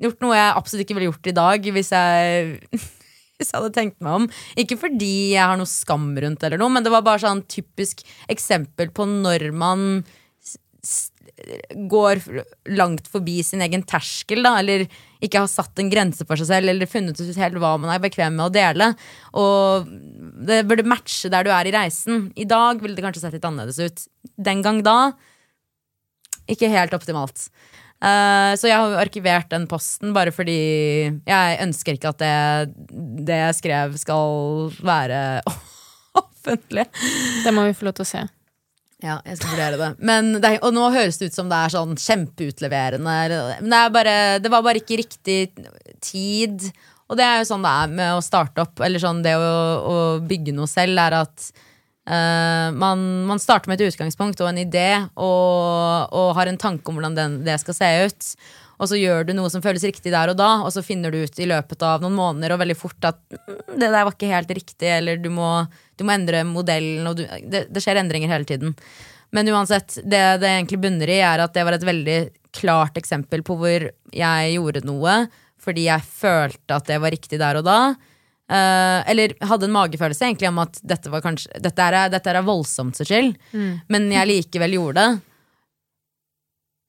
gjort 0.00 0.24
noe 0.24 0.38
jeg 0.38 0.56
absolutt 0.56 0.86
ikke 0.86 0.96
ville 0.98 1.10
gjort 1.10 1.30
i 1.30 1.36
dag 1.36 1.70
hvis 1.76 1.92
jeg 1.94 2.56
hvis 3.40 3.52
jeg 3.52 3.56
hadde 3.56 3.72
tenkt 3.72 4.00
meg 4.04 4.18
om. 4.18 4.26
Ikke 4.60 4.76
fordi 4.80 5.32
jeg 5.34 5.40
har 5.40 5.56
noe 5.56 5.68
skam 5.68 6.10
rundt, 6.20 6.42
eller 6.44 6.60
noe, 6.60 6.72
men 6.74 6.84
det 6.84 6.92
var 6.92 7.06
bare 7.06 7.22
sånn 7.22 7.46
typisk 7.48 8.04
eksempel 8.28 8.92
på 8.92 9.06
når 9.08 9.48
man 9.56 10.04
går 11.90 12.20
langt 12.76 13.08
forbi 13.10 13.40
sin 13.44 13.62
egen 13.64 13.82
terskel, 13.88 14.42
da, 14.44 14.58
eller 14.60 14.84
ikke 15.24 15.42
har 15.42 15.50
satt 15.50 15.80
en 15.80 15.90
grense 15.92 16.24
for 16.28 16.40
seg 16.40 16.50
selv, 16.50 16.72
eller 16.72 16.90
funnet 16.90 17.20
ut 17.20 17.40
helt 17.40 17.58
hva 17.60 17.74
man 17.80 17.92
er 17.94 18.02
bekvem 18.02 18.36
med 18.36 18.48
å 18.48 18.54
dele. 18.54 18.90
Og 19.40 19.88
det 20.48 20.62
burde 20.68 20.88
matche 20.88 21.32
der 21.32 21.46
du 21.46 21.52
er 21.54 21.68
i 21.68 21.74
reisen. 21.74 22.28
I 22.36 22.48
dag 22.48 22.80
ville 22.82 22.96
det 22.96 23.04
kanskje 23.04 23.24
sett 23.24 23.36
litt 23.36 23.48
annerledes 23.48 23.80
ut. 23.80 24.06
Den 24.36 24.64
gang 24.64 24.82
da 24.84 24.98
ikke 26.50 26.70
helt 26.72 26.94
optimalt. 26.96 27.48
Eh, 28.00 28.52
så 28.56 28.68
jeg 28.70 28.80
har 28.80 28.94
arkivert 29.02 29.50
den 29.52 29.66
posten 29.68 30.14
bare 30.16 30.32
fordi 30.32 30.54
jeg 31.28 31.58
ønsker 31.66 31.98
ikke 31.98 32.12
at 32.14 32.22
det, 32.22 32.34
det 33.28 33.40
jeg 33.42 33.56
skrev, 33.58 33.96
skal 34.00 34.70
være 34.80 35.18
offentlig. 36.22 36.86
Det 37.44 37.52
må 37.54 37.66
vi 37.68 37.74
få 37.76 37.90
lov 37.90 37.98
til 37.98 38.06
å 38.06 38.10
se. 38.14 38.22
Ja, 39.00 39.14
jeg 39.24 39.38
skal 39.40 39.54
vurdere 39.54 39.78
det. 39.80 39.90
Men 40.04 40.32
det, 40.42 40.44
er- 40.56 40.64
og 40.66 40.74
nå 40.76 40.88
høres 40.92 41.16
det 41.20 41.30
ut 41.30 41.36
som 41.36 41.48
det 41.48 41.56
er 41.56 41.72
sånn 41.72 41.94
kjempeutleverende. 41.96 43.14
Men 43.64 43.72
det, 43.72 43.84
bare, 43.96 44.16
det 44.44 44.50
var 44.52 44.64
bare 44.66 44.82
ikke 44.82 44.98
riktig 45.00 45.38
tid. 46.04 46.66
Og 47.08 47.16
det 47.18 47.24
er 47.24 47.40
jo 47.40 47.48
sånn 47.48 47.64
det 47.64 47.72
er 47.84 47.94
med 48.00 48.12
å 48.18 48.20
starte 48.24 48.64
opp, 48.64 48.80
eller 48.84 49.00
sånn 49.02 49.22
det 49.24 49.32
å, 49.40 49.48
å 49.92 49.94
bygge 50.24 50.52
noe 50.56 50.68
selv, 50.70 51.00
er 51.00 51.16
at 51.22 51.48
eh, 52.08 52.70
man, 52.72 53.04
man 53.28 53.42
starter 53.42 53.70
med 53.70 53.80
et 53.80 53.92
utgangspunkt 53.92 54.40
og 54.40 54.50
en 54.50 54.62
idé, 54.62 54.88
og, 55.16 56.08
og 56.14 56.32
har 56.38 56.50
en 56.50 56.60
tanke 56.60 56.88
om 56.88 56.98
hvordan 56.98 57.18
den, 57.18 57.38
det 57.46 57.58
skal 57.62 57.76
se 57.76 57.92
ut. 58.06 58.32
Og 58.80 58.88
så 58.88 58.96
gjør 58.96 59.26
du 59.28 59.34
noe 59.36 59.50
som 59.52 59.60
føles 59.60 59.84
riktig 59.84 60.12
der 60.14 60.32
og 60.32 60.38
da, 60.40 60.50
og 60.64 60.72
så 60.72 60.80
finner 60.84 61.12
du 61.12 61.20
ut 61.20 61.40
i 61.42 61.48
løpet 61.48 61.82
av 61.84 62.00
noen 62.00 62.16
måneder 62.16 62.54
og 62.54 62.62
veldig 62.62 62.78
fort 62.80 63.10
at 63.10 63.20
mm, 63.28 63.76
det 63.76 63.90
der 63.90 64.06
var 64.06 64.14
ikke 64.14 64.32
helt 64.32 64.54
riktig, 64.56 64.88
eller 64.88 65.20
du 65.20 65.28
må, 65.34 65.50
du 66.00 66.06
må 66.08 66.16
endre 66.16 66.42
modellen, 66.48 67.10
du, 67.16 67.26
det, 67.52 67.66
det 67.68 67.84
skjer 67.84 68.00
endringer 68.00 68.32
hele 68.32 68.48
tiden. 68.48 68.72
Men 69.36 69.50
uansett, 69.52 70.00
det 70.02 70.22
det 70.42 70.48
egentlig 70.48 70.80
bunner 70.82 71.12
i, 71.12 71.20
er 71.22 71.44
at 71.44 71.52
det 71.54 71.66
var 71.66 71.76
et 71.76 71.86
veldig 71.86 72.20
klart 72.56 72.96
eksempel 72.98 73.44
på 73.46 73.54
hvor 73.60 73.90
jeg 74.16 74.56
gjorde 74.56 74.82
noe 74.88 75.22
fordi 75.60 75.84
jeg 75.86 76.06
følte 76.06 76.76
at 76.76 76.88
det 76.88 76.96
var 77.02 77.12
riktig 77.12 77.38
der 77.40 77.60
og 77.60 77.66
da. 77.66 77.80
Eh, 78.50 79.10
eller 79.10 79.34
hadde 79.46 79.68
en 79.68 79.74
magefølelse 79.76 80.26
egentlig 80.26 80.48
om 80.50 80.58
at 80.64 80.80
dette, 80.82 81.10
var 81.12 81.22
kanskje, 81.22 81.52
dette, 81.62 81.86
er, 81.86 82.08
dette 82.10 82.32
er 82.32 82.42
voldsomt, 82.42 82.98
Cecil, 82.98 83.30
men 83.54 84.08
jeg 84.10 84.26
likevel 84.30 84.74
gjorde 84.74 85.04
det. 85.04 85.20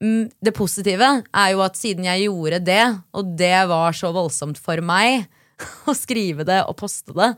Mm, 0.02 0.24
Det 0.42 0.54
positive 0.56 1.10
er 1.22 1.52
jo 1.54 1.62
at 1.62 1.78
siden 1.78 2.08
jeg 2.08 2.24
gjorde 2.26 2.58
det, 2.66 2.82
og 3.14 3.36
det 3.38 3.54
var 3.70 3.94
så 3.94 4.10
voldsomt 4.14 4.58
for 4.58 4.82
meg 4.82 5.28
å 5.90 5.94
skrive 5.94 6.42
det 6.48 6.64
og 6.66 6.74
poste 6.80 7.14
det, 7.14 7.30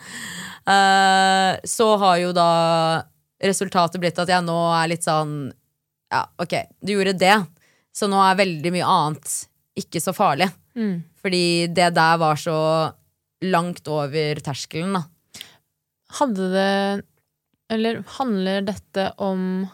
uh, 0.72 1.52
så 1.68 1.90
har 2.00 2.22
jo 2.22 2.32
da 2.32 2.48
resultatet 3.44 4.00
blitt 4.00 4.22
at 4.22 4.32
jeg 4.32 4.46
nå 4.46 4.56
er 4.72 4.88
litt 4.94 5.04
sånn 5.04 5.52
Ja, 6.08 6.22
ok, 6.40 6.54
du 6.80 6.94
gjorde 6.94 7.18
det, 7.20 7.36
så 7.92 8.08
nå 8.08 8.16
er 8.24 8.40
veldig 8.40 8.72
mye 8.72 8.88
annet 8.88 9.32
ikke 9.76 10.00
så 10.00 10.14
farlig. 10.14 10.46
Mm. 10.78 11.02
Fordi 11.20 11.66
det 11.74 11.88
der 11.96 12.20
var 12.22 12.38
så 12.38 12.54
langt 13.52 13.88
over 13.90 14.40
terskelen, 14.44 14.96
da. 14.96 15.04
Hadde 16.20 16.50
det 16.52 17.04
Eller 17.72 18.02
handler 18.18 18.66
dette 18.68 19.08
om 19.24 19.64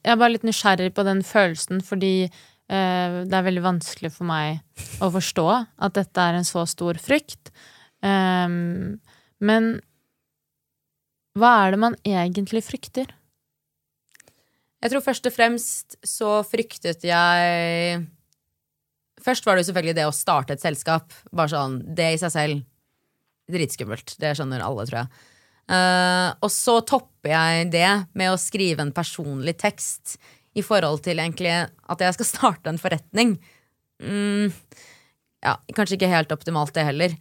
Jeg 0.00 0.14
er 0.14 0.18
bare 0.18 0.34
litt 0.34 0.46
nysgjerrig 0.46 0.90
på 0.96 1.04
den 1.06 1.22
følelsen, 1.24 1.80
fordi 1.84 2.26
eh, 2.26 3.16
det 3.24 3.36
er 3.36 3.46
veldig 3.46 3.64
vanskelig 3.64 4.10
for 4.16 4.28
meg 4.28 4.60
å 5.04 5.08
forstå 5.14 5.46
at 5.54 5.94
dette 5.96 6.20
er 6.20 6.36
en 6.36 6.48
så 6.48 6.64
stor 6.68 6.98
frykt. 7.00 7.52
Ehm, 8.04 8.98
men 9.40 9.70
hva 11.38 11.52
er 11.64 11.72
det 11.72 11.80
man 11.82 11.96
egentlig 12.04 12.62
frykter? 12.66 13.08
Jeg 14.84 14.92
tror 14.92 15.04
først 15.06 15.30
og 15.30 15.32
fremst 15.32 15.96
så 16.04 16.42
fryktet 16.44 17.06
jeg 17.08 18.04
Først 19.24 19.46
var 19.46 19.56
det 19.56 19.62
jo 19.62 19.70
selvfølgelig 19.70 19.96
det 19.96 20.04
å 20.04 20.12
starte 20.12 20.52
et 20.52 20.60
selskap. 20.60 21.14
Bare 21.32 21.48
sånn, 21.48 21.78
Det 21.96 22.10
i 22.12 22.20
seg 22.20 22.32
selv 22.34 22.73
dritskummelt. 23.50 24.16
Det 24.20 24.34
skjønner 24.36 24.64
alle, 24.64 24.86
tror 24.88 25.02
jeg. 25.02 25.24
Uh, 25.64 26.30
og 26.44 26.50
så 26.52 26.76
topper 26.84 27.32
jeg 27.32 27.68
det 27.72 27.90
med 28.12 28.34
å 28.34 28.40
skrive 28.40 28.84
en 28.84 28.92
personlig 28.92 29.56
tekst 29.62 30.18
i 30.54 30.62
forhold 30.62 31.00
til 31.06 31.22
egentlig 31.22 31.54
at 31.54 32.04
jeg 32.04 32.16
skal 32.18 32.30
starte 32.34 32.72
en 32.72 32.80
forretning. 32.80 33.36
Mm, 34.02 34.52
ja, 35.44 35.56
kanskje 35.76 35.98
ikke 35.98 36.12
helt 36.12 36.34
optimalt, 36.34 36.74
det 36.76 36.86
heller. 36.88 37.16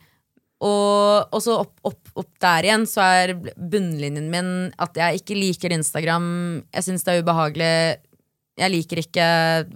Og, 0.64 1.34
og 1.34 1.42
så 1.44 1.58
opp, 1.60 1.76
opp, 1.84 2.12
opp, 2.16 2.32
der 2.44 2.68
igjen 2.68 2.86
så 2.88 3.04
er 3.04 3.34
bunnlinjen 3.36 4.30
min 4.32 4.52
at 4.82 4.96
jeg 4.96 5.20
ikke 5.20 5.36
liker 5.36 5.76
Instagram. 5.76 6.28
Jeg 6.72 6.88
syns 6.88 7.04
det 7.04 7.16
er 7.16 7.26
ubehagelig. 7.26 7.74
Jeg 8.62 8.72
liker 8.72 9.02
ikke 9.02 9.28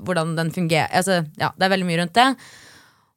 hvordan 0.06 0.36
den 0.38 0.54
fungerer. 0.56 0.92
Altså, 0.96 1.26
ja, 1.42 1.52
det 1.58 1.68
er 1.68 1.74
veldig 1.74 1.88
mye 1.90 2.00
rundt 2.04 2.16
det. 2.16 2.30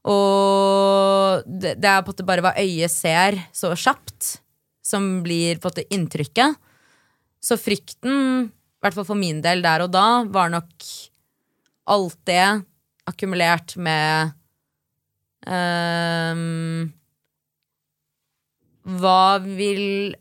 Og 0.08 1.44
det, 1.44 1.74
det 1.80 1.90
er 1.90 2.00
på 2.00 2.08
en 2.08 2.14
måte 2.14 2.28
bare 2.28 2.44
hva 2.44 2.54
øyet 2.56 2.92
ser 2.92 3.36
så 3.52 3.74
kjapt, 3.76 4.38
som 4.84 5.20
blir 5.24 5.60
på 5.60 5.68
en 5.68 5.74
måte 5.74 5.88
inntrykket. 5.92 6.56
Så 7.40 7.56
frykten, 7.60 8.48
i 8.48 8.80
hvert 8.84 8.96
fall 8.96 9.08
for 9.08 9.18
min 9.18 9.42
del 9.44 9.64
der 9.64 9.84
og 9.84 9.92
da, 9.92 10.22
var 10.28 10.52
nok 10.52 10.88
alt 11.90 12.18
det 12.28 12.44
akkumulert 13.10 13.74
med 13.80 14.32
um, 15.48 16.90
Hva 19.00 19.38
vil 19.42 20.14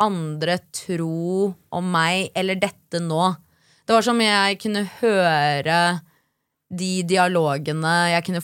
andre 0.00 0.56
tro 0.74 1.50
om 1.76 1.90
meg 1.92 2.30
eller 2.38 2.58
dette 2.58 3.02
nå? 3.02 3.34
Det 3.84 3.96
var 3.96 4.06
som 4.06 4.20
jeg 4.22 4.58
kunne 4.62 4.86
høre 5.00 5.80
de 6.70 7.02
dialogene 7.02 7.92
jeg 8.12 8.24
kunne, 8.28 8.40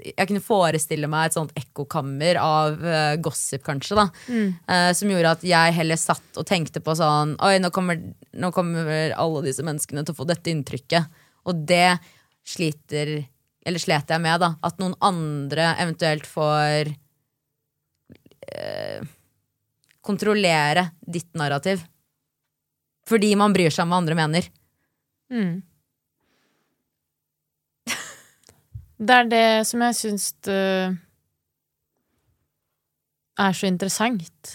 jeg 0.00 0.28
kunne, 0.30 0.42
forestille 0.42 1.08
meg 1.12 1.28
et 1.28 1.36
sånt 1.36 1.52
ekkokammer 1.58 2.38
av 2.40 2.80
uh, 2.80 3.14
gossip, 3.20 3.62
kanskje. 3.66 3.98
da 3.98 4.06
mm. 4.32 4.48
uh, 4.64 4.90
Som 4.96 5.12
gjorde 5.12 5.34
at 5.36 5.44
jeg 5.44 5.74
heller 5.76 6.00
satt 6.00 6.40
og 6.40 6.46
tenkte 6.48 6.80
på 6.84 6.96
sånn 6.96 7.34
Oi, 7.44 7.58
nå 7.60 7.70
kommer, 7.74 8.00
nå 8.32 8.52
kommer, 8.56 9.12
alle 9.12 9.44
disse 9.44 9.66
menneskene 9.66 10.06
til 10.06 10.16
å 10.16 10.20
få 10.22 10.28
dette 10.28 10.52
inntrykket. 10.52 11.20
Og 11.46 11.66
det 11.68 11.98
sliter 12.46 13.18
Eller 13.66 13.82
slet 13.82 14.08
jeg 14.14 14.24
med, 14.24 14.40
da. 14.40 14.54
At 14.64 14.80
noen 14.80 14.96
andre 15.04 15.74
eventuelt 15.82 16.24
får 16.30 16.94
uh, 18.56 19.04
kontrollere 20.06 20.88
ditt 21.04 21.34
narrativ. 21.36 21.84
Fordi 23.06 23.36
man 23.38 23.52
bryr 23.52 23.74
seg 23.74 23.84
om 23.84 23.92
hva 23.92 24.00
andre 24.00 24.16
mener. 24.18 24.52
Mm. 25.28 25.60
Det 28.96 29.12
er 29.12 29.26
det 29.28 29.48
som 29.68 29.82
jeg 29.84 29.96
syns 29.98 30.30
uh, 30.48 30.94
er 33.36 33.56
så 33.56 33.68
interessant. 33.68 34.52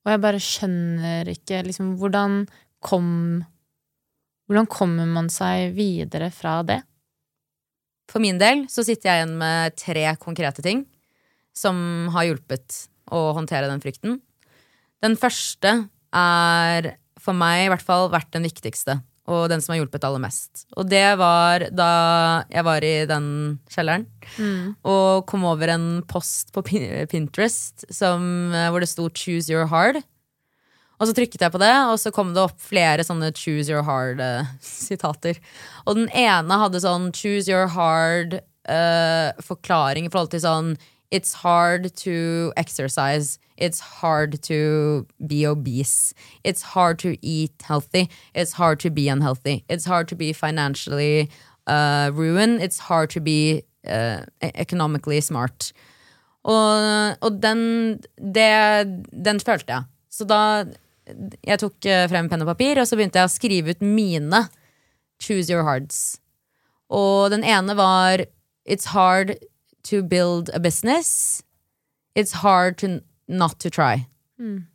Og 0.00 0.14
jeg 0.14 0.22
bare 0.24 0.40
skjønner 0.40 1.28
ikke 1.28 1.62
liksom 1.68 1.96
hvordan 2.00 2.44
kom 2.84 3.08
Hvordan 4.50 4.66
kommer 4.66 5.06
man 5.06 5.28
seg 5.30 5.76
videre 5.76 6.26
fra 6.34 6.56
det? 6.66 6.80
For 8.10 8.18
min 8.18 8.40
del 8.40 8.64
så 8.66 8.82
sitter 8.82 9.06
jeg 9.06 9.20
igjen 9.20 9.36
med 9.38 9.76
tre 9.78 10.02
konkrete 10.18 10.64
ting 10.64 10.80
som 11.54 12.08
har 12.10 12.26
hjulpet 12.26 12.80
å 13.14 13.28
håndtere 13.36 13.68
den 13.70 13.78
frykten. 13.84 14.16
Den 14.98 15.14
første 15.20 15.76
er 16.10 16.90
for 17.22 17.38
meg 17.38 17.68
i 17.68 17.70
hvert 17.70 17.86
fall 17.86 18.10
vært 18.10 18.32
den 18.34 18.48
viktigste 18.48 18.98
og 19.28 19.50
den 19.52 19.60
som 19.62 19.74
har 19.74 19.80
hjulpet 19.80 20.04
aller 20.06 20.22
mest. 20.22 20.64
Og 20.80 20.88
det 20.90 21.18
var 21.20 21.66
da 21.74 21.90
jeg 22.50 22.64
var 22.66 22.80
i 22.86 23.06
den 23.08 23.26
kjelleren 23.70 24.06
mm. 24.38 24.74
og 24.88 25.26
kom 25.30 25.44
over 25.48 25.68
en 25.74 25.86
post 26.08 26.52
på 26.54 26.62
Pinterest 26.64 27.84
som, 27.92 28.52
eh, 28.54 28.70
hvor 28.70 28.80
det 28.80 28.88
sto 28.90 29.08
'Choose 29.08 29.52
your 29.52 29.66
hard'. 29.68 30.02
Og 31.00 31.08
så 31.08 31.14
trykket 31.16 31.40
jeg 31.40 31.52
på 31.52 31.62
det, 31.62 31.76
og 31.88 31.96
så 31.96 32.10
kom 32.12 32.34
det 32.34 32.42
opp 32.42 32.60
flere 32.60 33.04
sånne 33.06 33.32
'choose 33.32 33.70
your 33.72 33.82
hard'-sitater. 33.82 35.36
Uh, 35.40 35.44
og 35.86 35.94
den 35.96 36.08
ene 36.12 36.58
hadde 36.60 36.80
sånn 36.80 37.12
'choose 37.12 37.48
your 37.48 37.66
hard'-forklaring 37.72 40.04
uh, 40.04 40.08
i 40.08 40.10
forhold 40.12 40.30
til 40.30 40.40
sånn 40.44 40.76
It's 41.10 41.34
hard 41.34 41.94
to 41.96 42.52
exercise. 42.56 43.38
It's 43.56 43.80
hard 43.80 44.42
to 44.44 45.06
be 45.26 45.46
obese. 45.46 46.14
It's 46.44 46.62
hard 46.62 46.98
to 47.00 47.16
eat 47.20 47.52
healthy. 47.62 48.08
It's 48.34 48.52
hard 48.52 48.80
to 48.80 48.90
be 48.90 49.08
unhealthy. 49.08 49.64
It's 49.68 49.84
hard 49.84 50.08
to 50.08 50.14
be 50.14 50.32
financially 50.32 51.28
uh, 51.66 52.10
ruined. 52.14 52.62
It's 52.62 52.78
hard 52.78 53.10
to 53.10 53.20
be 53.20 53.64
uh, 53.86 54.22
e-, 54.42 54.52
economically 54.54 55.20
smart. 55.20 55.72
Og, 56.44 57.16
og 57.20 57.42
den, 57.42 58.00
det, 58.16 59.04
den 59.24 59.40
følte 59.40 59.72
jeg. 59.72 59.84
Så 60.10 60.24
da 60.24 60.64
jeg 61.44 61.60
tok 61.60 61.76
uh, 61.84 62.06
frem 62.08 62.30
penn 62.30 62.46
og 62.46 62.52
papir, 62.54 62.80
og 62.80 62.88
så 62.88 62.96
begynte 62.96 63.20
jeg 63.20 63.28
å 63.28 63.34
skrive 63.34 63.74
ut 63.74 63.84
mine 63.84 64.46
choose 65.20 65.52
your 65.52 65.66
hearts. 65.66 66.20
Og 66.88 67.30
den 67.34 67.44
ene 67.44 67.76
var 67.76 68.24
It's 68.68 68.92
hard 68.92 69.34
to 69.84 70.02
build 70.02 70.50
a 70.54 70.60
business, 70.60 71.42
it's 72.14 72.42
hard 72.42 72.78
to 72.78 73.00
not 73.28 73.58
to 73.60 73.70
try. 73.70 74.06
Mm. 74.40 74.66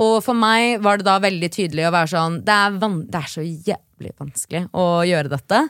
Og 0.00 0.20
for 0.24 0.38
meg 0.38 0.80
var 0.84 1.00
det 1.00 1.06
da 1.08 1.18
veldig 1.20 1.50
tydelig 1.52 1.88
å 1.88 1.94
være 1.94 2.12
sånn 2.14 2.38
det 2.46 2.56
er, 2.56 2.76
det 2.80 3.18
er, 3.18 3.28
så 3.28 3.44
jævlig 3.44 4.14
vanskelig 4.16 4.62
å 4.72 4.86
gjøre 5.04 5.32
dette, 5.32 5.64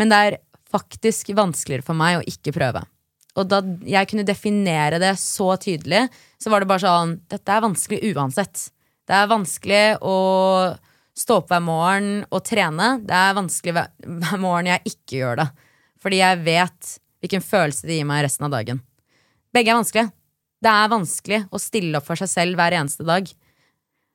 men 0.00 0.10
det 0.10 0.22
er 0.26 0.38
faktisk 0.70 1.30
vanskeligere 1.38 1.86
for 1.86 1.98
meg 1.98 2.18
å 2.18 2.26
ikke 2.26 2.54
prøve. 2.56 2.82
Og 3.38 3.46
da 3.46 3.60
jeg 3.86 4.08
kunne 4.10 4.26
definere 4.26 4.98
det 5.02 5.12
så 5.22 5.52
tydelig, 5.60 6.08
så 6.40 6.50
var 6.50 6.62
det 6.62 6.70
bare 6.70 6.82
sånn 6.82 7.18
Dette 7.30 7.54
er 7.54 7.62
vanskelig 7.62 8.14
uansett. 8.14 8.70
Det 9.06 9.14
er 9.16 9.30
vanskelig 9.30 9.84
å 10.02 10.16
stå 11.20 11.38
opp 11.40 11.52
hver 11.52 11.62
morgen 11.62 12.24
og 12.30 12.42
trene. 12.46 12.96
Det 13.06 13.14
er 13.14 13.36
vanskelig 13.38 13.76
hver 13.76 14.42
morgen 14.42 14.70
jeg 14.72 14.94
ikke 14.94 15.20
gjør 15.20 15.40
det. 15.42 15.46
Fordi 16.02 16.20
jeg 16.22 16.42
vet 16.46 16.90
hvilken 17.20 17.44
følelse 17.44 17.88
det 17.88 18.00
gir 18.00 18.08
meg 18.08 18.24
resten 18.24 18.46
av 18.48 18.54
dagen. 18.54 18.80
Begge 19.54 19.72
er 19.72 19.78
vanskelige. 19.78 20.12
Det 20.60 20.72
er 20.72 20.92
vanskelig 20.92 21.40
å 21.48 21.60
stille 21.60 22.00
opp 22.00 22.06
for 22.08 22.20
seg 22.20 22.30
selv 22.30 22.60
hver 22.60 22.76
eneste 22.76 23.06
dag. 23.08 23.28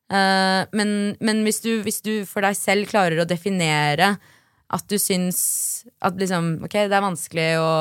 Uh, 0.05 0.61
men, 0.77 0.89
men 1.17 1.41
hvis, 1.47 1.63
du, 1.63 1.71
hvis, 1.85 2.03
du, 2.05 2.13
for 2.29 2.45
deg 2.45 2.57
selv 2.57 2.89
klarer 2.91 3.23
å 3.23 3.29
definere 3.29 4.13
at 4.75 4.85
du 4.89 4.99
syns 5.01 5.39
at 6.05 6.17
liksom, 6.17 6.59
ok, 6.65 6.77
det 6.89 6.97
er 6.97 7.05
vanskelig 7.05 7.47
å, 7.61 7.71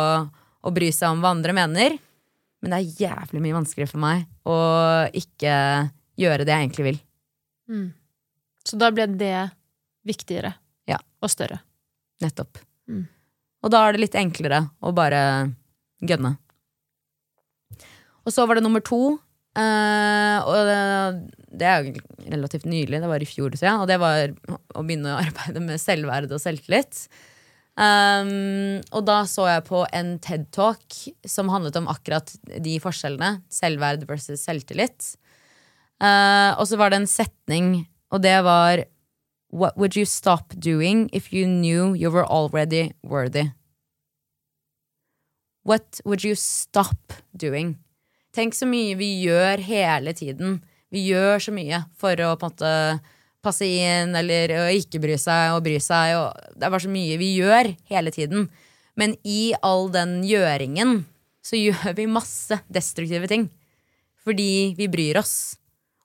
å, 0.65 0.73
bry 0.73 0.89
seg 0.93 1.13
om 1.13 1.21
hva 1.25 1.35
andre 1.35 1.57
mener, 1.57 1.99
men 2.65 2.73
det 2.73 2.81
er 2.81 3.03
jævlig 3.05 3.43
mye 3.45 3.59
vanskeligere 3.59 3.93
for 3.93 4.05
meg 4.05 4.25
å 4.49 4.57
ikke 5.17 5.55
gjøre 6.21 6.47
det 6.47 6.55
jeg 6.55 6.65
egentlig 6.65 6.87
vil. 6.89 7.01
Mm. 7.73 7.87
Så 8.65 8.81
da 8.81 8.89
ble 8.95 9.09
det 9.21 9.37
viktigere 10.09 10.55
ja. 10.89 11.01
og 11.21 11.33
større. 11.33 11.61
Nettopp. 12.25 12.61
Mm. 12.89 13.05
Og 13.65 13.73
da 13.73 13.83
er 13.85 13.95
det 13.95 14.05
litt 14.05 14.17
enklere 14.21 14.67
å 14.85 14.93
bare 14.97 15.21
gønne. 16.05 16.37
Og 18.25 18.33
så 18.33 18.45
var 18.49 18.59
det 18.59 18.65
nummer 18.65 18.85
to. 18.85 19.17
Uh, 19.55 20.39
og 20.51 20.57
det, 20.67 20.79
det, 21.61 21.69
er 21.69 21.85
jo 21.87 22.33
relativt 22.33 22.65
nylig, 22.67 22.99
det 22.99 23.11
var 23.11 23.23
i 23.23 23.29
fjor, 23.29 23.55
tror 23.55 23.69
jeg. 23.69 23.83
Og 23.85 23.89
det 23.89 24.01
var 24.03 24.35
å 24.75 24.85
begynne 24.85 25.15
å 25.15 25.21
arbeide 25.23 25.63
med 25.65 25.81
selvverd 25.81 26.33
og 26.35 26.43
selvtillit. 26.43 27.07
Um, 27.75 28.79
og 28.95 29.03
da 29.09 29.23
så 29.27 29.49
jeg 29.51 29.67
på 29.67 29.81
en 29.97 30.15
TED-talk 30.23 30.99
som 31.27 31.51
handlet 31.51 31.79
om 31.81 31.89
akkurat 31.91 32.31
de 32.45 32.77
forskjellene. 32.83 33.39
Selvverd 33.53 34.07
versus 34.11 34.45
selvtillit. 34.45 35.15
Uh, 36.03 36.53
og 36.59 36.67
så 36.69 36.79
var 36.81 36.93
det 36.93 37.03
en 37.03 37.11
setning, 37.11 37.77
og 38.13 38.23
det 38.25 38.37
var 38.47 38.85
What 39.55 39.77
would 39.77 39.95
you 39.95 40.05
stop 40.05 40.53
doing 40.59 41.09
if 41.13 41.33
you 41.33 41.47
knew 41.47 41.95
you 41.95 42.11
were 42.11 42.27
already 42.27 42.91
worthy? 43.05 43.53
What 45.63 46.01
would 46.05 46.25
you 46.25 46.35
stop 46.35 47.13
doing? 47.31 47.77
Tenk 48.35 48.59
så 48.59 48.67
mye 48.67 48.97
vi 48.99 49.13
gjør 49.23 49.63
hele 49.63 50.11
tiden. 50.19 50.59
Vi 50.91 51.05
gjør 51.07 51.39
så 51.39 51.55
mye 51.55 51.85
for 51.95 52.19
å 52.19 52.33
på 52.35 52.49
en 52.49 52.51
måte 52.51 52.75
passe 53.47 53.69
inn 53.69 54.19
eller 54.19 54.57
ikke 54.75 54.99
bry 54.99 55.15
seg 55.23 55.55
og 55.55 55.63
bry 55.69 55.79
seg. 55.79 56.17
Og 56.19 56.59
det 56.59 56.67
er 56.67 56.75
bare 56.75 56.89
så 56.89 56.91
mye 56.91 57.23
vi 57.23 57.33
gjør 57.39 57.71
hele 57.95 58.11
tiden. 58.11 58.49
Men 58.99 59.15
i 59.23 59.55
all 59.63 59.87
den 59.95 60.19
gjøringen 60.27 61.05
så 61.47 61.61
gjør 61.63 61.95
vi 61.95 62.11
masse 62.11 62.59
destruktive 62.67 63.31
ting. 63.31 63.53
Fordi 64.27 64.75
vi 64.75 64.91
bryr 64.91 65.23
oss 65.23 65.61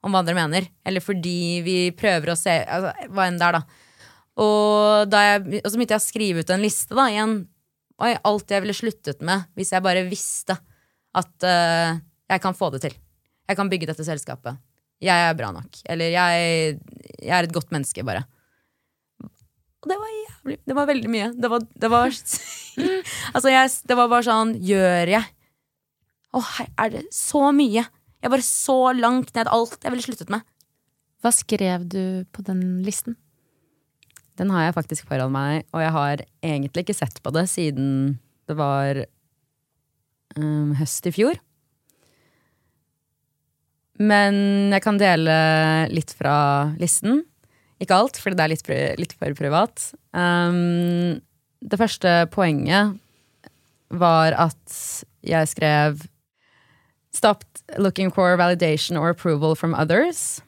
om 0.06 0.14
hva 0.14 0.22
andre 0.24 0.36
mener. 0.38 0.68
Eller 0.88 1.04
fordi 1.04 1.60
vi 1.66 1.78
prøver 1.98 2.34
å 2.34 2.40
se 2.40 2.56
altså, 2.64 2.94
Hva 3.12 3.28
enn 3.28 3.40
det 3.40 3.48
er, 3.50 3.60
da. 3.60 3.86
Og, 4.40 5.10
da 5.12 5.24
jeg, 5.26 5.44
og, 5.60 5.68
så 5.68 5.76
begynte 5.76 5.98
jeg 5.98 6.04
å 6.04 6.08
skrive 6.08 6.44
ut 6.44 6.54
en 6.56 6.64
liste 6.64 6.96
da, 6.96 7.10
igjen. 7.12 7.36
Oi, 8.00 8.14
alt 8.30 8.54
jeg 8.54 8.64
ville 8.64 8.78
sluttet 8.78 9.24
med 9.28 9.50
hvis 9.60 9.74
jeg 9.76 9.84
bare 9.84 10.06
visste 10.08 10.56
at 11.20 11.44
uh, 11.44 12.00
jeg 12.30 12.44
kan 12.44 12.56
få 12.56 12.70
det 12.76 12.84
til. 12.86 12.96
Jeg 13.50 13.60
kan 13.60 13.72
bygge 13.72 13.90
dette 13.90 14.06
selskapet. 14.08 14.60
Jeg 15.04 15.26
er 15.26 15.36
bra 15.36 15.50
nok. 15.56 15.82
Eller 15.90 16.14
jeg, 16.14 16.78
jeg 17.18 17.34
er 17.36 17.48
et 17.48 17.56
godt 17.56 17.74
menneske, 17.76 18.04
bare. 18.08 18.24
Og 19.80 19.88
det 19.88 19.96
var 19.96 20.10
jævlig 20.12 20.58
Det 20.68 20.76
var 20.76 20.88
veldig 20.90 21.12
mye. 21.12 21.28
Det 21.40 21.52
var, 21.52 21.66
det 21.84 21.90
var 21.92 22.08
Altså, 23.36 23.52
jeg, 23.52 23.70
det 23.88 23.96
var 23.96 24.10
bare 24.12 24.28
sånn 24.28 24.58
Gjør 24.64 25.14
jeg? 25.16 25.30
Å, 26.36 26.42
er 26.84 26.92
det 26.94 27.06
så 27.16 27.48
mye 27.56 27.86
Jeg 28.20 28.34
var 28.34 28.44
så 28.44 28.78
langt 28.98 29.34
ned 29.36 29.50
alt 29.52 29.84
jeg 29.84 29.94
ville 29.94 30.06
sluttet 30.06 30.32
med. 30.34 30.44
Hva 31.24 31.32
skrev 31.36 31.86
du 31.88 32.26
på 32.36 32.44
den 32.48 32.82
listen? 32.86 33.18
Den 34.40 34.52
har 34.56 34.70
jeg 34.70 34.78
faktisk 34.78 35.08
foran 35.10 35.34
meg, 35.36 35.66
og 35.76 35.84
jeg 35.84 35.92
har 35.96 36.24
egentlig 36.46 36.86
ikke 36.86 36.96
sett 36.96 37.20
på 37.24 37.32
det 37.36 37.46
siden 37.52 38.20
det 38.48 38.56
var 38.58 39.02
um, 40.40 40.72
høst 40.80 41.10
i 41.10 41.14
fjor. 41.14 41.40
Men 44.00 44.72
jeg 44.72 44.84
kan 44.86 45.00
dele 45.00 45.36
litt 45.92 46.14
fra 46.16 46.72
listen. 46.80 47.26
Ikke 47.84 47.98
alt, 48.00 48.20
fordi 48.20 48.40
det 48.40 48.46
er 48.46 48.54
litt, 48.54 48.72
litt 49.00 49.16
for 49.20 49.36
privat. 49.36 49.90
Um, 50.16 51.20
det 51.60 51.80
første 51.80 52.24
poenget 52.32 52.96
var 53.92 54.36
at 54.40 54.80
jeg 55.26 55.52
skrev 55.52 56.00
Stopped 57.12 57.64
looking 57.78 58.12
for 58.12 58.38
validation 58.38 59.00
or 59.00 59.10
approval 59.10 59.56
from 59.56 59.74
others. 59.74 60.42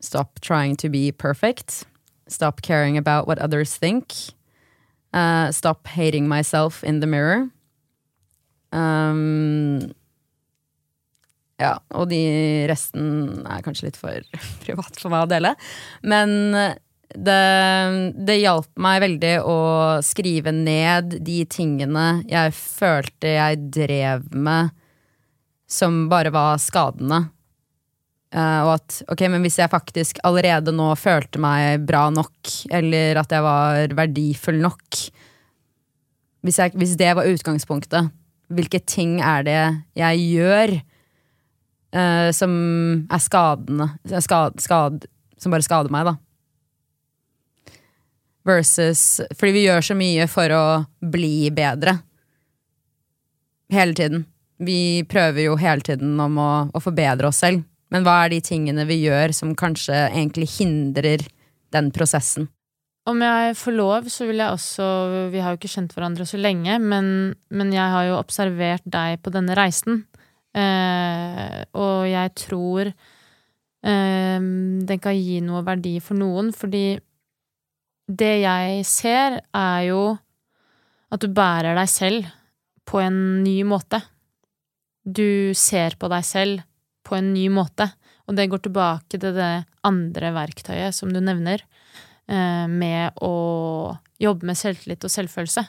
Stop 0.00 0.40
trying 0.40 0.76
to 0.76 0.88
be 0.88 1.10
perfect. 1.10 1.84
Stop 2.28 2.62
caring 2.62 2.96
about 2.96 3.26
what 3.26 3.38
others 3.38 3.76
think. 3.76 4.12
Uh, 5.12 5.50
stop 5.50 5.86
hating 5.86 6.28
myself 6.28 6.84
in 6.84 7.00
the 7.00 7.06
mirror. 7.06 7.48
Um, 8.72 9.94
ja, 11.56 11.78
og 11.96 12.10
de 12.10 12.66
resten 12.68 13.46
er 13.48 13.62
kanskje 13.64 13.88
litt 13.88 14.00
for 14.00 14.20
privat 14.64 14.98
for 15.00 15.12
meg 15.12 15.24
å 15.24 15.30
dele. 15.30 15.54
Men 16.04 16.34
det, 17.16 17.42
det 18.28 18.40
hjalp 18.42 18.68
meg 18.82 19.00
veldig 19.06 19.34
å 19.46 19.58
skrive 20.04 20.52
ned 20.52 21.20
de 21.24 21.44
tingene 21.48 22.08
jeg 22.28 22.52
følte 22.58 23.36
jeg 23.38 23.62
drev 23.78 24.26
med 24.34 24.74
som 25.66 26.06
bare 26.10 26.30
var 26.34 26.60
skadende. 26.62 27.26
Uh, 28.34 28.62
og 28.66 28.72
at 28.74 28.96
ok, 29.12 29.22
men 29.30 29.44
hvis 29.44 29.60
jeg 29.60 29.70
faktisk 29.70 30.18
allerede 30.26 30.74
nå 30.74 30.88
følte 30.98 31.40
meg 31.42 31.84
bra 31.86 32.08
nok, 32.10 32.50
eller 32.74 33.20
at 33.22 33.32
jeg 33.32 33.44
var 33.44 33.94
verdifull 33.94 34.58
nok 34.60 34.98
Hvis, 36.42 36.58
jeg, 36.58 36.74
hvis 36.74 36.96
det 36.98 37.12
var 37.14 37.30
utgangspunktet, 37.30 38.10
hvilke 38.50 38.80
ting 38.82 39.20
er 39.22 39.46
det 39.46 39.62
jeg 39.98 40.26
gjør 40.34 40.74
uh, 40.74 42.28
som 42.34 42.52
er 43.06 43.22
skadende 43.22 43.88
skad, 44.26 44.58
skad, 44.60 45.06
Som 45.38 45.54
bare 45.54 45.66
skader 45.66 45.94
meg, 45.94 46.10
da? 46.10 46.18
Versus 48.46 49.22
Fordi 49.38 49.54
vi 49.54 49.66
gjør 49.68 49.86
så 49.86 49.98
mye 49.98 50.26
for 50.30 50.50
å 50.50 50.64
bli 50.98 51.46
bedre. 51.54 52.00
Hele 53.70 53.94
tiden. 53.94 54.26
Vi 54.56 55.04
prøver 55.08 55.48
jo 55.48 55.56
hele 55.60 55.84
tiden 55.84 56.16
om 56.22 56.38
å, 56.40 56.50
å 56.72 56.82
forbedre 56.82 57.28
oss 57.28 57.42
selv. 57.44 57.64
Men 57.92 58.06
hva 58.06 58.24
er 58.24 58.34
de 58.34 58.42
tingene 58.42 58.86
vi 58.88 58.98
gjør 59.04 59.34
som 59.36 59.54
kanskje 59.58 59.94
egentlig 60.08 60.48
hindrer 60.56 61.22
den 61.74 61.92
prosessen? 61.94 62.48
Om 63.06 63.20
jeg 63.22 63.54
får 63.60 63.74
lov, 63.76 64.08
så 64.10 64.26
vil 64.26 64.40
jeg 64.42 64.50
også 64.56 64.86
Vi 65.30 65.42
har 65.42 65.54
jo 65.54 65.60
ikke 65.60 65.70
kjent 65.70 65.92
hverandre 65.94 66.26
så 66.26 66.40
lenge, 66.40 66.80
men, 66.82 67.36
men 67.54 67.70
jeg 67.74 67.92
har 67.92 68.08
jo 68.08 68.16
observert 68.18 68.82
deg 68.82 69.20
på 69.22 69.30
denne 69.34 69.54
reisen. 69.58 70.02
Eh, 70.56 71.60
og 71.76 72.08
jeg 72.08 72.32
tror 72.40 72.88
eh, 72.90 74.40
den 74.90 75.02
kan 75.04 75.14
gi 75.14 75.38
noe 75.44 75.62
verdi 75.66 75.98
for 76.02 76.18
noen, 76.18 76.50
fordi 76.56 76.96
det 78.06 78.34
jeg 78.42 78.82
ser, 78.88 79.40
er 79.54 79.80
jo 79.86 80.02
at 81.12 81.22
du 81.22 81.30
bærer 81.30 81.78
deg 81.78 81.90
selv 81.90 82.26
på 82.86 82.98
en 83.02 83.44
ny 83.44 83.60
måte. 83.66 84.00
Du 85.06 85.54
ser 85.54 85.94
på 86.00 86.10
deg 86.10 86.24
selv 86.26 86.64
på 87.06 87.14
en 87.14 87.30
ny 87.30 87.46
måte, 87.52 87.86
og 88.26 88.34
det 88.34 88.48
går 88.50 88.64
tilbake 88.64 89.20
til 89.22 89.36
det 89.36 89.52
andre 89.86 90.32
verktøyet 90.34 90.96
som 90.96 91.12
du 91.14 91.20
nevner, 91.22 91.62
eh, 92.26 92.66
med 92.66 93.14
å 93.22 93.94
jobbe 94.18 94.50
med 94.50 94.58
selvtillit 94.58 95.06
og 95.06 95.12
selvfølelse. 95.14 95.62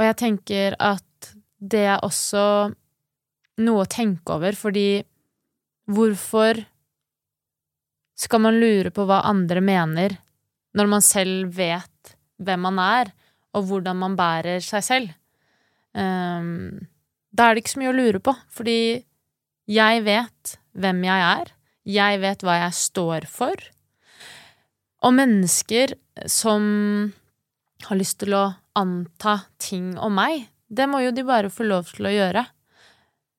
Og 0.00 0.06
jeg 0.08 0.18
tenker 0.18 0.76
at 0.82 1.34
det 1.62 1.84
er 1.86 2.02
også 2.02 2.72
noe 3.62 3.84
å 3.84 3.90
tenke 3.90 4.34
over, 4.34 4.56
fordi 4.58 5.04
hvorfor 5.86 6.64
skal 8.18 8.42
man 8.42 8.58
lure 8.58 8.90
på 8.94 9.06
hva 9.06 9.22
andre 9.28 9.62
mener, 9.62 10.16
når 10.74 10.90
man 10.90 11.04
selv 11.04 11.54
vet 11.54 12.16
hvem 12.42 12.66
man 12.66 12.80
er, 12.82 13.12
og 13.52 13.68
hvordan 13.68 13.98
man 14.00 14.16
bærer 14.18 14.64
seg 14.64 14.86
selv. 14.86 15.10
Um, 15.92 16.88
da 17.32 17.48
er 17.48 17.54
det 17.54 17.64
ikke 17.64 17.74
så 17.74 17.82
mye 17.82 17.92
å 17.92 17.96
lure 17.96 18.20
på, 18.24 18.34
fordi 18.52 18.78
jeg 19.70 20.04
vet 20.06 20.56
hvem 20.72 21.04
jeg 21.06 21.26
er, 21.28 21.52
jeg 21.88 22.20
vet 22.22 22.44
hva 22.44 22.58
jeg 22.62 22.78
står 22.78 23.26
for, 23.30 23.68
og 25.02 25.16
mennesker 25.16 25.96
som 26.30 26.64
har 27.88 27.98
lyst 27.98 28.20
til 28.22 28.36
å 28.38 28.44
anta 28.78 29.40
ting 29.60 29.94
om 29.98 30.14
meg, 30.16 30.46
det 30.72 30.86
må 30.88 31.02
jo 31.02 31.12
de 31.12 31.24
bare 31.26 31.50
få 31.52 31.66
lov 31.68 31.90
til 31.92 32.08
å 32.08 32.14
gjøre. 32.14 32.44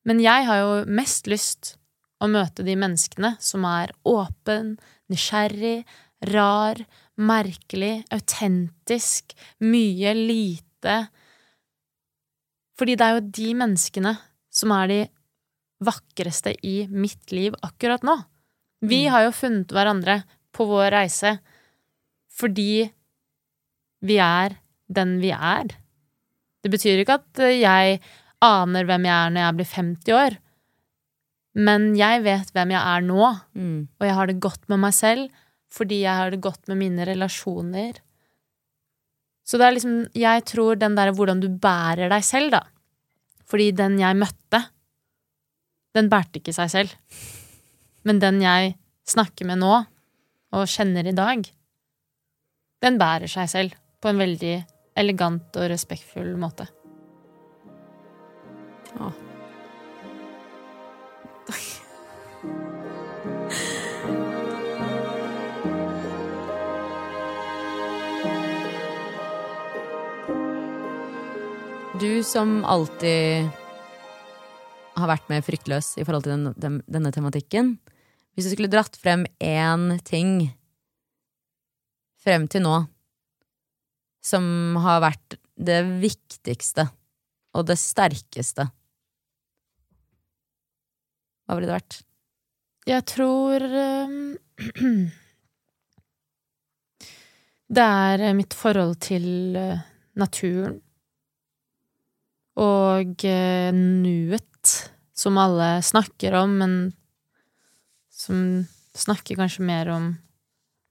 Men 0.05 0.19
jeg 0.21 0.45
har 0.45 0.59
jo 0.59 0.73
mest 0.91 1.29
lyst 1.31 1.75
å 2.23 2.27
møte 2.31 2.65
de 2.67 2.75
menneskene 2.79 3.33
som 3.41 3.65
er 3.67 3.93
åpen, 4.07 4.75
nysgjerrig, 5.11 5.83
rar, 6.29 6.79
merkelig, 7.19 8.03
autentisk, 8.13 9.33
mye, 9.63 10.13
lite 10.17 10.97
Fordi 12.79 12.95
det 12.97 13.05
er 13.05 13.17
jo 13.17 13.27
de 13.39 13.49
menneskene 13.57 14.13
som 14.53 14.73
er 14.75 14.89
de 14.89 15.01
vakreste 15.83 16.55
i 16.65 16.83
mitt 16.89 17.33
liv 17.35 17.55
akkurat 17.65 18.05
nå. 18.05 18.15
Vi 18.83 19.05
mm. 19.05 19.11
har 19.13 19.27
jo 19.27 19.35
funnet 19.35 19.73
hverandre 19.73 20.21
på 20.53 20.67
vår 20.69 20.91
reise 20.93 21.37
fordi 22.33 22.85
vi 24.03 24.17
er 24.19 24.57
den 24.93 25.17
vi 25.21 25.31
er. 25.33 25.75
Det 26.63 26.71
betyr 26.73 27.03
ikke 27.03 27.19
at 27.19 27.43
jeg 27.53 27.99
aner 28.43 28.87
hvem 28.87 29.05
jeg 29.07 29.15
er 29.15 29.33
når 29.33 29.45
jeg 29.45 29.57
blir 29.59 29.69
50 29.75 30.17
år, 30.17 30.37
men 31.53 31.91
jeg 31.97 32.23
vet 32.25 32.49
hvem 32.55 32.73
jeg 32.73 32.81
er 32.81 33.05
nå, 33.05 33.29
mm. 33.53 33.79
og 33.99 34.07
jeg 34.07 34.17
har 34.17 34.29
det 34.29 34.41
godt 34.41 34.69
med 34.71 34.81
meg 34.87 34.95
selv 34.97 35.41
fordi 35.73 36.03
jeg 36.03 36.13
har 36.13 36.29
det 36.29 36.41
godt 36.41 36.67
med 36.69 36.77
mine 36.77 37.05
relasjoner. 37.09 37.97
Så 39.43 39.59
det 39.59 39.67
er 39.67 39.75
liksom 39.75 39.95
Jeg 40.15 40.45
tror 40.47 40.79
den 40.79 40.95
derre 40.95 41.15
hvordan 41.15 41.41
du 41.43 41.49
bærer 41.49 42.11
deg 42.11 42.23
selv, 42.25 42.53
da. 42.55 42.63
Fordi 43.49 43.71
den 43.75 43.99
jeg 43.99 44.17
møtte, 44.17 44.63
den 45.93 46.09
bærte 46.09 46.39
ikke 46.39 46.55
seg 46.55 46.71
selv. 46.71 46.93
Men 48.07 48.21
den 48.23 48.41
jeg 48.41 48.75
snakker 49.07 49.45
med 49.45 49.61
nå, 49.61 49.73
og 50.53 50.69
kjenner 50.69 51.07
i 51.09 51.15
dag, 51.17 51.43
den 52.83 52.97
bærer 53.01 53.31
seg 53.31 53.49
selv 53.51 53.75
på 54.03 54.11
en 54.11 54.21
veldig 54.21 54.55
elegant 54.99 55.59
og 55.59 55.69
respektfull 55.71 56.33
måte. 56.39 56.67
Åh. 58.99 59.32
Du 72.03 72.23
som 72.23 72.65
alltid 72.67 73.47
har 74.97 75.07
vært 75.07 75.29
med 75.31 75.45
fryktløs 75.45 75.93
i 75.95 76.03
forhold 76.03 76.25
til 76.25 76.33
den, 76.33 76.49
den, 76.59 76.75
denne 76.91 77.13
tematikken. 77.15 77.77
Hvis 78.35 78.49
du 78.49 78.51
skulle 78.51 78.71
dratt 78.73 78.99
frem 78.99 79.23
én 79.39 80.01
ting 80.03 80.51
frem 82.19 82.49
til 82.51 82.65
nå 82.65 82.73
som 84.19 84.75
har 84.83 84.99
vært 85.05 85.39
det 85.55 85.79
viktigste 86.03 86.89
og 87.55 87.71
det 87.71 87.79
sterkeste, 87.79 88.67
hva 91.47 91.55
ville 91.55 91.71
det 91.71 91.79
vært? 91.79 92.03
Jeg 92.91 93.09
tror 93.15 93.69
um, 93.79 94.35
Det 97.79 97.91
er 98.07 98.33
mitt 98.35 98.59
forhold 98.59 98.99
til 99.07 99.55
uh, 99.55 99.79
naturen 100.19 100.81
og 102.59 103.25
uh, 103.25 103.69
nuet, 103.73 104.73
som 105.13 105.37
alle 105.41 105.77
snakker 105.85 106.35
om, 106.37 106.57
men 106.61 106.75
som 108.13 108.65
snakker 108.93 109.37
kanskje 109.39 109.65
mer 109.65 109.89
om 109.93 110.11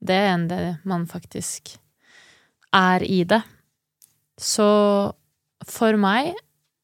det 0.02 0.18
enn 0.32 0.48
det 0.50 0.62
man 0.88 1.06
faktisk 1.06 1.76
er 2.74 3.04
i 3.06 3.22
det. 3.28 3.42
Så 4.38 4.66
for 5.68 5.98
meg, 6.00 6.32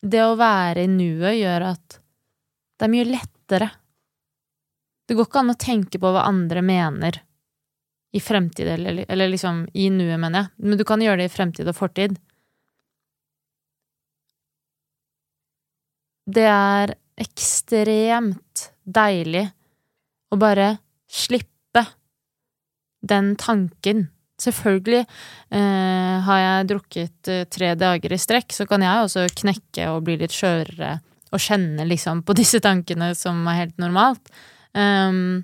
det 0.03 0.22
å 0.22 0.37
være 0.39 0.85
i 0.85 0.91
nuet 0.91 1.41
gjør 1.41 1.70
at 1.72 1.99
det 2.79 2.87
er 2.87 2.93
mye 2.93 3.09
lettere. 3.09 3.70
Det 5.09 5.16
går 5.16 5.26
ikke 5.26 5.43
an 5.43 5.55
å 5.55 5.59
tenke 5.59 5.99
på 5.99 6.12
hva 6.14 6.29
andre 6.29 6.62
mener 6.62 7.18
i 8.14 8.20
fremtid, 8.22 8.68
eller, 8.68 9.03
eller 9.09 9.33
liksom 9.33 9.66
i 9.74 9.89
nuet, 9.93 10.16
mener 10.20 10.45
jeg, 10.45 10.51
men 10.64 10.79
du 10.81 10.85
kan 10.89 11.03
gjøre 11.03 11.20
det 11.22 11.29
i 11.29 11.33
fremtid 11.33 11.68
og 11.68 11.76
fortid. 11.76 12.16
Det 16.29 16.45
er 16.45 16.93
ekstremt 17.18 18.68
deilig 18.85 19.47
å 20.29 20.37
bare 20.41 20.74
slippe 21.09 21.85
den 23.01 23.33
tanken. 23.41 24.09
Selvfølgelig 24.39 25.01
eh, 25.03 26.16
har 26.29 26.41
jeg 26.43 26.68
drukket 26.70 27.31
eh, 27.33 27.47
tre 27.51 27.72
dager 27.81 28.12
i 28.14 28.20
strekk, 28.20 28.53
så 28.55 28.68
kan 28.70 28.85
jeg 28.85 29.07
også 29.07 29.24
knekke 29.41 29.89
og 29.95 30.05
bli 30.07 30.18
litt 30.20 30.37
skjørere 30.37 30.99
og 31.33 31.43
kjenne 31.43 31.87
liksom 31.89 32.22
på 32.26 32.37
disse 32.41 32.61
tankene 32.64 33.14
som 33.18 33.41
er 33.49 33.64
helt 33.64 33.81
normalt. 33.81 34.31
Um, 34.76 35.43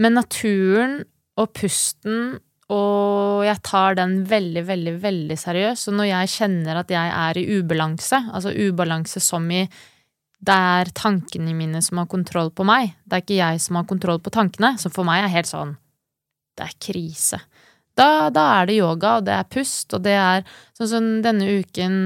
men 0.00 0.16
naturen 0.16 1.02
og 1.38 1.52
pusten 1.54 2.38
og 2.68 3.46
jeg 3.46 3.60
tar 3.64 3.96
den 3.96 4.18
veldig, 4.28 4.64
veldig, 4.68 4.96
veldig 5.00 5.36
seriøst. 5.40 5.88
Og 5.88 5.94
når 6.00 6.10
jeg 6.10 6.32
kjenner 6.34 6.80
at 6.82 6.90
jeg 6.92 7.12
er 7.16 7.40
i 7.40 7.46
ubalanse, 7.56 8.20
altså 8.28 8.52
ubalanse 8.52 9.22
som 9.24 9.46
i 9.48 9.62
det 10.38 10.54
er 10.54 10.90
tankene 10.94 11.54
mine 11.56 11.80
som 11.82 11.98
har 11.98 12.10
kontroll 12.10 12.52
på 12.54 12.66
meg, 12.68 12.92
det 13.08 13.16
er 13.16 13.24
ikke 13.24 13.38
jeg 13.40 13.62
som 13.64 13.80
har 13.80 13.88
kontroll 13.88 14.20
på 14.22 14.30
tankene, 14.34 14.76
som 14.78 14.92
for 14.94 15.08
meg 15.08 15.24
er 15.24 15.32
helt 15.32 15.50
sånn 15.50 15.74
Det 16.58 16.66
er 16.66 16.76
krise. 16.82 17.40
Da, 17.98 18.30
da 18.30 18.44
er 18.60 18.68
det 18.68 18.78
yoga, 18.78 19.16
og 19.18 19.26
det 19.26 19.34
er 19.34 19.50
pust, 19.50 19.94
og 19.94 20.04
det 20.04 20.14
er 20.14 20.46
sånn 20.78 20.90
som 20.92 21.08
denne 21.24 21.48
uken 21.58 21.96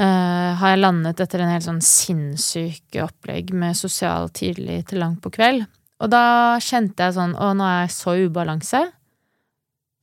uh, 0.00 0.50
har 0.60 0.72
jeg 0.72 0.80
landet 0.80 1.20
etter 1.20 1.44
en 1.44 1.52
helt 1.52 1.66
sånn 1.66 1.84
sinnssyk 1.84 3.00
opplegg 3.04 3.52
med 3.52 3.76
sosial 3.76 4.30
tidlig 4.32 4.84
til 4.88 5.04
langt 5.04 5.20
på 5.24 5.34
kveld. 5.34 5.66
Og 6.02 6.10
da 6.10 6.58
kjente 6.62 7.06
jeg 7.06 7.16
sånn 7.16 7.34
Å, 7.38 7.52
nå 7.56 7.66
er 7.66 7.84
jeg 7.84 7.94
så 7.94 8.16
ubalanse. 8.26 8.82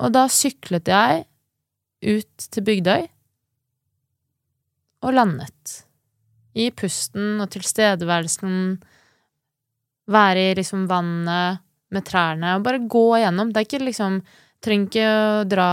Og 0.01 0.13
da 0.15 0.25
syklet 0.31 0.89
jeg 0.89 1.25
ut 2.01 2.47
til 2.49 2.65
Bygdøy 2.65 3.03
og 5.01 5.15
landet. 5.17 5.81
I 6.57 6.69
pusten 6.75 7.41
og 7.41 7.51
tilstedeværelsen. 7.53 8.55
Være 10.11 10.47
i 10.51 10.55
liksom 10.57 10.87
vannet 10.89 11.61
med 11.91 12.07
trærne 12.07 12.55
og 12.57 12.65
bare 12.65 12.81
gå 12.89 13.05
igjennom. 13.19 13.51
Det 13.51 13.61
er 13.61 13.69
ikke 13.69 13.85
liksom 13.85 14.21
Trenger 14.61 14.91
ikke 14.91 15.05
å 15.09 15.45
dra 15.49 15.69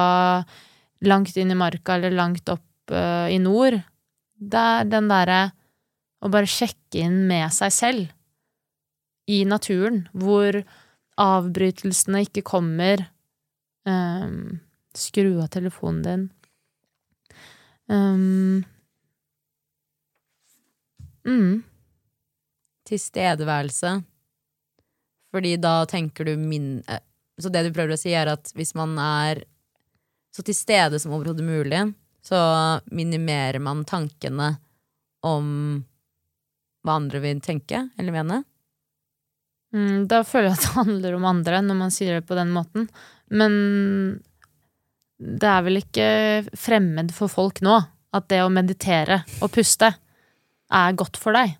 langt 1.04 1.34
inn 1.36 1.50
i 1.52 1.56
marka 1.60 1.98
eller 1.98 2.14
langt 2.16 2.48
opp 2.48 2.88
uh, 2.88 3.28
i 3.28 3.36
nord. 3.36 3.76
Det 4.32 4.62
er 4.78 4.88
den 4.88 5.10
derre 5.10 5.42
å 6.24 6.30
bare 6.32 6.48
sjekke 6.48 7.02
inn 7.04 7.18
med 7.28 7.52
seg 7.52 7.74
selv 7.74 8.17
i 9.28 9.42
naturen, 9.44 10.06
hvor 10.16 10.62
avbrytelsene 11.20 12.24
ikke 12.24 12.46
kommer. 12.46 13.04
Um, 13.88 14.60
skru 14.96 15.38
av 15.42 15.50
telefonen 15.52 16.02
din. 16.04 16.24
Um, 17.88 18.64
mm. 21.26 21.62
Tilstedeværelse. 22.88 23.98
Fordi 25.32 25.56
da 25.60 25.82
tenker 25.88 26.24
du 26.24 26.36
min 26.40 26.78
eh, 26.88 27.02
Så 27.38 27.52
det 27.52 27.66
du 27.66 27.74
prøver 27.76 27.94
å 27.94 28.00
si, 28.00 28.10
er 28.16 28.32
at 28.32 28.48
hvis 28.56 28.72
man 28.74 28.96
er 28.98 29.44
så 30.34 30.42
til 30.42 30.56
stede 30.56 30.98
som 30.98 31.12
overhodet 31.14 31.44
mulig, 31.46 31.84
så 32.24 32.38
minimerer 32.90 33.60
man 33.62 33.84
tankene 33.88 34.56
om 35.26 35.46
hva 36.82 36.96
andre 36.98 37.20
vil 37.22 37.40
tenke 37.44 37.84
eller 37.98 38.14
mene. 38.14 38.40
Mm, 39.74 40.06
da 40.08 40.22
føler 40.24 40.50
jeg 40.50 40.58
at 40.58 40.64
det 40.64 40.74
handler 40.82 41.18
om 41.18 41.28
andre 41.28 41.60
når 41.64 41.78
man 41.82 41.94
sier 41.94 42.18
det 42.18 42.28
på 42.28 42.38
den 42.38 42.52
måten. 42.54 42.88
Men 43.28 43.54
det 45.18 45.48
er 45.50 45.64
vel 45.66 45.80
ikke 45.80 46.08
fremmed 46.56 47.12
for 47.14 47.30
folk 47.32 47.62
nå 47.66 47.76
at 48.16 48.28
det 48.30 48.40
å 48.44 48.52
meditere 48.52 49.22
og 49.42 49.50
puste 49.52 49.90
er 50.72 50.98
godt 50.98 51.18
for 51.20 51.36
deg. 51.36 51.56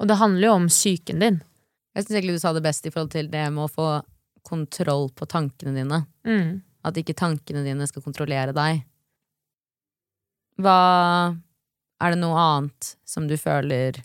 Og 0.00 0.08
det 0.08 0.20
handler 0.20 0.48
jo 0.48 0.56
om 0.56 0.68
psyken 0.70 1.22
din. 1.22 1.40
Jeg 1.94 2.06
syns 2.06 2.16
egentlig 2.16 2.38
du 2.38 2.42
sa 2.42 2.52
det 2.54 2.64
best 2.64 2.86
i 2.86 2.92
forhold 2.92 3.12
til 3.12 3.30
det 3.32 3.44
med 3.52 3.66
å 3.66 3.72
få 3.72 3.88
kontroll 4.46 5.10
på 5.16 5.26
tankene 5.28 5.74
dine. 5.76 6.04
Mm. 6.26 6.60
At 6.86 6.96
ikke 6.96 7.16
tankene 7.18 7.64
dine 7.66 7.88
skal 7.88 8.04
kontrollere 8.04 8.54
deg. 8.56 8.84
Hva 10.60 10.78
Er 12.00 12.14
det 12.14 12.20
noe 12.22 12.40
annet 12.40 12.94
som 13.04 13.26
du 13.28 13.34
føler 13.36 13.98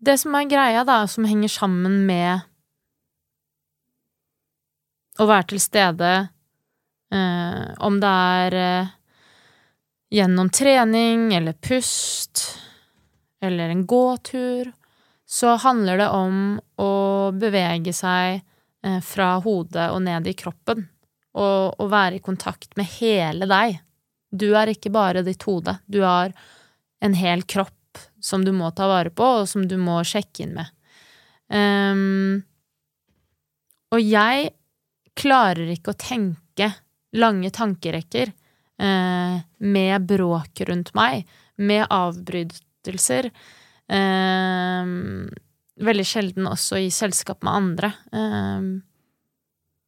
Det 0.00 0.16
som 0.16 0.32
er 0.34 0.48
greia, 0.48 0.80
da, 0.88 1.02
som 1.04 1.26
henger 1.28 1.50
sammen 1.52 1.98
med 2.08 2.46
å 5.20 5.26
være 5.28 5.50
til 5.52 5.60
stede, 5.60 6.12
eh, 7.12 7.64
om 7.84 7.98
det 8.00 8.12
er 8.36 8.56
eh, 8.56 8.92
gjennom 10.16 10.48
trening 10.56 11.26
eller 11.36 11.52
pust 11.52 12.46
eller 13.44 13.74
en 13.74 13.82
gåtur, 13.88 14.70
så 15.28 15.58
handler 15.60 16.00
det 16.00 16.08
om 16.16 16.38
å 16.80 16.92
bevege 17.36 17.92
seg 17.92 18.40
eh, 18.40 19.02
fra 19.04 19.34
hodet 19.44 19.90
og 19.92 20.00
ned 20.06 20.30
i 20.32 20.34
kroppen, 20.44 20.80
og, 21.36 21.76
å 21.76 21.90
være 21.92 22.16
i 22.16 22.24
kontakt 22.24 22.72
med 22.80 22.88
hele 22.96 23.44
deg. 23.52 23.76
Du 24.32 24.48
er 24.56 24.72
ikke 24.72 24.94
bare 24.96 25.26
ditt 25.28 25.44
hode, 25.44 25.76
du 25.84 26.00
har 26.06 26.32
en 27.04 27.20
hel 27.20 27.44
kropp 27.44 27.76
som 28.20 28.44
du 28.44 28.52
må 28.54 28.70
ta 28.76 28.88
vare 28.90 29.12
på, 29.14 29.26
og 29.42 29.48
som 29.48 29.66
du 29.68 29.76
må 29.80 30.00
sjekke 30.06 30.44
inn 30.44 30.56
med. 30.58 30.70
Um, 31.50 32.42
og 33.90 34.02
jeg 34.04 34.52
klarer 35.18 35.72
ikke 35.74 35.94
å 35.94 35.98
tenke 35.98 36.70
lange 37.18 37.50
tankerekker 37.50 38.30
uh, 38.30 39.40
med 39.58 40.06
bråk 40.06 40.62
rundt 40.68 40.92
meg, 40.94 41.26
med 41.60 41.86
avbrytelser. 41.90 43.30
Um, 43.90 45.26
veldig 45.80 46.06
sjelden 46.06 46.46
også 46.50 46.78
i 46.84 46.92
selskap 46.94 47.42
med 47.42 47.56
andre. 47.56 47.92
Um, 48.14 48.70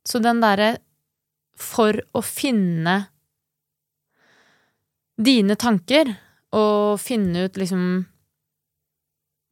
så 0.04 0.18
den 0.18 0.42
derre 0.42 0.74
For 1.62 1.94
å 2.16 2.22
finne 2.24 2.94
dine 5.22 5.54
tanker, 5.54 6.08
og 6.52 7.00
finne 7.00 7.46
ut 7.46 7.58
liksom 7.60 7.84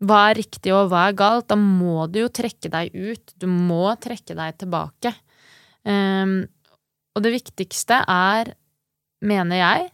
hva 0.01 0.21
er 0.31 0.39
riktig 0.41 0.73
og 0.73 0.89
hva 0.89 1.09
er 1.11 1.17
galt, 1.17 1.51
da 1.53 1.59
må 1.61 2.07
du 2.09 2.23
jo 2.23 2.31
trekke 2.33 2.71
deg 2.73 2.95
ut. 2.97 3.35
Du 3.37 3.45
må 3.51 3.85
trekke 4.01 4.37
deg 4.37 4.57
tilbake. 4.63 5.13
Um, 5.85 6.47
og 7.13 7.25
det 7.25 7.35
viktigste 7.35 7.99
er, 8.09 8.55
mener 9.21 9.61
jeg, 9.61 9.91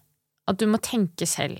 at 0.46 0.60
du 0.60 0.66
må 0.70 0.78
tenke 0.78 1.26
selv. 1.26 1.58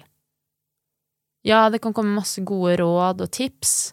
Ja, 1.46 1.66
det 1.70 1.80
kan 1.82 1.94
komme 1.94 2.14
masse 2.14 2.42
gode 2.46 2.76
råd 2.80 3.22
og 3.22 3.32
tips, 3.34 3.92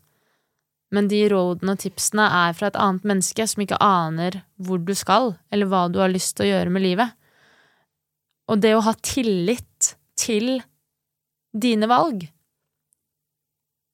men 0.93 1.10
de 1.10 1.24
rådene 1.30 1.74
og 1.74 1.82
tipsene 1.82 2.26
er 2.45 2.54
fra 2.58 2.70
et 2.70 2.78
annet 2.78 3.06
menneske 3.10 3.45
som 3.49 3.64
ikke 3.66 3.82
aner 3.82 4.39
hvor 4.62 4.82
du 4.82 4.93
skal, 4.97 5.34
eller 5.54 5.70
hva 5.70 5.88
du 5.89 5.97
har 6.01 6.14
lyst 6.14 6.36
til 6.38 6.45
å 6.45 6.51
gjøre 6.51 6.74
med 6.74 6.86
livet. 6.86 7.14
Og 8.54 8.62
det 8.62 8.76
å 8.78 8.84
ha 8.86 8.93
tillit 9.01 9.95
til 10.20 10.60
dine 11.54 11.88
valg 11.89 12.26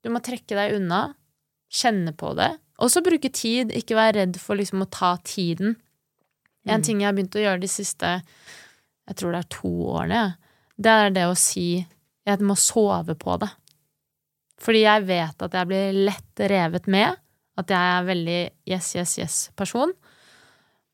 du 0.03 0.11
må 0.13 0.21
trekke 0.23 0.55
deg 0.55 0.77
unna, 0.77 1.13
kjenne 1.69 2.13
på 2.17 2.33
det, 2.37 2.53
og 2.79 2.91
så 2.91 3.03
bruke 3.03 3.31
tid, 3.35 3.73
ikke 3.75 3.97
være 3.97 4.21
redd 4.21 4.39
for 4.41 4.59
liksom 4.59 4.85
å 4.85 4.91
ta 4.91 5.15
tiden. 5.27 5.75
En 6.67 6.79
mm. 6.79 6.85
ting 6.85 7.01
jeg 7.01 7.09
har 7.09 7.17
begynt 7.17 7.35
å 7.35 7.43
gjøre 7.43 7.63
de 7.63 7.71
siste 7.71 8.19
jeg 9.09 9.17
tror 9.17 9.33
det 9.33 9.41
er 9.41 9.49
to 9.51 9.71
årene, 9.89 10.23
det 10.79 10.91
er 10.93 11.15
det 11.15 11.25
å 11.27 11.37
si 11.37 11.81
jeg 12.29 12.45
må 12.45 12.55
sove 12.59 13.15
på 13.19 13.39
det. 13.41 13.49
Fordi 14.59 14.83
jeg 14.83 15.05
vet 15.07 15.45
at 15.47 15.55
jeg 15.55 15.69
blir 15.69 15.99
lett 16.11 16.43
revet 16.51 16.87
med, 16.91 17.17
at 17.59 17.73
jeg 17.73 17.95
er 17.95 18.07
veldig 18.07 18.41
yes, 18.69 18.91
yes, 18.95 19.15
yes-person. 19.19 19.91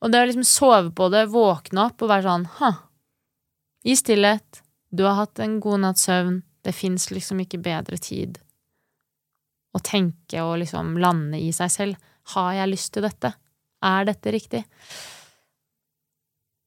Og 0.02 0.14
det 0.14 0.22
å 0.22 0.30
liksom 0.30 0.46
sove 0.48 0.94
på 0.96 1.10
det, 1.14 1.26
våkne 1.34 1.90
opp 1.90 2.06
og 2.06 2.12
være 2.12 2.26
sånn 2.26 2.48
ha, 2.62 2.72
i 3.86 3.94
stillhet, 4.00 4.64
du 4.96 5.04
har 5.06 5.20
hatt 5.20 5.42
en 5.44 5.60
god 5.62 5.84
natts 5.84 6.08
søvn, 6.08 6.40
det 6.66 6.74
fins 6.74 7.12
liksom 7.14 7.44
ikke 7.44 7.62
bedre 7.64 8.00
tid 8.02 8.40
å 9.76 9.82
tenke 9.84 10.42
og 10.44 10.60
liksom 10.62 10.96
lande 11.04 11.40
i 11.42 11.52
seg 11.56 11.72
selv. 11.72 12.14
Har 12.34 12.54
jeg 12.58 12.72
lyst 12.72 12.94
til 12.96 13.06
dette? 13.06 13.34
Er 13.86 14.08
dette 14.08 14.34
riktig? 14.34 14.64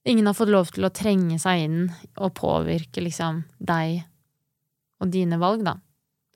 Ingen 0.09 0.29
har 0.29 0.37
fått 0.37 0.53
lov 0.53 0.69
til 0.73 0.87
å 0.87 0.93
trenge 0.95 1.39
seg 1.41 1.65
inn 1.65 1.81
og 2.21 2.35
påvirke 2.37 3.03
liksom 3.03 3.43
deg 3.57 4.03
og 4.99 5.11
dine 5.11 5.39
valg, 5.41 5.65
da. 5.67 5.75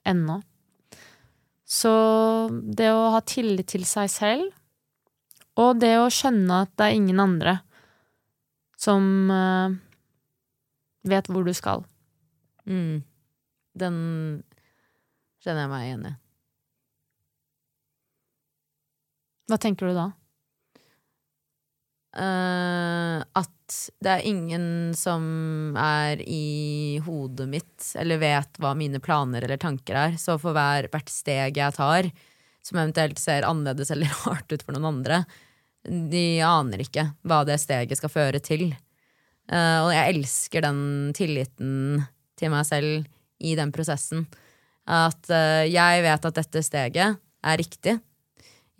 Ennå. 0.04 0.40
Så 1.64 1.94
det 2.50 2.90
å 2.92 3.08
ha 3.14 3.22
tillit 3.24 3.70
til 3.72 3.86
seg 3.88 4.10
selv, 4.12 4.52
og 5.60 5.78
det 5.80 5.94
å 6.00 6.10
skjønne 6.12 6.64
at 6.66 6.72
det 6.76 6.86
er 6.86 6.98
ingen 6.98 7.22
andre 7.22 7.58
som 8.80 9.30
uh, 9.30 9.72
vet 11.08 11.28
hvor 11.30 11.46
du 11.46 11.54
skal. 11.56 11.84
Mm. 12.68 13.04
Den 13.74 13.96
kjenner 15.44 15.66
jeg 15.66 15.72
meg 15.72 15.86
igjen 15.88 16.06
i. 16.08 16.14
Hva 19.50 19.58
tenker 19.60 19.90
du 19.90 19.96
da? 19.96 20.10
Uh, 22.14 23.18
at 23.34 23.50
det 24.04 24.10
er 24.12 24.28
ingen 24.28 24.66
som 24.94 25.74
er 25.80 26.20
i 26.22 27.00
hodet 27.02 27.48
mitt 27.50 27.88
eller 27.98 28.20
vet 28.22 28.60
hva 28.62 28.70
mine 28.78 29.00
planer 29.02 29.44
eller 29.44 29.60
tanker 29.60 29.98
er. 29.98 30.16
Så 30.20 30.38
for 30.40 30.56
hver, 30.56 30.88
hvert 30.92 31.10
steg 31.12 31.58
jeg 31.58 31.76
tar, 31.76 32.08
som 32.64 32.80
eventuelt 32.80 33.20
ser 33.20 33.48
annerledes 33.48 33.90
eller 33.92 34.14
rart 34.24 34.54
ut 34.54 34.62
for 34.62 34.76
noen 34.76 34.92
andre, 34.94 35.24
de 35.84 36.40
aner 36.46 36.86
ikke 36.86 37.10
hva 37.28 37.42
det 37.44 37.58
steget 37.60 38.00
skal 38.00 38.12
føre 38.12 38.40
til. 38.40 38.70
Uh, 39.50 39.84
og 39.84 39.90
jeg 39.92 40.14
elsker 40.14 40.64
den 40.64 40.80
tilliten 41.16 41.74
til 42.38 42.54
meg 42.54 42.64
selv 42.68 43.10
i 43.44 43.54
den 43.58 43.72
prosessen. 43.74 44.24
At 44.84 45.30
uh, 45.32 45.64
jeg 45.68 46.04
vet 46.04 46.28
at 46.28 46.40
dette 46.40 46.64
steget 46.64 47.20
er 47.44 47.60
riktig. 47.60 47.98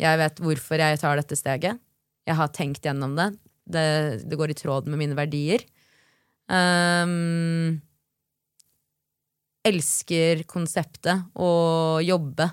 Jeg 0.00 0.20
vet 0.20 0.42
hvorfor 0.42 0.80
jeg 0.80 1.00
tar 1.00 1.20
dette 1.20 1.38
steget. 1.38 1.80
Jeg 2.24 2.38
har 2.38 2.52
tenkt 2.56 2.84
gjennom 2.84 3.14
det. 3.18 3.30
Det, 3.64 3.86
det 4.24 4.38
går 4.38 4.52
i 4.52 4.58
tråd 4.58 4.88
med 4.90 5.00
mine 5.00 5.16
verdier. 5.16 5.64
Um, 6.48 7.80
elsker 9.64 10.42
konseptet 10.48 11.24
å 11.40 12.00
jobbe 12.04 12.50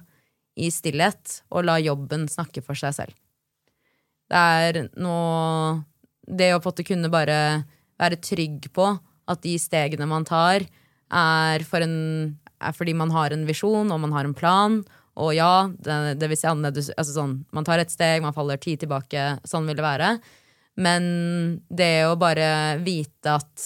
i 0.62 0.70
stillhet 0.72 1.41
og 1.51 1.66
la 1.68 1.78
jobben 1.82 2.28
snakke 2.32 2.64
for 2.64 2.80
seg 2.80 2.95
selv. 2.95 3.16
Det 4.32 4.39
er 4.39 4.86
noe 4.95 5.82
Det 6.22 6.53
å 6.55 6.62
på 6.64 6.72
en 6.72 6.86
kunne 6.88 7.09
bare 7.12 7.66
være 7.99 8.22
trygg 8.24 8.70
på 8.72 8.86
at 9.28 9.41
de 9.43 9.57
stegene 9.59 10.05
man 10.07 10.24
tar, 10.24 10.64
er, 11.12 11.64
for 11.68 11.84
en, 11.84 11.95
er 12.62 12.76
fordi 12.76 12.95
man 12.97 13.12
har 13.14 13.34
en 13.36 13.45
visjon 13.47 13.91
og 13.91 14.01
man 14.03 14.16
har 14.16 14.28
en 14.28 14.38
plan. 14.38 14.80
Og 15.22 15.34
ja, 15.36 15.68
det, 15.84 16.18
det 16.22 16.30
vil 16.32 16.39
si 16.39 16.47
annerledes 16.47 16.91
altså 16.95 17.18
sånn, 17.18 17.34
Man 17.51 17.68
tar 17.68 17.82
et 17.84 17.91
steg, 17.91 18.24
man 18.24 18.36
faller 18.36 18.62
ti 18.62 18.78
tilbake. 18.80 19.41
Sånn 19.47 19.68
vil 19.68 19.78
det 19.78 19.86
være. 19.86 20.16
Men 20.80 21.03
det 21.68 22.07
å 22.07 22.18
bare 22.20 22.80
vite 22.84 23.36
at, 23.36 23.66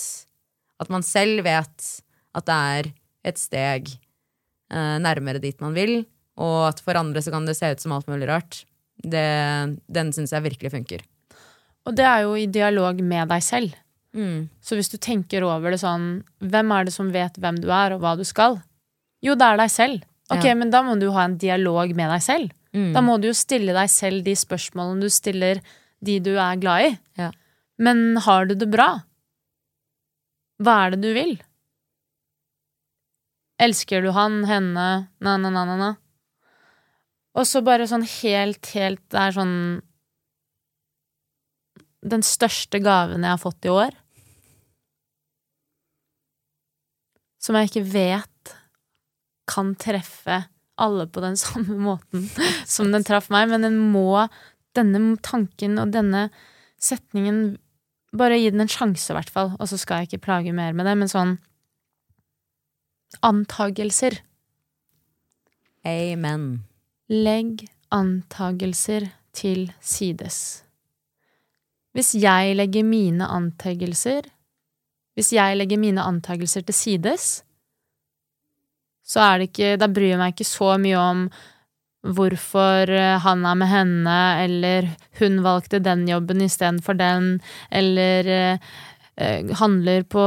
at 0.82 0.92
man 0.92 1.06
selv 1.06 1.46
vet 1.46 1.92
at 2.36 2.48
det 2.50 2.56
er 2.78 2.90
et 3.30 3.40
steg 3.40 3.92
eh, 3.94 4.98
nærmere 5.02 5.42
dit 5.42 5.60
man 5.64 5.76
vil, 5.78 6.02
og 6.42 6.72
at 6.74 6.82
for 6.84 6.98
andre 7.00 7.22
så 7.24 7.32
kan 7.34 7.46
det 7.48 7.56
se 7.58 7.70
ut 7.72 7.84
som 7.84 7.94
alt 7.96 8.10
mulig 8.12 8.28
rart, 8.30 8.64
det, 9.06 9.78
den 9.88 10.12
syns 10.16 10.34
jeg 10.36 10.46
virkelig 10.50 10.74
funker. 10.74 11.06
Og 11.86 11.96
det 11.96 12.06
er 12.10 12.26
jo 12.26 12.36
i 12.40 12.50
dialog 12.50 13.00
med 13.06 13.30
deg 13.30 13.46
selv. 13.46 13.76
Mm. 14.16 14.50
Så 14.64 14.78
hvis 14.80 14.88
du 14.94 14.96
tenker 14.98 15.44
over 15.44 15.74
det 15.76 15.82
sånn 15.82 16.24
Hvem 16.40 16.70
er 16.72 16.86
det 16.88 16.94
som 16.96 17.10
vet 17.12 17.36
hvem 17.36 17.58
du 17.60 17.68
er, 17.68 17.92
og 17.92 18.00
hva 18.00 18.14
du 18.16 18.24
skal? 18.24 18.62
Jo, 19.26 19.34
det 19.36 19.44
er 19.44 19.58
deg 19.60 19.72
selv. 19.74 20.06
Ok, 20.32 20.46
Ja. 20.46 20.54
men 20.56 20.70
da 20.72 20.82
må 20.86 20.96
du 21.00 21.10
ha 21.12 21.26
en 21.26 21.38
dialog 21.38 21.92
med 21.96 22.10
deg 22.10 22.22
selv. 22.24 22.54
Mm. 22.74 22.94
Da 22.96 23.02
må 23.04 23.18
du 23.22 23.28
jo 23.28 23.34
stille 23.36 23.74
deg 23.76 23.90
selv 23.92 24.24
de 24.24 24.34
spørsmålene 24.40 25.02
du 25.04 25.10
stiller 25.10 25.60
de 26.04 26.20
du 26.20 26.32
er 26.38 26.56
glad 26.62 26.86
i. 26.86 26.98
Ja. 27.18 27.32
Men 27.78 28.18
har 28.24 28.46
du 28.48 28.56
det 28.56 28.70
bra? 28.72 29.04
Hva 30.64 30.86
er 30.86 30.96
det 30.96 31.02
du 31.04 31.12
vil? 31.14 31.36
Elsker 33.60 34.02
du 34.04 34.12
han, 34.16 34.44
henne, 34.48 34.88
na-na-na-na? 35.24 35.94
Og 37.36 37.44
så 37.48 37.62
bare 37.64 37.88
sånn 37.88 38.06
helt, 38.08 38.66
helt 38.76 39.02
Det 39.12 39.20
er 39.20 39.32
sånn 39.36 39.82
Den 42.06 42.22
største 42.24 42.80
gaven 42.84 43.24
jeg 43.26 43.34
har 43.34 43.42
fått 43.42 43.66
i 43.66 43.72
år. 43.74 43.96
Som 47.46 47.58
jeg 47.58 47.70
ikke 47.70 47.86
vet 47.94 48.56
kan 49.46 49.76
treffe 49.78 50.42
alle 50.82 51.06
på 51.08 51.22
den 51.24 51.38
samme 51.46 51.78
måten 51.78 52.26
som 52.68 52.90
den 52.94 53.06
traff 53.06 53.30
meg, 53.34 53.50
men 53.52 53.68
den 53.68 53.80
må 53.94 54.26
Denne 54.76 55.14
tanken 55.24 55.78
og 55.80 55.94
denne 55.94 56.26
setningen 56.84 57.56
Bare 58.16 58.36
gi 58.40 58.50
den 58.52 58.64
en 58.64 58.72
sjanse, 58.72 59.08
i 59.12 59.16
hvert 59.16 59.32
fall, 59.32 59.54
og 59.56 59.68
så 59.68 59.78
skal 59.80 60.02
jeg 60.02 60.10
ikke 60.10 60.26
plage 60.26 60.52
mer 60.56 60.76
med 60.76 60.88
det, 60.88 60.96
men 61.00 61.12
sånn 61.12 61.34
Antagelser. 63.24 64.18
Amen. 65.88 66.66
Legg 67.12 67.66
antagelser 67.94 69.08
til 69.36 69.70
sides. 69.80 70.66
Hvis 71.96 72.16
jeg 72.20 72.56
legger 72.58 72.88
mine 72.88 73.28
antagelser 73.32 74.28
Hvis 75.16 75.32
jeg 75.36 75.58
legger 75.58 75.80
mine 75.80 76.04
antakelser 76.04 76.66
til 76.68 76.76
sides, 76.76 77.28
så 79.06 79.22
er 79.22 79.38
det 79.38 79.52
ikke 79.52 79.76
Da 79.80 79.88
bryr 79.92 80.16
jeg 80.16 80.22
meg 80.22 80.34
ikke 80.34 80.48
så 80.50 80.76
mye 80.82 80.98
om 81.00 81.28
hvorfor 82.06 82.90
eh, 82.94 83.16
han 83.22 83.46
er 83.50 83.56
med 83.58 83.70
henne, 83.72 84.18
eller 84.44 84.90
hun 85.20 85.40
valgte 85.46 85.80
den 85.82 86.04
jobben 86.06 86.44
istedenfor 86.46 86.98
den, 87.00 87.40
eller 87.72 88.30
eh, 88.30 88.68
eh, 89.18 89.54
handler 89.58 90.06
på 90.06 90.26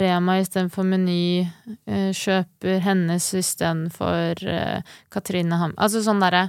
Rema 0.00 0.38
istedenfor 0.40 0.88
Meny, 0.88 1.44
eh, 1.84 2.08
kjøper 2.16 2.80
hennes 2.86 3.28
istedenfor 3.36 4.46
eh, 4.48 4.94
Katrine 5.12 5.60
Ham... 5.60 5.76
Altså 5.76 6.04
sånn 6.06 6.24
derre 6.24 6.48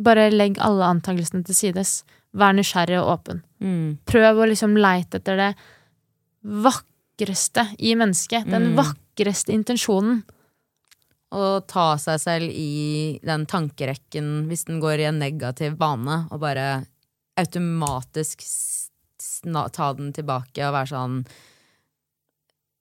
Bare 0.00 0.30
legg 0.32 0.56
alle 0.64 0.86
antakelsene 0.88 1.44
til 1.44 1.56
sides. 1.56 1.90
Vær 2.32 2.54
nysgjerrig 2.56 3.02
og 3.02 3.10
åpen. 3.18 3.42
Mm. 3.60 3.98
Prøv 4.08 4.38
å 4.40 4.48
liksom 4.48 4.76
leite 4.80 5.20
etter 5.20 5.36
det 5.36 5.50
vakreste 6.64 7.66
i 7.78 7.94
mennesket. 7.94 8.48
Den 8.48 8.70
Mm. 8.72 8.76
vakreste 8.78 9.52
intensjonen. 9.52 10.22
Å 11.32 11.60
ta 11.66 11.96
seg 11.96 12.18
selv 12.18 12.50
i 12.50 13.20
den 13.22 13.44
tankerekken 13.46 14.48
hvis 14.48 14.64
den 14.66 14.80
går 14.80 14.98
i 14.98 15.04
en 15.04 15.18
negativ 15.20 15.76
bane, 15.78 16.26
og 16.32 16.40
bare 16.40 16.86
automatisk 17.38 18.42
ta 19.72 19.92
den 19.94 20.12
tilbake 20.12 20.66
og 20.66 20.74
være 20.74 20.90
sånn 20.90 21.26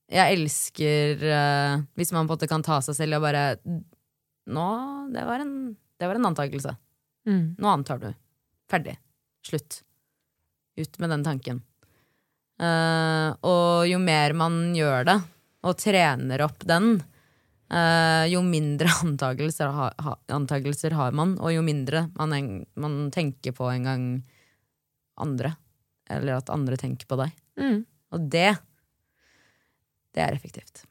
Jeg 0.10 0.40
elsker 0.40 1.22
uh, 1.22 1.82
Hvis 1.96 2.12
man 2.12 2.26
på 2.26 2.34
en 2.34 2.38
måte 2.40 2.48
kan 2.50 2.64
ta 2.66 2.80
seg 2.82 2.96
selv 2.96 3.20
og 3.20 3.22
bare 3.22 3.60
Nå, 4.50 4.66
det 5.14 5.26
var 5.28 5.40
en, 5.44 5.76
det 6.00 6.08
var 6.10 6.16
en 6.16 6.26
antakelse. 6.26 6.74
Mm. 7.28 7.56
Nå 7.60 7.68
antar 7.70 8.00
du. 8.02 8.08
Ferdig. 8.68 8.98
Slutt. 9.46 9.84
Ut 10.80 11.00
med 11.00 11.12
den 11.12 11.24
tanken. 11.24 11.62
Uh, 12.60 13.36
og 13.48 13.88
jo 13.88 14.00
mer 14.04 14.36
man 14.36 14.60
gjør 14.76 15.08
det, 15.08 15.16
og 15.68 15.78
trener 15.80 16.44
opp 16.44 16.64
den, 16.68 16.98
uh, 17.72 18.26
jo 18.32 18.42
mindre 18.44 18.92
antakelser, 19.04 19.72
ha, 19.76 19.90
ha, 20.06 20.16
antakelser, 20.36 20.96
har 20.96 21.16
man, 21.16 21.38
og 21.40 21.54
jo 21.56 21.64
mindre 21.66 22.08
man, 22.20 22.36
en, 22.36 22.52
man 22.80 23.02
tenker 23.16 23.56
på 23.56 23.68
en 23.72 23.88
gang 23.88 24.06
andre. 25.20 25.56
Eller 26.10 26.40
at 26.40 26.52
andre 26.52 26.80
tenker 26.80 27.08
på 27.08 27.20
deg. 27.20 27.36
Mm. 27.60 27.84
Og 28.16 28.30
det, 28.34 28.54
det 30.16 30.24
er 30.24 30.34
effektivt. 30.34 30.86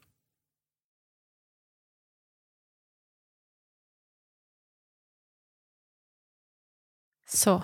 Så 7.29 7.59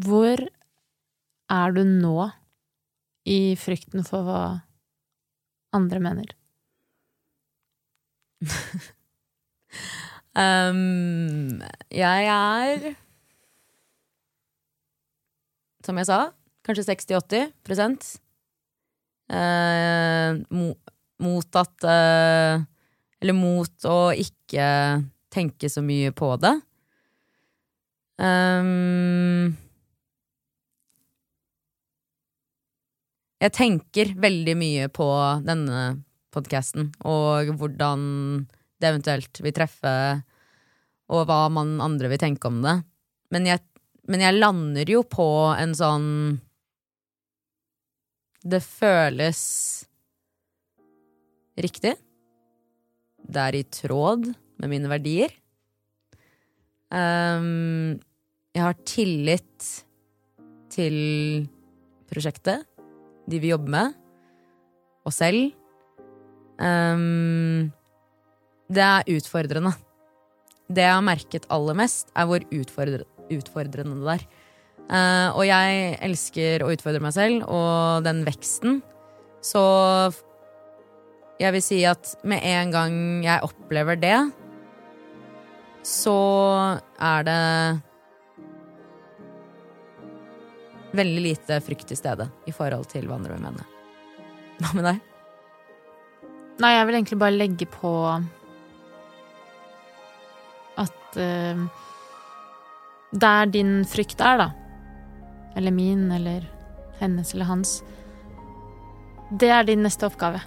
hvor 0.00 0.40
er 1.50 1.74
du 1.76 1.82
nå 1.84 2.30
i 3.28 3.56
frykten 3.58 4.06
for 4.06 4.24
hva 4.26 4.42
andre 5.76 6.00
mener? 6.02 6.32
Um, 10.30 11.58
jeg 11.90 12.26
er 12.30 12.84
Som 15.82 15.98
jeg 15.98 16.06
sa, 16.06 16.18
kanskje 16.62 16.84
60-80 16.86 17.48
prosent. 17.66 18.06
Eh, 19.30 20.38
mo, 20.54 20.68
mot 21.22 21.58
at 21.58 21.86
uh, 21.86 22.62
Eller 23.22 23.36
mot 23.36 23.86
å 23.86 23.98
ikke 24.14 24.66
tenke 25.30 25.70
så 25.70 25.82
mye 25.82 26.10
på 26.14 26.30
det. 26.42 26.52
Um, 28.20 29.56
jeg 33.40 33.54
tenker 33.56 34.12
veldig 34.20 34.54
mye 34.58 34.88
på 34.92 35.08
denne 35.46 36.02
podkasten 36.34 36.90
og 37.08 37.50
hvordan 37.58 38.02
det 38.80 38.88
eventuelt 38.88 39.40
vil 39.44 39.54
treffe, 39.56 39.94
og 41.10 41.26
hva 41.28 41.40
man 41.52 41.78
andre 41.84 42.10
vil 42.12 42.20
tenke 42.20 42.48
om 42.48 42.60
det. 42.64 42.78
Men 43.34 43.48
jeg, 43.48 43.62
men 44.08 44.24
jeg 44.24 44.38
lander 44.38 44.92
jo 44.92 45.02
på 45.04 45.28
en 45.52 45.74
sånn 45.76 46.08
Det 48.40 48.62
føles 48.64 49.40
riktig. 51.60 51.92
Det 53.20 53.42
er 53.42 53.58
i 53.58 53.66
tråd 53.68 54.30
med 54.60 54.72
mine 54.72 54.88
verdier. 54.88 55.34
Um, 56.88 58.00
jeg 58.56 58.64
har 58.64 58.80
tillit 58.88 59.68
til 60.72 60.96
prosjektet, 62.10 62.64
de 63.30 63.40
vi 63.42 63.52
jobber 63.52 63.74
med, 63.76 63.94
og 65.06 65.14
selv. 65.14 65.52
Um, 66.60 67.70
det 68.70 68.84
er 68.84 69.08
utfordrende. 69.16 69.72
Det 70.70 70.84
jeg 70.84 70.94
har 70.94 71.02
merket 71.06 71.48
aller 71.50 71.78
mest, 71.78 72.12
er 72.14 72.28
hvor 72.30 72.44
utfordre, 72.54 73.06
utfordrende 73.32 73.98
det 74.02 74.18
er. 74.18 74.26
Uh, 74.90 75.28
og 75.38 75.44
jeg 75.46 75.96
elsker 76.02 76.64
å 76.64 76.72
utfordre 76.74 77.02
meg 77.02 77.14
selv, 77.14 77.46
og 77.46 78.04
den 78.06 78.24
veksten. 78.26 78.80
Så 79.42 79.62
jeg 81.40 81.54
vil 81.56 81.64
si 81.64 81.80
at 81.88 82.12
med 82.28 82.44
en 82.44 82.74
gang 82.74 82.96
jeg 83.24 83.46
opplever 83.46 83.96
det, 83.98 84.18
så 85.86 86.16
er 87.00 87.24
det 87.24 87.40
veldig 90.96 91.22
lite 91.22 91.60
frykt 91.62 91.90
til 91.90 91.98
stede 91.98 92.26
i 92.46 92.54
forhold 92.54 92.88
til 92.90 93.06
hva 93.06 93.18
andre 93.18 93.36
vil 93.36 93.44
mene. 93.44 93.66
Hva 94.60 94.74
med 94.76 94.86
deg? 94.88 95.00
Nei, 96.60 96.74
jeg 96.74 96.86
vil 96.86 96.98
egentlig 96.98 97.20
bare 97.20 97.36
legge 97.36 97.66
på 97.72 97.92
at 100.80 101.16
uh, 101.16 101.62
der 103.10 103.52
din 103.54 103.80
frykt 103.88 104.20
er, 104.20 104.42
da, 104.44 104.50
eller 105.56 105.74
min, 105.74 106.10
eller 106.12 106.44
hennes 107.00 107.32
eller 107.34 107.48
hans, 107.48 107.80
det 109.30 109.48
er 109.54 109.64
din 109.64 109.82
neste 109.86 110.06
oppgave. 110.10 110.42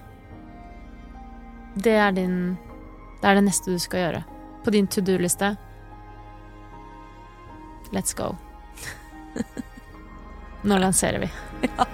Det 1.73 1.95
er 1.97 2.11
din 2.11 2.57
Det 3.21 3.29
er 3.29 3.35
det 3.35 3.45
neste 3.45 3.71
du 3.71 3.79
skal 3.79 3.99
gjøre. 3.99 4.23
På 4.65 4.69
din 4.69 4.87
to 4.87 5.01
do-liste. 5.01 5.55
Let's 7.93 8.13
go. 8.13 8.35
Nå 10.63 10.77
lanserer 10.77 11.19
vi. 11.19 11.31
Ja. 11.77 11.85